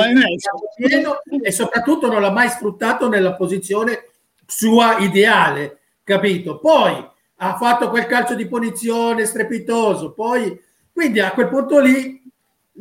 [0.75, 4.05] pieno e soprattutto non l'ha mai sfruttato nella posizione
[4.45, 6.59] sua ideale, capito?
[6.59, 7.07] Poi
[7.41, 10.59] ha fatto quel calcio di punizione strepitoso, poi,
[10.91, 12.21] quindi a quel punto lì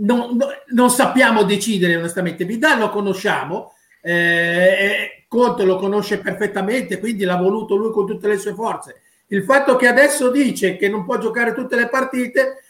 [0.01, 0.37] non,
[0.69, 2.45] non- sappiamo decidere onestamente.
[2.45, 3.73] Vidal lo conosciamo,
[4.03, 9.01] eh, Conte lo conosce perfettamente, quindi l'ha voluto lui con tutte le sue forze.
[9.29, 12.63] Il fatto che adesso dice che non può giocare tutte le partite,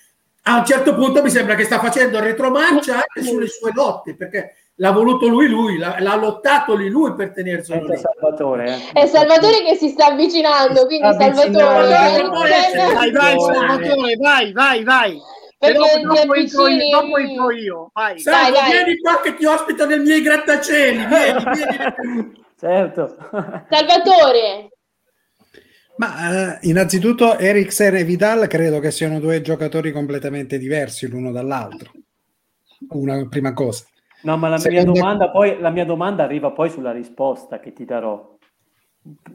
[0.42, 4.56] a un certo punto mi sembra che sta facendo retromarcia anche sulle sue lotte, perché
[4.80, 8.00] l'ha voluto lui, lui, l'ha, l'ha lottato lì lui per tenerselo Senta lì.
[8.00, 8.74] Salvatore.
[8.94, 9.00] eh.
[9.02, 11.88] È Salvatore che si sta avvicinando, quindi sta Salvatore,
[12.28, 15.20] Vai, vai, Salvatore, vai, vai, vai.
[15.58, 18.18] perché dopo, dopo entro io, dopo entro io, vai.
[18.20, 18.70] Salvo, Dai, dai.
[18.84, 22.46] vieni qua che ti ospito nel miei grattacieli, vieni, vieni.
[22.58, 23.16] Certo.
[23.68, 24.68] Salvatore,
[25.96, 31.90] Ma eh, innanzitutto Eriksen e Vidal credo che siano due giocatori completamente diversi l'uno dall'altro.
[32.90, 33.84] Una prima cosa.
[34.22, 37.84] No, ma la mia, domanda poi, la mia domanda arriva poi sulla risposta che ti
[37.84, 38.36] darò.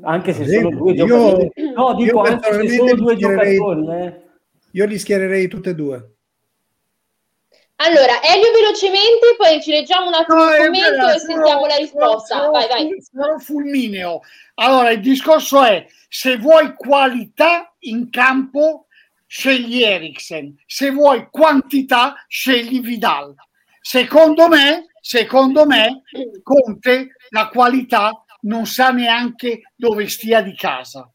[0.02, 1.52] Anche se sono due io- giocatori.
[1.74, 3.88] No, dico anche se sono due giocatori.
[3.92, 4.22] eh.
[4.72, 6.10] Io li schiererei tutte e due.
[7.78, 11.76] allora Elio velocemente, poi ci leggiamo un attimo No, il commento beh, e sentiamo la
[11.76, 12.36] risposta.
[12.38, 13.02] sarò- Vai, vai.
[13.02, 14.22] sarò fulmineo.
[14.56, 18.88] Allora, il discorso è: se vuoi qualità in campo,
[19.26, 23.34] scegli Eriksen, se vuoi quantità, scegli Vidal.
[23.86, 26.04] Secondo me, secondo me,
[26.42, 31.12] Conte la qualità non sa neanche dove stia di casa.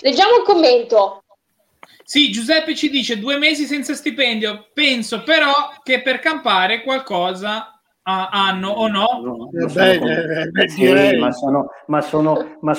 [0.00, 1.22] Leggiamo il commento.
[2.02, 4.70] Sì, Giuseppe ci dice due mesi senza stipendio.
[4.74, 5.52] Penso però
[5.84, 9.50] che per campare qualcosa ah, hanno o no.
[11.86, 12.74] Ma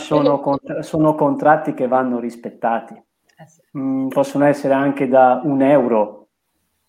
[0.81, 2.93] sono contratti che vanno rispettati.
[2.93, 3.79] Eh.
[3.79, 6.20] Mm, possono essere anche da un euro,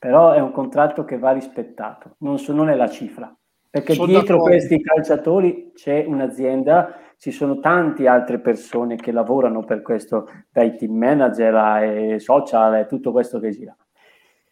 [0.03, 3.33] però è un contratto che va rispettato, non, so- non è la cifra.
[3.71, 4.51] Perché Sono dietro d'accordo.
[4.57, 10.97] questi calciatori c'è un'azienda, ci sono tante altre persone che lavorano per questo, dai team
[10.97, 13.77] manager ai social e tutto questo che gira.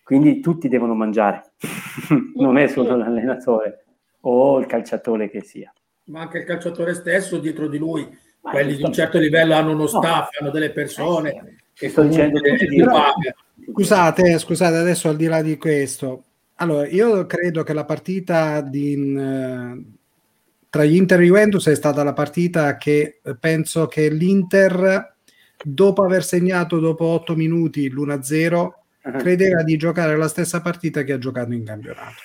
[0.05, 1.55] Quindi tutti devono mangiare,
[2.37, 3.87] non è solo l'allenatore
[4.21, 5.73] o il calciatore che sia.
[6.05, 8.09] Ma anche il calciatore stesso dietro di lui,
[8.43, 9.87] Ma quelli di un certo livello hanno uno No.
[9.89, 13.35] staff, hanno delle persone Eh che sto dicendo comunque
[13.73, 16.25] Scusate, scusate, adesso al di là di questo.
[16.57, 19.83] Allora, io credo che la partita di, eh,
[20.69, 25.15] tra gli Inter e Juventus è stata la partita che eh, penso che l'Inter,
[25.63, 28.71] dopo aver segnato dopo 8 minuti l'1-0,
[29.19, 32.23] credeva di giocare la stessa partita che ha giocato in campionato.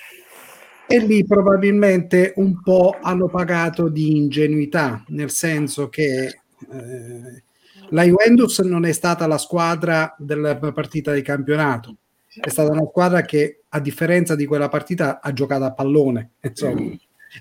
[0.86, 7.42] E lì probabilmente un po' hanno pagato di ingenuità, nel senso che eh,
[7.90, 11.96] la Juventus non è stata la squadra della partita di campionato,
[12.40, 16.90] è stata una squadra che a differenza di quella partita ha giocato a pallone, insomma.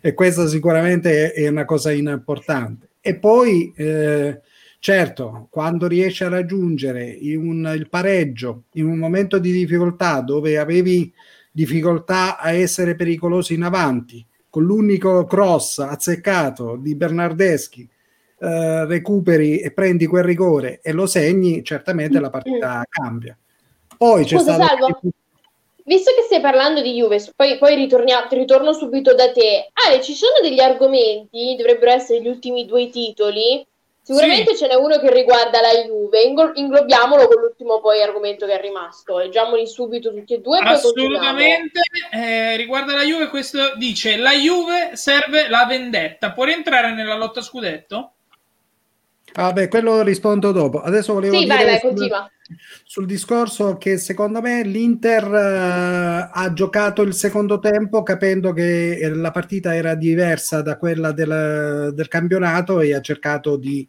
[0.02, 2.90] e questa sicuramente è, una cosa importante.
[3.02, 4.42] E poi, eh,
[4.80, 11.14] certo, quando riesci a raggiungere un, il pareggio in un momento di difficoltà dove avevi
[11.52, 17.88] difficoltà a essere pericoloso in avanti, con l'unico cross azzeccato di Bernardeschi,
[18.40, 23.38] eh, recuperi e prendi quel rigore e lo segni, certamente la partita cambia.
[23.98, 24.76] Poi c'è Scusa, stato...
[24.76, 25.00] Salvo,
[25.86, 29.70] visto che stai parlando di Juve, poi, poi ritornia- ritorno subito da te.
[29.86, 33.66] Ale, ci sono degli argomenti, dovrebbero essere gli ultimi due titoli.
[34.02, 34.58] Sicuramente Sì.
[34.58, 38.62] ce n'è uno che riguarda la Juve, Inglo- inglobiamolo con l'ultimo poi argomento che è
[38.62, 39.18] rimasto.
[39.18, 40.60] Leggiamoli subito tutti e due.
[40.60, 41.80] Assolutamente,
[42.12, 46.34] eh, riguardo alla Juve, questo dice: La Juve serve la vendetta.
[46.34, 48.15] Può rientrare nella lotta a scudetto?
[49.36, 50.82] Vabbè, quello rispondo dopo.
[50.82, 52.32] Adesso volevo Sì, dire vai, vai, sul- continua.
[52.86, 59.32] sul discorso che secondo me l'Inter eh, ha giocato il secondo tempo capendo che la
[59.32, 63.86] partita era diversa da quella del, del campionato e ha cercato di,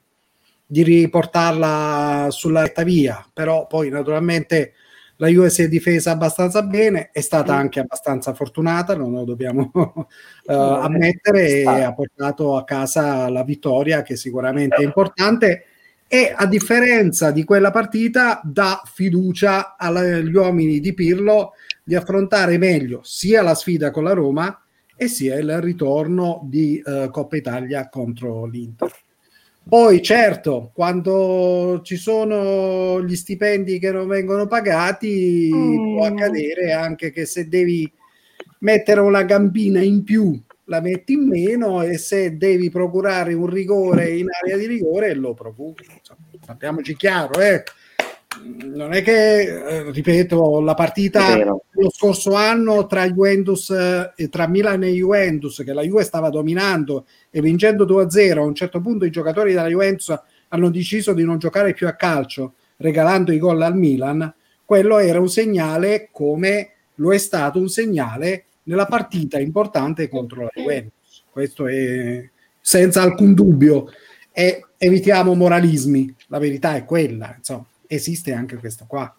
[0.67, 3.25] di riportarla sulla retta via.
[3.33, 4.73] Però poi naturalmente
[5.17, 9.71] la Juve si è difesa abbastanza bene, è stata anche abbastanza fortunata, non lo dobbiamo
[10.47, 15.65] eh, ammettere, e ha portato a casa la vittoria che sicuramente è importante.
[16.09, 23.01] E a differenza di quella partita dà fiducia agli uomini di Pirlo di affrontare meglio
[23.03, 24.63] sia la sfida con la Roma
[24.95, 29.06] e sia il ritorno di eh, Coppa Italia contro l'Inter.
[29.69, 35.97] Poi certo, quando ci sono gli stipendi che non vengono pagati, Mm.
[35.97, 37.91] può accadere anche che se devi
[38.61, 44.11] mettere una gambina in più la metti in meno e se devi procurare un rigore
[44.17, 45.85] in area di rigore lo procuri.
[45.99, 47.63] Insomma, sappiamoci chiaro, eh.
[48.43, 54.47] Non è che, eh, ripeto, la partita lo scorso anno tra Juventus eh, e tra
[54.47, 59.05] Milan e Juventus che la Juve stava dominando e vincendo 2-0 a un certo punto
[59.05, 60.19] i giocatori della Juventus
[60.49, 64.33] hanno deciso di non giocare più a calcio regalando i gol al Milan.
[64.65, 70.51] Quello era un segnale come lo è stato un segnale nella partita importante contro la
[70.55, 71.25] Juventus.
[71.31, 72.29] Questo è
[72.61, 73.87] senza alcun dubbio.
[74.33, 76.15] E evitiamo moralismi.
[76.27, 79.15] La verità è quella insomma esiste anche questo qua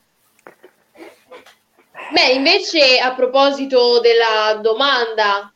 [2.10, 5.52] Beh, invece a proposito della domanda,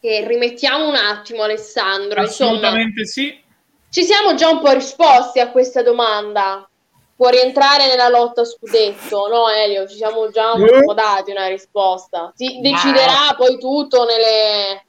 [0.00, 3.42] che rimettiamo un attimo Alessandro, insomma, Assolutamente sì.
[3.88, 6.68] ci siamo già un po' risposti a questa domanda.
[7.16, 9.88] Può rientrare nella lotta scudetto, no Elio?
[9.88, 10.84] Ci siamo già un Eh.
[10.84, 12.32] po' dati una risposta.
[12.36, 14.84] Si deciderà poi tutto nelle,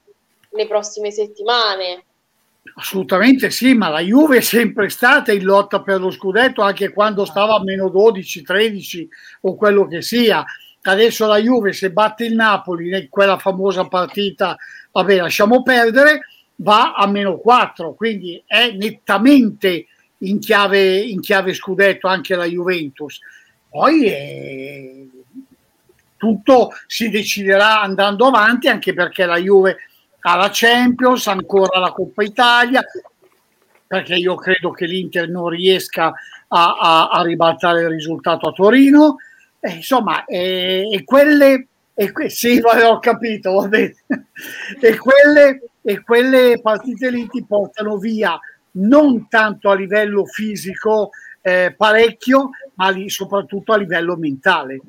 [0.51, 2.03] nelle prossime settimane.
[2.79, 7.25] Assolutamente sì, ma la Juve è sempre stata in lotta per lo scudetto anche quando
[7.25, 9.09] stava a meno 12, 13
[9.41, 10.45] o quello che sia.
[10.81, 14.55] Adesso la Juve se batte il Napoli in quella famosa partita,
[14.93, 16.21] vabbè lasciamo perdere,
[16.55, 19.87] va a meno 4, quindi è nettamente
[20.19, 23.19] in chiave, in chiave scudetto anche la Juventus.
[23.69, 25.09] Poi eh,
[26.15, 29.79] tutto si deciderà andando avanti anche perché la Juve
[30.21, 32.83] ha la Champions, ancora la Coppa Italia,
[33.87, 36.13] perché io credo che l'Inter non riesca
[36.47, 39.15] a, a- a ribaltare il risultato a Torino.
[39.59, 43.95] Eh, insomma, eh, e quelle, e que- sì, ho capito, va bene.
[44.79, 48.39] e, quelle, e quelle partite lì ti portano via
[48.71, 51.09] non tanto a livello fisico
[51.41, 54.79] eh, parecchio, ma li- soprattutto a livello mentale.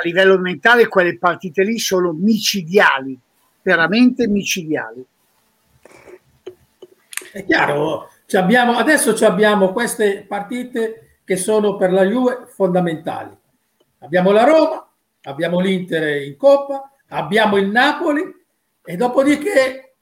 [0.04, 3.18] livello mentale quelle partite lì sono micidiali,
[3.68, 5.04] veramente micidiali.
[7.30, 13.36] È chiaro, abbiamo, adesso abbiamo queste partite che sono per la Juve fondamentali.
[13.98, 14.88] Abbiamo la Roma,
[15.24, 18.22] abbiamo l'Inter in Coppa, abbiamo il Napoli
[18.82, 19.96] e dopodiché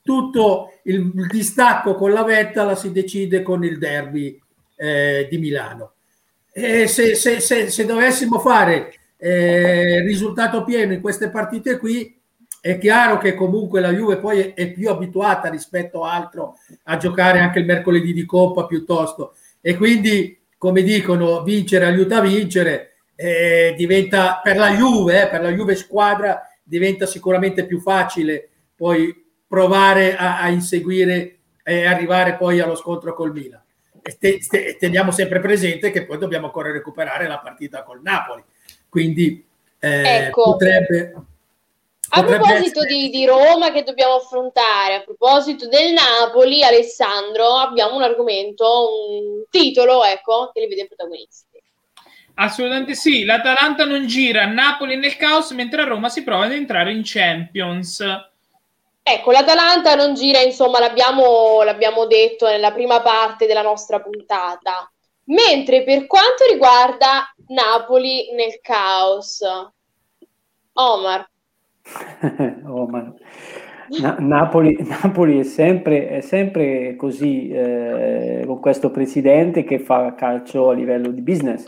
[0.00, 4.40] tutto il distacco con la Vetta la si decide con il derby
[4.76, 5.92] eh, di Milano.
[6.50, 12.18] E se, se- se- se dovessimo fare eh, risultato pieno in queste partite qui,
[12.64, 17.38] è chiaro che comunque la Juve poi è, più abituata rispetto a altro a giocare
[17.38, 19.34] anche il mercoledì di Coppa piuttosto.
[19.60, 25.42] E quindi come dicono vincere aiuta a vincere eh, diventa per la Juve eh, per
[25.42, 29.14] la Juve squadra diventa sicuramente più facile poi
[29.46, 33.62] provare a, a inseguire e arrivare poi allo scontro col Milan.
[34.00, 38.42] E te- te- teniamo sempre presente che poi dobbiamo ancora recuperare la partita col Napoli.
[38.88, 39.46] Quindi
[39.78, 40.52] eh, Ecco.
[40.52, 41.12] potrebbe
[42.16, 47.96] A proposito essere- di, di Roma che dobbiamo affrontare, a proposito del Napoli, Alessandro, abbiamo
[47.96, 51.60] un argomento, un titolo, ecco, che li vede protagonisti.
[52.36, 53.24] Assolutamente sì.
[53.24, 58.02] L'Atalanta non gira, Napoli nel caos, mentre a Roma si prova ad entrare in Champions.
[59.02, 64.90] Ecco, l'Atalanta non gira, insomma, l'abbiamo, l'abbiamo detto nella prima parte della nostra puntata.
[65.26, 69.40] Mentre per quanto riguarda Napoli nel caos,
[70.72, 71.30] Omar.
[72.66, 73.12] Omar.
[74.00, 80.70] Na- Napoli, Napoli, è, sempre, è sempre così eh, con questo presidente che fa calcio
[80.70, 81.64] a livello di business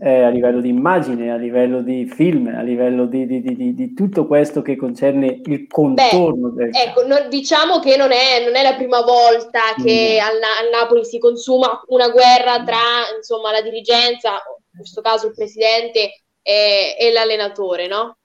[0.00, 3.94] eh, a livello di immagine, a livello di film, a livello di, di, di, di
[3.94, 8.56] tutto questo che concerne il contorno Beh, del ecco, no, diciamo che non è, non
[8.56, 10.24] è, la prima volta che mm.
[10.24, 12.80] al, al, Napoli si consuma una guerra tra
[13.16, 14.30] insomma, la dirigenza,
[14.72, 18.16] in questo caso il presidente, e, e l'allenatore, no?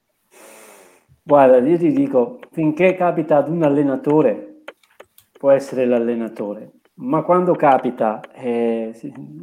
[1.27, 4.63] Guarda, io ti dico, finché capita ad un allenatore,
[5.37, 8.91] può essere l'allenatore ma quando capita eh,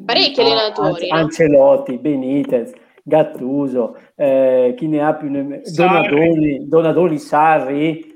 [0.04, 5.60] parecchi ah, allenatori An- Ancelotti, Benitez Gattuso eh, chi ne ha più ne...
[5.74, 8.12] Donadoni, Donadoni Sarri.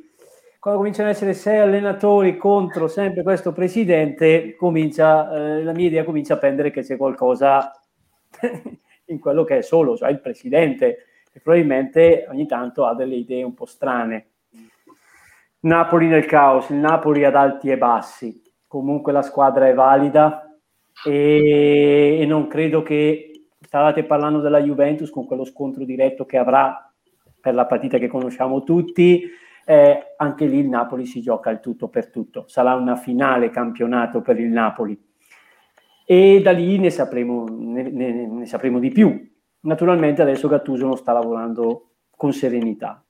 [0.59, 6.05] Quando cominciano ad essere sei allenatori contro sempre questo presidente comincia, eh, la mia idea
[6.05, 7.71] comincia a prendere che c'è qualcosa
[9.07, 13.43] in quello che è solo, cioè il presidente che probabilmente ogni tanto ha delle idee
[13.43, 14.31] un po' strane
[15.61, 20.45] Napoli nel caos, il Napoli ad alti e bassi comunque la squadra è valida
[21.05, 26.93] e, e non credo che stavate parlando della Juventus con quello scontro diretto che avrà
[27.41, 29.25] per la partita che conosciamo tutti.
[29.65, 32.45] Eh, anche lì il Napoli si gioca il tutto per tutto.
[32.47, 34.99] Sarà una finale campionato per il Napoli
[36.07, 39.37] e da lì ne sapremo, ne, ne, ne sapremo di più.
[39.61, 43.03] Naturalmente adesso Gattuso non sta lavorando con serenità.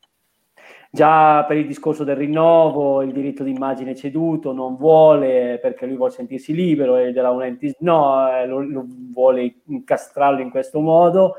[0.90, 6.12] Già per il discorso del rinnovo, il diritto d'immagine ceduto, non vuole perché lui vuole
[6.12, 11.36] sentirsi libero e della Unentis no, eh, lo, lo vuole incastrarlo in questo modo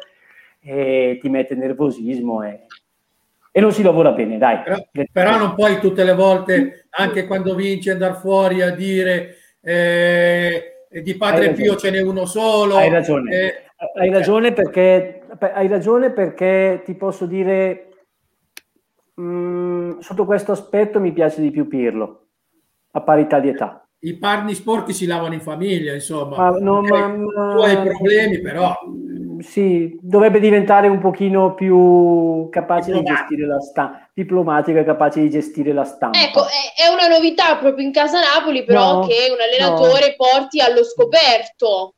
[0.61, 2.65] e ti mette nervosismo e,
[3.52, 4.61] e non si lavora bene, dai.
[4.61, 4.77] Però,
[5.11, 11.15] però, non puoi tutte le volte, anche quando vinci, andare fuori a dire eh, di
[11.15, 12.77] Padre Pio ce n'è uno solo.
[12.77, 13.36] Hai ragione.
[13.36, 17.89] Eh, hai ragione perché hai ragione perché ti posso dire
[19.19, 22.27] Mm, sotto questo aspetto mi piace di più Pirlo,
[22.91, 23.85] a parità di età.
[24.01, 26.38] I panni sporchi si lavano in famiglia, insomma.
[26.38, 28.73] Ma, no, ma, ma, tu hai problemi, però.
[29.39, 35.30] Sì, dovrebbe diventare un pochino più capace di gestire la stampa, diplomatico e capace di
[35.30, 36.18] gestire la stampa.
[36.18, 40.26] Ecco, è, è una novità proprio in casa Napoli, però, no, che un allenatore no.
[40.26, 41.95] porti allo scoperto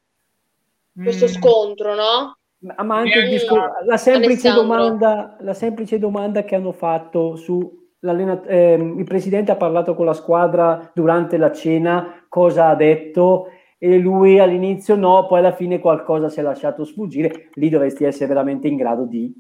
[0.94, 1.30] questo mm.
[1.30, 2.38] scontro, no?
[2.84, 8.74] Ma anche il discor- la, semplice domanda, la semplice domanda che hanno fatto su eh,
[8.74, 13.48] il presidente ha parlato con la squadra durante la cena, cosa ha detto
[13.84, 18.28] e lui all'inizio no, poi alla fine qualcosa si è lasciato sfuggire, lì dovresti essere
[18.28, 19.34] veramente in grado di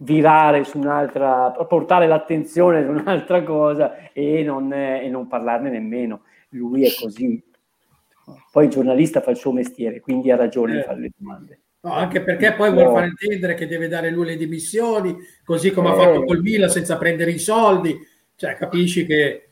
[0.00, 6.24] virare su un'altra, portare l'attenzione su un'altra cosa e non, eh, e non parlarne nemmeno.
[6.50, 7.42] Lui è così.
[8.50, 10.82] Poi il giornalista fa il suo mestiere, quindi ha ragione di eh.
[10.84, 11.60] fare le domande.
[11.80, 15.88] No, anche perché poi vuol far intendere che deve dare lui le dimissioni, così come
[15.88, 15.92] eh.
[15.92, 17.96] ha fatto col Milan senza prendere i soldi.
[18.34, 19.48] Cioè, capisci che...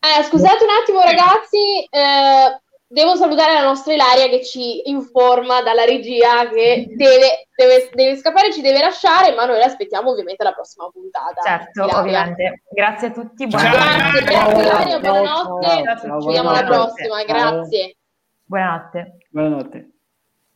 [0.00, 5.84] Eh, scusate un attimo ragazzi, eh, devo salutare la nostra Ilaria che ci informa dalla
[5.84, 10.88] regia che deve, deve, deve scappare, ci deve lasciare, ma noi l'aspettiamo ovviamente alla prossima
[10.90, 11.42] puntata.
[11.42, 12.00] Certo, Ilaria.
[12.00, 12.62] ovviamente.
[12.70, 13.46] Grazie a tutti.
[13.46, 14.24] Buonanotte.
[14.24, 15.82] Grazie, grazie buonanotte.
[16.00, 17.97] Ci vediamo alla prossima, grazie.
[18.48, 19.18] Buonanotte.
[19.28, 19.90] Buonanotte.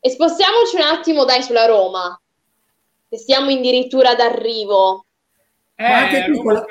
[0.00, 2.18] E spostiamoci un attimo, dai, sulla Roma,
[3.06, 5.04] che siamo addirittura d'arrivo.
[5.74, 6.64] Eh, anche Roma,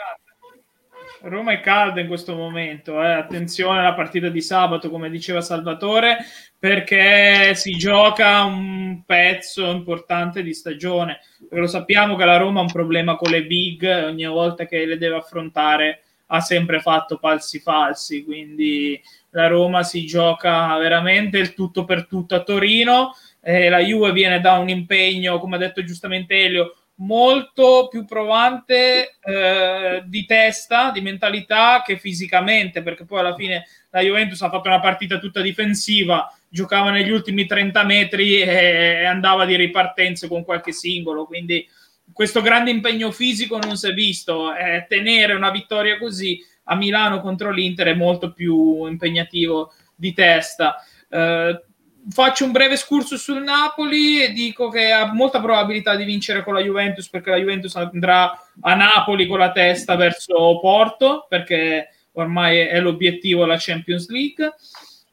[1.21, 3.11] Roma è calda in questo momento, eh.
[3.11, 6.17] attenzione alla partita di sabato, come diceva Salvatore,
[6.57, 11.19] perché si gioca un pezzo importante di stagione.
[11.51, 14.97] Lo sappiamo che la Roma ha un problema con le big, ogni volta che le
[14.97, 16.01] deve affrontare
[16.33, 18.99] ha sempre fatto falsi falsi, quindi
[19.31, 24.39] la Roma si gioca veramente il tutto per tutto a Torino, eh, la Juve viene
[24.39, 31.01] da un impegno, come ha detto giustamente Elio, molto più provante eh, di testa, di
[31.01, 36.31] mentalità che fisicamente, perché poi alla fine la Juventus ha fatto una partita tutta difensiva,
[36.47, 41.67] giocava negli ultimi 30 metri e andava di ripartenza con qualche singolo, quindi
[42.13, 46.39] questo grande impegno fisico non si è visto, eh, tenere una vittoria così
[46.71, 50.77] a Milano contro l'Inter è molto più impegnativo di testa.
[51.09, 51.61] Eh,
[52.09, 56.53] faccio un breve scurso sul Napoli e dico che ha molta probabilità di vincere con
[56.53, 58.31] la Juventus perché la Juventus andrà
[58.61, 64.53] a Napoli con la testa verso Porto perché ormai è l'obiettivo la Champions League.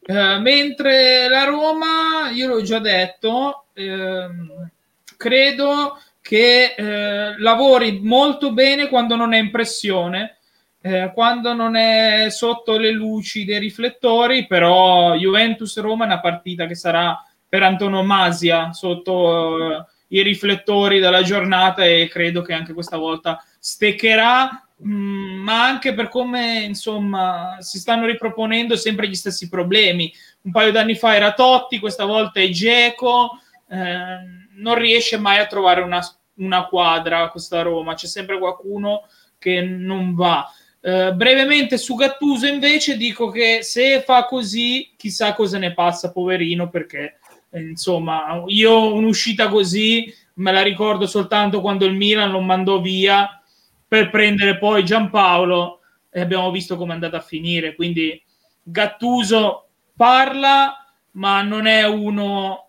[0.06, 4.70] Eh, mentre la Roma, io l'ho già detto, ehm,
[5.16, 10.37] credo che eh, lavori molto bene quando non è in pressione
[10.80, 16.74] eh, quando non è sotto le luci dei riflettori, però Juventus-Roma è una partita che
[16.74, 23.42] sarà per antonomasia sotto eh, i riflettori della giornata e credo che anche questa volta
[23.58, 30.12] steccherà Mm, ma anche per come insomma si stanno riproponendo sempre gli stessi problemi.
[30.42, 34.18] Un paio d'anni fa era Totti, questa volta è Geco, eh,
[34.54, 36.00] non riesce mai a trovare una,
[36.36, 39.06] una, quadra questa Roma, c'è sempre qualcuno
[39.38, 40.48] che non va.
[40.80, 46.70] Eh, brevemente su Gattuso invece dico che se fa così chissà cosa ne passa poverino
[46.70, 47.18] perché
[47.50, 53.42] eh, insomma io un'uscita così me la ricordo soltanto quando il Milan lo mandò via
[53.88, 55.80] per prendere poi Giampaolo
[56.10, 57.74] e abbiamo visto come è andata a finire.
[57.74, 58.20] Quindi
[58.62, 62.68] Gattuso parla, ma non è uno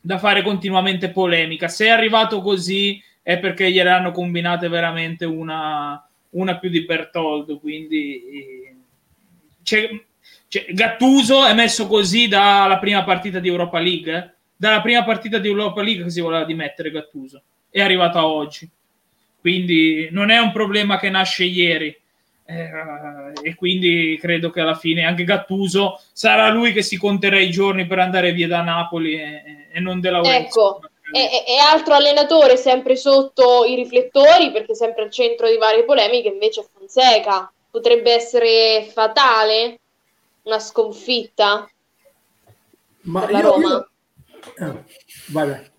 [0.00, 1.68] da fare continuamente polemica.
[1.68, 6.02] Se è arrivato così è perché gliel'hanno combinate veramente una,
[6.34, 7.58] una più di Bertoldo.
[7.58, 8.74] Quindi
[9.62, 9.88] c'è,
[10.48, 14.16] c'è, Gattuso è messo così dalla prima partita di Europa League.
[14.16, 14.30] Eh?
[14.56, 17.42] Dalla prima partita di Europa League che si voleva dimettere Gattuso.
[17.68, 18.70] È arrivato a oggi
[19.44, 21.94] quindi non è un problema che nasce ieri.
[22.46, 22.70] Eh,
[23.42, 27.84] e quindi credo che alla fine anche Gattuso sarà lui che si conterà i giorni
[27.86, 30.80] per andare via da Napoli e, e non della Ecco,
[31.12, 36.28] e, e, altro allenatore sempre sotto i riflettori perché sempre al centro di varie polemiche
[36.28, 37.52] invece è Fonseca.
[37.70, 39.80] Potrebbe essere fatale
[40.42, 41.68] una sconfitta
[43.02, 43.68] Ma per la io, Roma.
[43.68, 43.88] Io...
[44.56, 44.84] Eh,
[45.28, 45.70] vai, vai.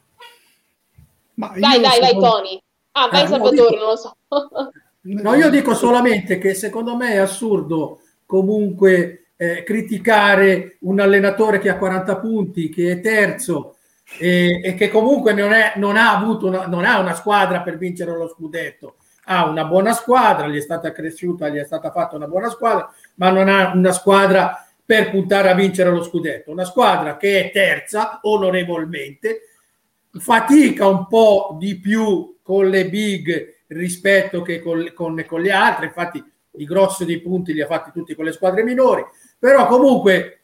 [1.35, 2.61] vai, vai, vai, Tony.
[2.91, 4.15] Ah, vai eh, Salvatore, non lo so.
[5.01, 11.69] no, io dico solamente che secondo me è assurdo comunque eh, criticare un allenatore che
[11.69, 13.74] ha 40 punti, che è terzo
[14.19, 17.77] e, e che comunque non, è, non, ha avuto una, non ha una squadra per
[17.77, 18.97] vincere lo scudetto.
[19.25, 22.93] Ha una buona squadra, gli è stata cresciuta, gli è stata fatta una buona squadra,
[23.15, 26.51] ma non ha una squadra per puntare a vincere lo scudetto.
[26.51, 29.41] Una squadra che è terza onorevolmente,
[30.19, 35.87] fatica un po' di più con le big rispetto che con, con, con le altre,
[35.87, 36.23] infatti
[36.57, 39.03] il grosso dei punti li ha fatti tutti con le squadre minori,
[39.39, 40.41] però comunque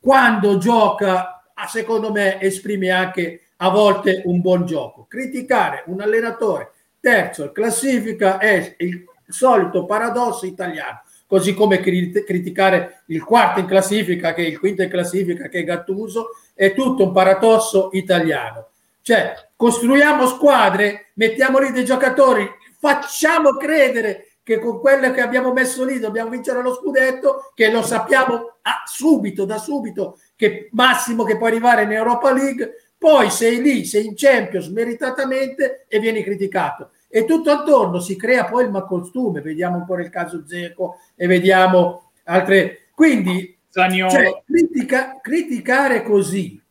[0.00, 5.06] quando gioca, secondo me, esprime anche a volte un buon gioco.
[5.08, 13.22] Criticare un allenatore terzo in classifica è il solito paradosso italiano, così come criticare il
[13.24, 17.12] quarto in classifica, che è il quinto in classifica, che è Gattuso, è tutto un
[17.12, 18.68] paradosso italiano.
[19.02, 22.46] Cioè, costruiamo squadre, mettiamo lì dei giocatori,
[22.78, 27.82] facciamo credere che con quello che abbiamo messo lì dobbiamo vincere lo scudetto, che lo
[27.82, 33.60] sappiamo ah, subito, da subito, che massimo che può arrivare in Europa League, poi sei
[33.60, 36.90] lì, sei in Champions meritatamente e vieni criticato.
[37.08, 42.12] E tutto attorno si crea poi il malcostume, vediamo ancora il caso Zeco e vediamo
[42.24, 42.90] altre...
[42.94, 46.62] Quindi, cioè, critica, criticare così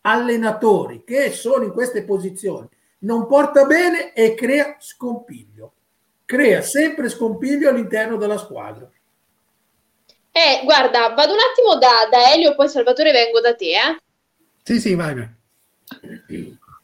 [0.00, 2.68] allenatori che sono in queste posizioni
[3.00, 5.74] non porta bene e crea scompiglio.
[6.24, 8.90] Crea sempre scompiglio all'interno della squadra.
[10.36, 13.96] Eh, guarda, vado un attimo da, da Elio, poi Salvatore vengo da te, eh?
[14.62, 15.26] Sì, sì, vai.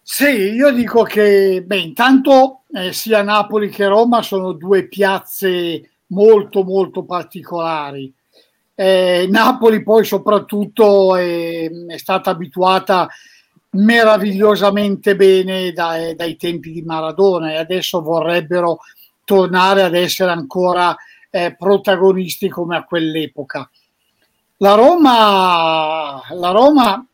[0.00, 6.64] Sì, io dico che, beh, intanto eh, sia Napoli che Roma sono due piazze molto,
[6.64, 8.10] molto particolari.
[8.74, 13.06] Eh, Napoli poi soprattutto è, è, stata abituata
[13.72, 18.78] meravigliosamente bene dai, dai, tempi di Maradona e adesso vorrebbero
[19.24, 20.96] tornare ad essere ancora
[21.32, 23.68] eh, protagonisti come a quell'epoca.
[24.58, 27.04] La Roma, la Roma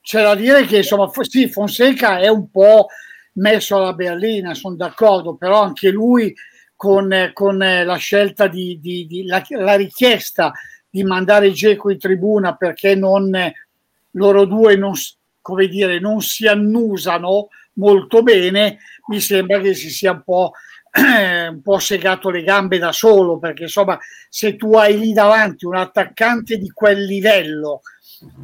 [0.00, 2.86] c'è da dire che insomma sì, Fonseca è un po'
[3.34, 6.32] messo alla berlina, sono d'accordo, però anche lui
[6.76, 10.52] con, con la scelta di, di, di la, la richiesta
[10.88, 13.30] di mandare Geco in tribuna perché non,
[14.12, 14.92] loro due non,
[15.40, 20.58] come dire, non si annusano molto bene, mi sembra che si sia un po', eh,
[20.92, 23.98] un po' segato le gambe da solo, perché insomma
[24.28, 27.82] se tu hai lì davanti un attaccante di quel livello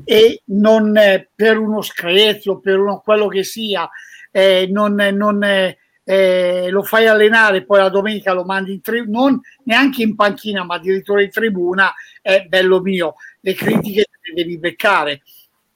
[0.05, 3.89] e non eh, per uno screzio, per uno quello che sia,
[4.31, 9.41] eh, non, non eh, lo fai allenare, poi la domenica lo mandi in tribuna, non
[9.65, 15.23] neanche in panchina, ma addirittura in tribuna, è bello mio, le critiche le devi beccare.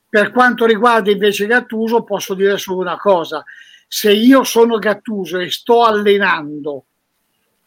[0.08, 3.44] Per quanto riguarda invece Gattuso, posso dire solo una cosa:
[3.88, 6.84] se io sono Gattuso e sto allenando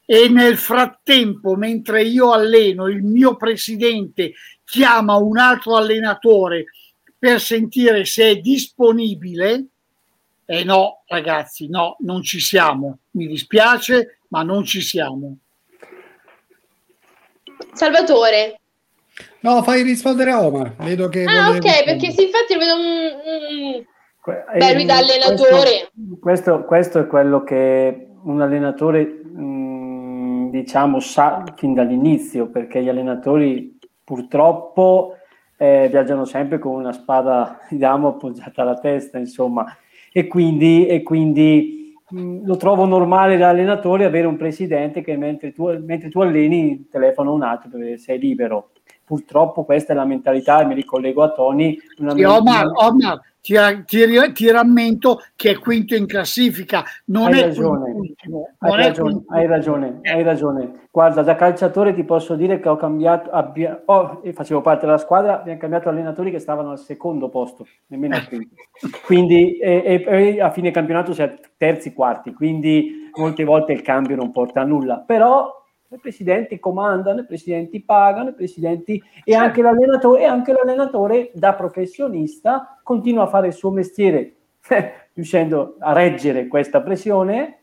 [0.05, 4.33] e nel frattempo, mentre io alleno, il mio presidente
[4.63, 6.65] chiama un altro allenatore
[7.17, 9.65] per sentire se è disponibile,
[10.45, 12.99] eh no, ragazzi, no, non ci siamo.
[13.11, 15.37] Mi dispiace, ma non ci siamo.
[17.73, 18.59] Salvatore.
[19.41, 20.75] No, fai rispondere a Omar.
[20.77, 21.83] Vedo che Ah, ok, rispondere.
[21.85, 22.85] perché sì, infatti vedo un...
[23.75, 23.85] un-
[24.23, 25.49] Beh, lui da eh, allenatore.
[25.49, 32.89] Questo, questo, questo è quello che un allenatore, mh, diciamo, sa fin dall'inizio, perché gli
[32.89, 35.15] allenatori purtroppo
[35.57, 39.65] eh, viaggiano sempre con una spada di damo appoggiata alla testa, insomma,
[40.11, 45.51] e quindi, e quindi mh, lo trovo normale da allenatore avere un presidente che mentre
[45.51, 48.69] tu, mentre tu alleni telefona un altro perché sei libero.
[49.03, 51.77] Purtroppo questa è la mentalità, e mi ricollego a Tony.
[51.97, 53.55] una Sì, Omar, mentalità- Omar, ti,
[53.85, 59.11] ti- ti rammento che è quinto in classifica, non hai è ragione, quintultimo, hai ragione,
[59.11, 59.25] quintultimo.
[59.27, 60.87] hai ragione, hai ragione.
[60.91, 65.39] Guarda, da calciatore ti posso dire che ho cambiato, abbia- oh, facevo parte della squadra,
[65.39, 68.55] abbiamo cambiato allenatori che stavano al secondo posto, nemmeno al quinto.
[69.05, 73.81] Quindi, e, e- e a fine campionato si è terzi, quarti, quindi molte volte il
[73.81, 74.97] cambio non porta a nulla.
[75.05, 75.60] Però
[75.95, 81.53] i presidenti comandano, i presidenti pagano, i presidenti e anche l'allenatore, e anche l'allenatore da
[81.53, 84.35] professionista continua a fare il suo mestiere
[85.13, 87.57] riuscendo a reggere questa pressione.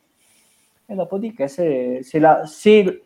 [0.85, 3.03] E dopodiché se, se la, se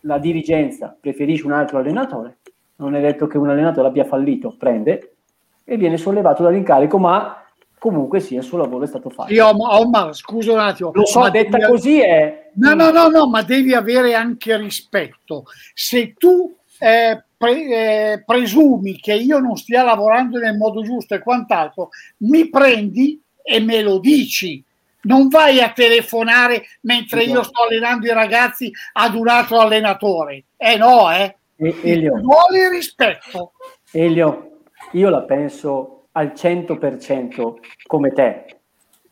[0.00, 2.38] la dirigenza preferisce un altro allenatore,
[2.76, 5.16] non è detto che un allenatore abbia fallito, prende
[5.64, 7.45] e viene sollevato dall'incarico, ma
[7.86, 9.32] comunque sì, il suo lavoro è stato fatto.
[9.32, 10.90] Omar, Omar, scusa un attimo.
[10.92, 12.50] Lo so, ma detta devi- così è...
[12.54, 15.44] No, no, no, no, ma devi avere anche rispetto.
[15.72, 21.20] Se tu eh, pre- eh, presumi che io non stia lavorando nel modo giusto e
[21.20, 24.62] quant'altro, mi prendi e me lo dici.
[25.02, 30.46] Non vai a telefonare mentre io sto allenando i ragazzi ad un altro allenatore.
[30.56, 31.36] Eh no, eh.
[31.56, 33.52] E- Elio, Vuole rispetto.
[33.92, 37.54] Elio, io la penso al 100%
[37.86, 38.44] come te,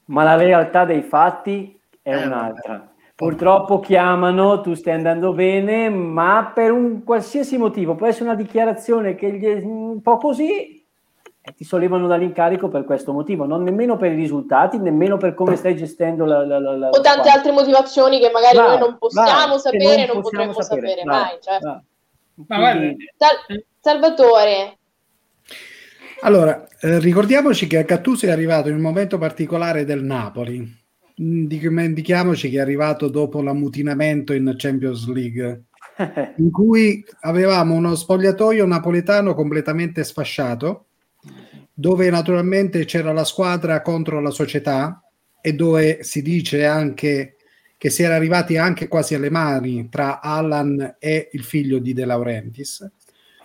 [0.07, 2.89] ma la realtà dei fatti è Eh, un'altra.
[3.15, 9.15] Purtroppo chiamano, tu stai andando bene, ma per un qualsiasi motivo, può essere una dichiarazione
[9.15, 10.83] che gli è un po' così,
[11.47, 15.57] e ti sollevano dall'incarico per questo motivo, non nemmeno per i risultati, nemmeno per come
[15.57, 18.97] stai gestendo la, la, la, la o tante altre motivazioni che magari Bravo, noi non
[18.99, 21.39] possiamo che sapere, non, possiamo potremmo sapere, bravo, mai.
[21.41, 21.59] Cioè.
[22.49, 24.79] Ma Quindi- Sal- Salvatore,
[26.25, 30.59] Allora, eh, ricordiamoci che Gattuso è arrivato in un momento particolare del Napoli.
[31.21, 35.65] Mm, Dimentichiamoci che è arrivato dopo l'ammutinamento in Champions League,
[36.39, 40.87] in cui avevamo uno spogliatoio napoletano completamente sfasciato,
[41.75, 45.03] dove naturalmente c'era la squadra contro la società
[45.43, 47.37] e dove si dice anche
[47.77, 52.07] che si era arrivati anche quasi alle mani tra Allan e il figlio di De
[52.07, 52.91] Laurentiis.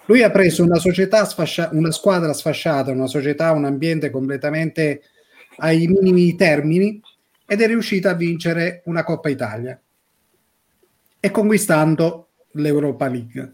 [0.09, 5.03] Lui ha preso una società sfascia- una squadra sfasciata, una società, un ambiente completamente
[5.57, 6.99] ai minimi termini
[7.45, 9.79] ed è riuscita a vincere una Coppa Italia
[11.19, 13.53] e conquistando l'Europa League.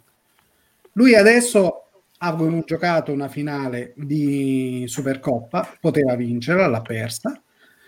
[0.93, 7.37] Lui adesso ha giocato una finale di Supercoppa, poteva vincerla, l'ha persa.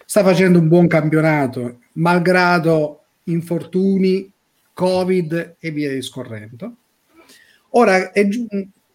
[0.05, 4.29] Sta facendo un buon campionato, malgrado infortuni,
[4.73, 6.75] Covid e via discorrendo.
[7.71, 8.47] Ora, è giu-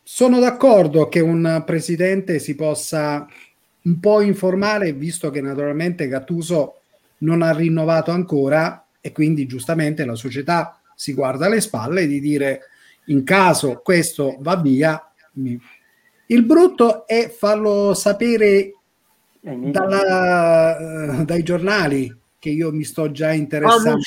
[0.03, 3.27] sono d'accordo che un presidente si possa
[3.85, 6.81] un po' informare, visto che naturalmente Gattuso
[7.19, 12.61] non ha rinnovato ancora e quindi giustamente la società si guarda alle spalle di dire
[13.07, 15.13] in caso questo va via.
[16.27, 18.75] Il brutto è farlo sapere
[19.45, 23.99] Eh, dalla- eh, dai giornali che io mi sto già interessando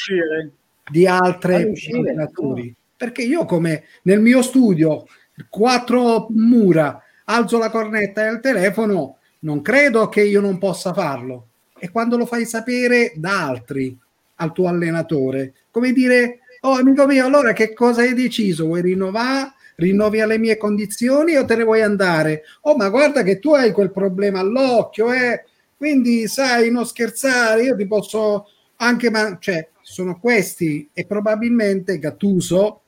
[0.89, 2.73] di altre allenatori.
[2.97, 5.05] Perché io come nel mio studio,
[5.49, 11.47] quattro mura, alzo la cornetta del telefono, non credo che io non possa farlo.
[11.77, 13.97] E quando lo fai sapere da altri
[14.35, 18.65] al tuo allenatore, come dire, oh amico mio, allora che cosa hai deciso?
[18.65, 19.53] Vuoi rinnovare?
[19.75, 22.43] Rinnovi alle mie condizioni o te ne vuoi andare?
[22.61, 25.43] Oh, ma guarda che tu hai quel problema all'occhio, eh?
[25.75, 28.47] Quindi sai, non scherzare, io ti posso
[28.77, 32.81] anche, ma cioè, sono questi e probabilmente Gattuso,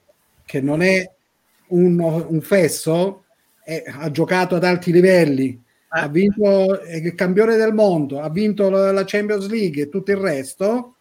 [0.47, 1.07] che non è
[1.67, 3.25] un, un fesso,
[3.63, 8.69] è- ha giocato ad alti livelli, ha vinto è il campione del mondo, ha vinto
[8.69, 10.95] la la Champions League e tutto il resto,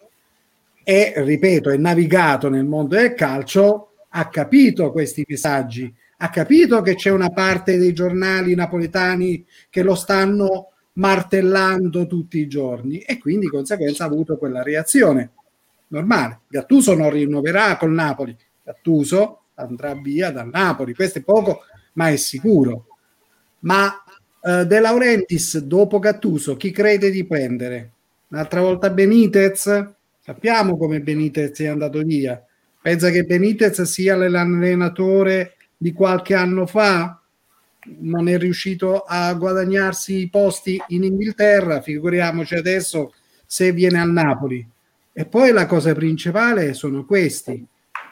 [0.82, 6.97] e ripeto, è navigato nel mondo del calcio, ha capito questi messaggi, ha capito che
[6.97, 13.47] c'è una parte dei giornali napoletani che lo stanno martellando tutti i giorni e quindi
[13.47, 15.31] di conseguenza ha avuto quella reazione.
[15.89, 16.40] Normale.
[16.48, 18.36] Gattuso non rinnoverà col Napoli,
[18.66, 21.60] Gattuso andrà via dal Napoli, questo è poco,
[21.93, 22.86] ma è sicuro.
[23.60, 24.02] Ma
[24.43, 27.93] eh, De Laurentiis dopo Gattuso, chi crede di prendere?
[28.28, 29.93] Un'altra volta Benitez?
[30.20, 32.44] Sappiamo come Benitez è andato via.
[32.82, 37.20] Pensa che Benitez sia l'allenatore di qualche anno fa
[37.98, 43.14] non è riuscito a guadagnarsi i posti in Inghilterra, figuriamoci adesso
[43.47, 44.66] se viene al Napoli.
[45.12, 47.64] E poi la cosa principale sono questi.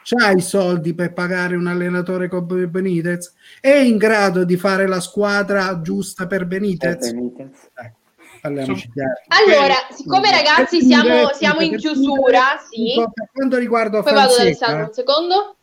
[0.05, 3.32] C'ha i soldi per pagare un allenatore come Benitez?
[3.59, 7.06] È in grado di fare la squadra giusta per Benitez?
[7.06, 7.70] Per Benitez.
[7.74, 8.02] Ecco.
[8.43, 12.93] Allora, siccome ragazzi siamo, siamo in chiusura, sì.
[12.94, 15.56] Per quanto riguarda Poi vado da Fonseca, Alessandro un secondo.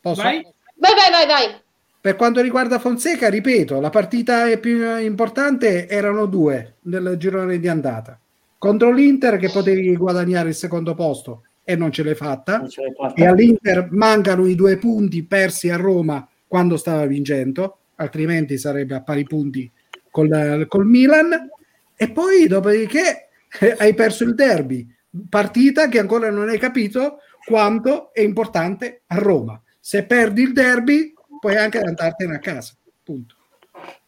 [0.00, 0.22] posso?
[0.22, 0.46] Vai.
[0.76, 1.60] Vai, vai, vai, vai.
[2.00, 8.18] Per quanto riguarda Fonseca, ripeto, la partita più importante erano due nel girone di andata.
[8.56, 12.66] Contro l'Inter che potevi guadagnare il secondo posto e non ce l'hai fatta.
[12.68, 13.14] Ce l'hai fatta.
[13.14, 19.02] E all'Inter mancano i due punti persi a Roma quando stava vincendo, altrimenti sarebbe a
[19.02, 19.70] pari punti
[20.10, 21.48] col, col Milan.
[21.94, 23.28] E poi, dopodiché,
[23.78, 24.86] hai perso il derby,
[25.28, 29.60] partita che ancora non hai capito quanto è importante a Roma.
[29.80, 32.74] Se perdi il derby, puoi anche andartene a casa.
[33.02, 33.36] Punto.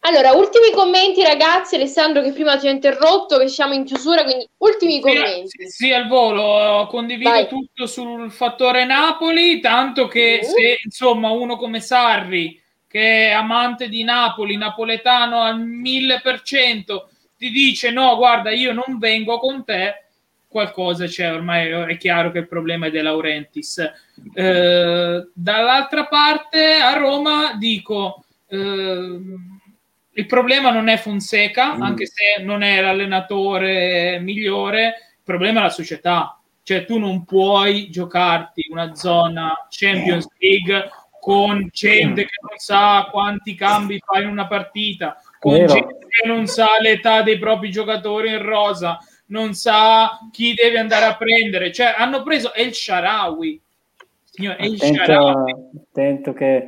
[0.01, 4.47] Allora, ultimi commenti ragazzi, Alessandro che prima ti ho interrotto, che siamo in chiusura, quindi
[4.57, 5.67] ultimi commenti.
[5.67, 7.47] Sì, al volo condivido Vai.
[7.47, 10.47] tutto sul fattore Napoli, tanto che Mm.
[10.47, 17.09] se insomma uno come Sarri, che è amante di Napoli, napoletano al mille per cento,
[17.35, 20.03] ti dice no, guarda, io non vengo con te,
[20.47, 23.91] qualcosa c'è, ormai è chiaro che il problema è De Laurentiis.
[24.33, 28.23] Eh, dall'altra parte a Roma dico...
[28.49, 29.53] ehm,
[30.17, 31.81] il problema non è Fonseca, Mm.
[31.81, 34.85] anche se non è l'allenatore migliore,
[35.17, 36.39] il problema è la società.
[36.63, 40.89] Cioè, tu non puoi giocarti una zona Champions League
[41.19, 45.73] con gente che non sa quanti cambi fa in una partita, con Vero.
[45.73, 48.97] gente che non sa l'età dei propri giocatori in rosa,
[49.27, 51.71] non sa chi deve andare a prendere.
[51.71, 53.59] Cioè, hanno preso El Sharawi.
[54.23, 55.53] Signore, El Attento, Sharawi.
[55.91, 56.67] attento che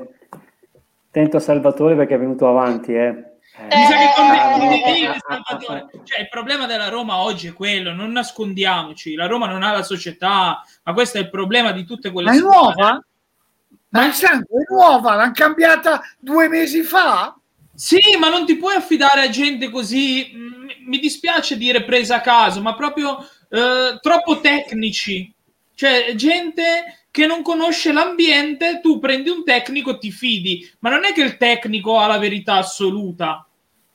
[1.09, 3.23] attento a Salvatore perché è venuto avanti, eh.
[3.59, 5.87] Mi sa che Eh, Salvatore.
[6.03, 9.15] Cioè, il problema della Roma oggi è quello, non nascondiamoci.
[9.15, 12.35] La Roma non ha la società, ma questo è il problema di tutte quelle Ma
[12.35, 13.05] è nuova?
[13.89, 15.15] Ma il sangue è nuova?
[15.15, 17.35] L'hanno cambiata due mesi fa?
[17.73, 20.31] Sì, ma non ti puoi affidare a gente così.
[20.85, 23.19] Mi dispiace dire presa a caso, ma proprio
[23.49, 25.33] eh, troppo tecnici.
[25.73, 31.05] Cioè, gente che non conosce l'ambiente, tu prendi un tecnico e ti fidi, ma non
[31.05, 33.46] è che il tecnico ha la verità assoluta.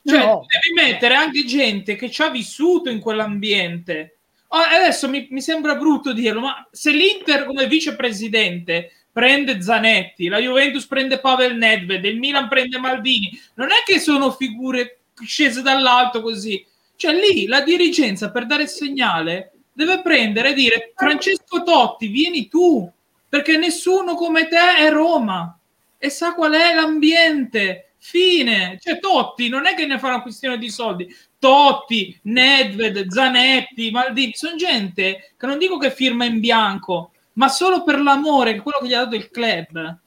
[0.04, 0.46] Cioè, No.
[0.48, 4.18] devi mettere anche gente che ci ha vissuto in quell'ambiente.
[4.48, 10.86] Adesso mi, mi sembra brutto dirlo, ma se l'Inter come vicepresidente prende Zanetti, la Juventus
[10.86, 16.64] prende Pavel Nedved, il Milan prende Maldini, non è che sono figure scese dall'alto così.
[16.96, 22.48] Cioè lì la dirigenza per dare il segnale deve prendere e dire Francesco Totti, vieni
[22.48, 22.90] tu,
[23.28, 25.58] perché nessuno come te è Roma
[25.96, 27.91] e sa qual è l'ambiente.
[28.04, 31.06] Fine, cioè Totti non è che ne fa una questione di soldi.
[31.38, 37.84] Totti, Nedved, Zanetti, Maldini sono gente che non dico che firma in bianco, ma solo
[37.84, 39.98] per l'amore, quello che gli ha dato il club,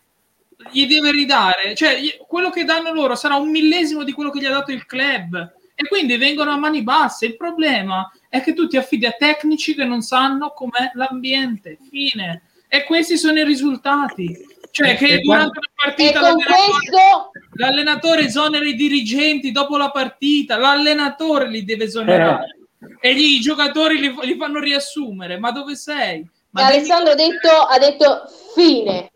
[0.71, 1.73] gli deve ridare.
[1.73, 4.85] Cioè, quello che danno loro sarà un millesimo di quello che gli ha dato il
[4.85, 5.53] club.
[5.73, 7.27] E quindi vengono a mani basse.
[7.27, 11.77] Il problema è che tu ti affidi a tecnici che non sanno com'è l'ambiente.
[11.89, 12.43] Fine.
[12.67, 14.53] E questi sono i risultati.
[14.75, 20.57] Cioè, che E durante la partita l'allenatore- questo L'allenatore esonera i dirigenti dopo la partita,
[20.57, 22.57] l'allenatore li deve esonerare
[22.99, 25.37] e gli, i giocatori li, li fanno riassumere.
[25.37, 26.27] Ma dove sei?
[26.49, 28.23] Ma devi- Alessandro ha detto, ha detto
[28.53, 29.11] fine.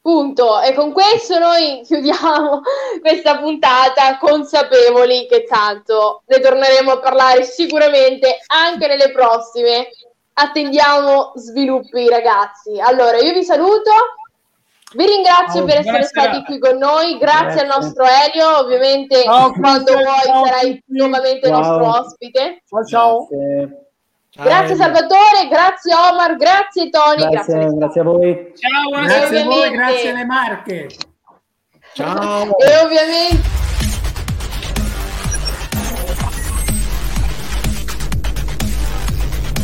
[0.00, 0.60] Punto.
[0.60, 2.62] E con questo noi chiudiamo
[3.00, 9.90] questa puntata consapevoli che tanto ne torneremo a parlare sicuramente anche nelle prossime.
[10.32, 12.80] Attendiamo sviluppi, ragazzi.
[12.80, 13.92] Allora, io vi saluto.
[14.94, 16.44] Vi ringrazio Ciao, per essere buona stati serata.
[16.44, 17.18] qui con noi.
[17.18, 17.60] Grazie, Grazie.
[17.60, 18.58] al nostro Elio.
[18.58, 20.84] Ovviamente, Ciao, quando vuoi, sarai tutti.
[20.86, 21.58] nuovamente Ciao.
[21.58, 22.62] nostro ospite.
[22.68, 23.26] Ciao ciao.
[24.36, 27.54] Grazie, Grazie Salvatore, grazie Omar, grazie Tony, grazie.
[27.54, 28.52] grazie, grazie a voi.
[28.56, 29.02] Ciao.
[29.04, 30.88] Grazie a voi, grazie alle Marche.
[31.94, 32.58] Ciao.
[32.58, 33.73] E ovviamente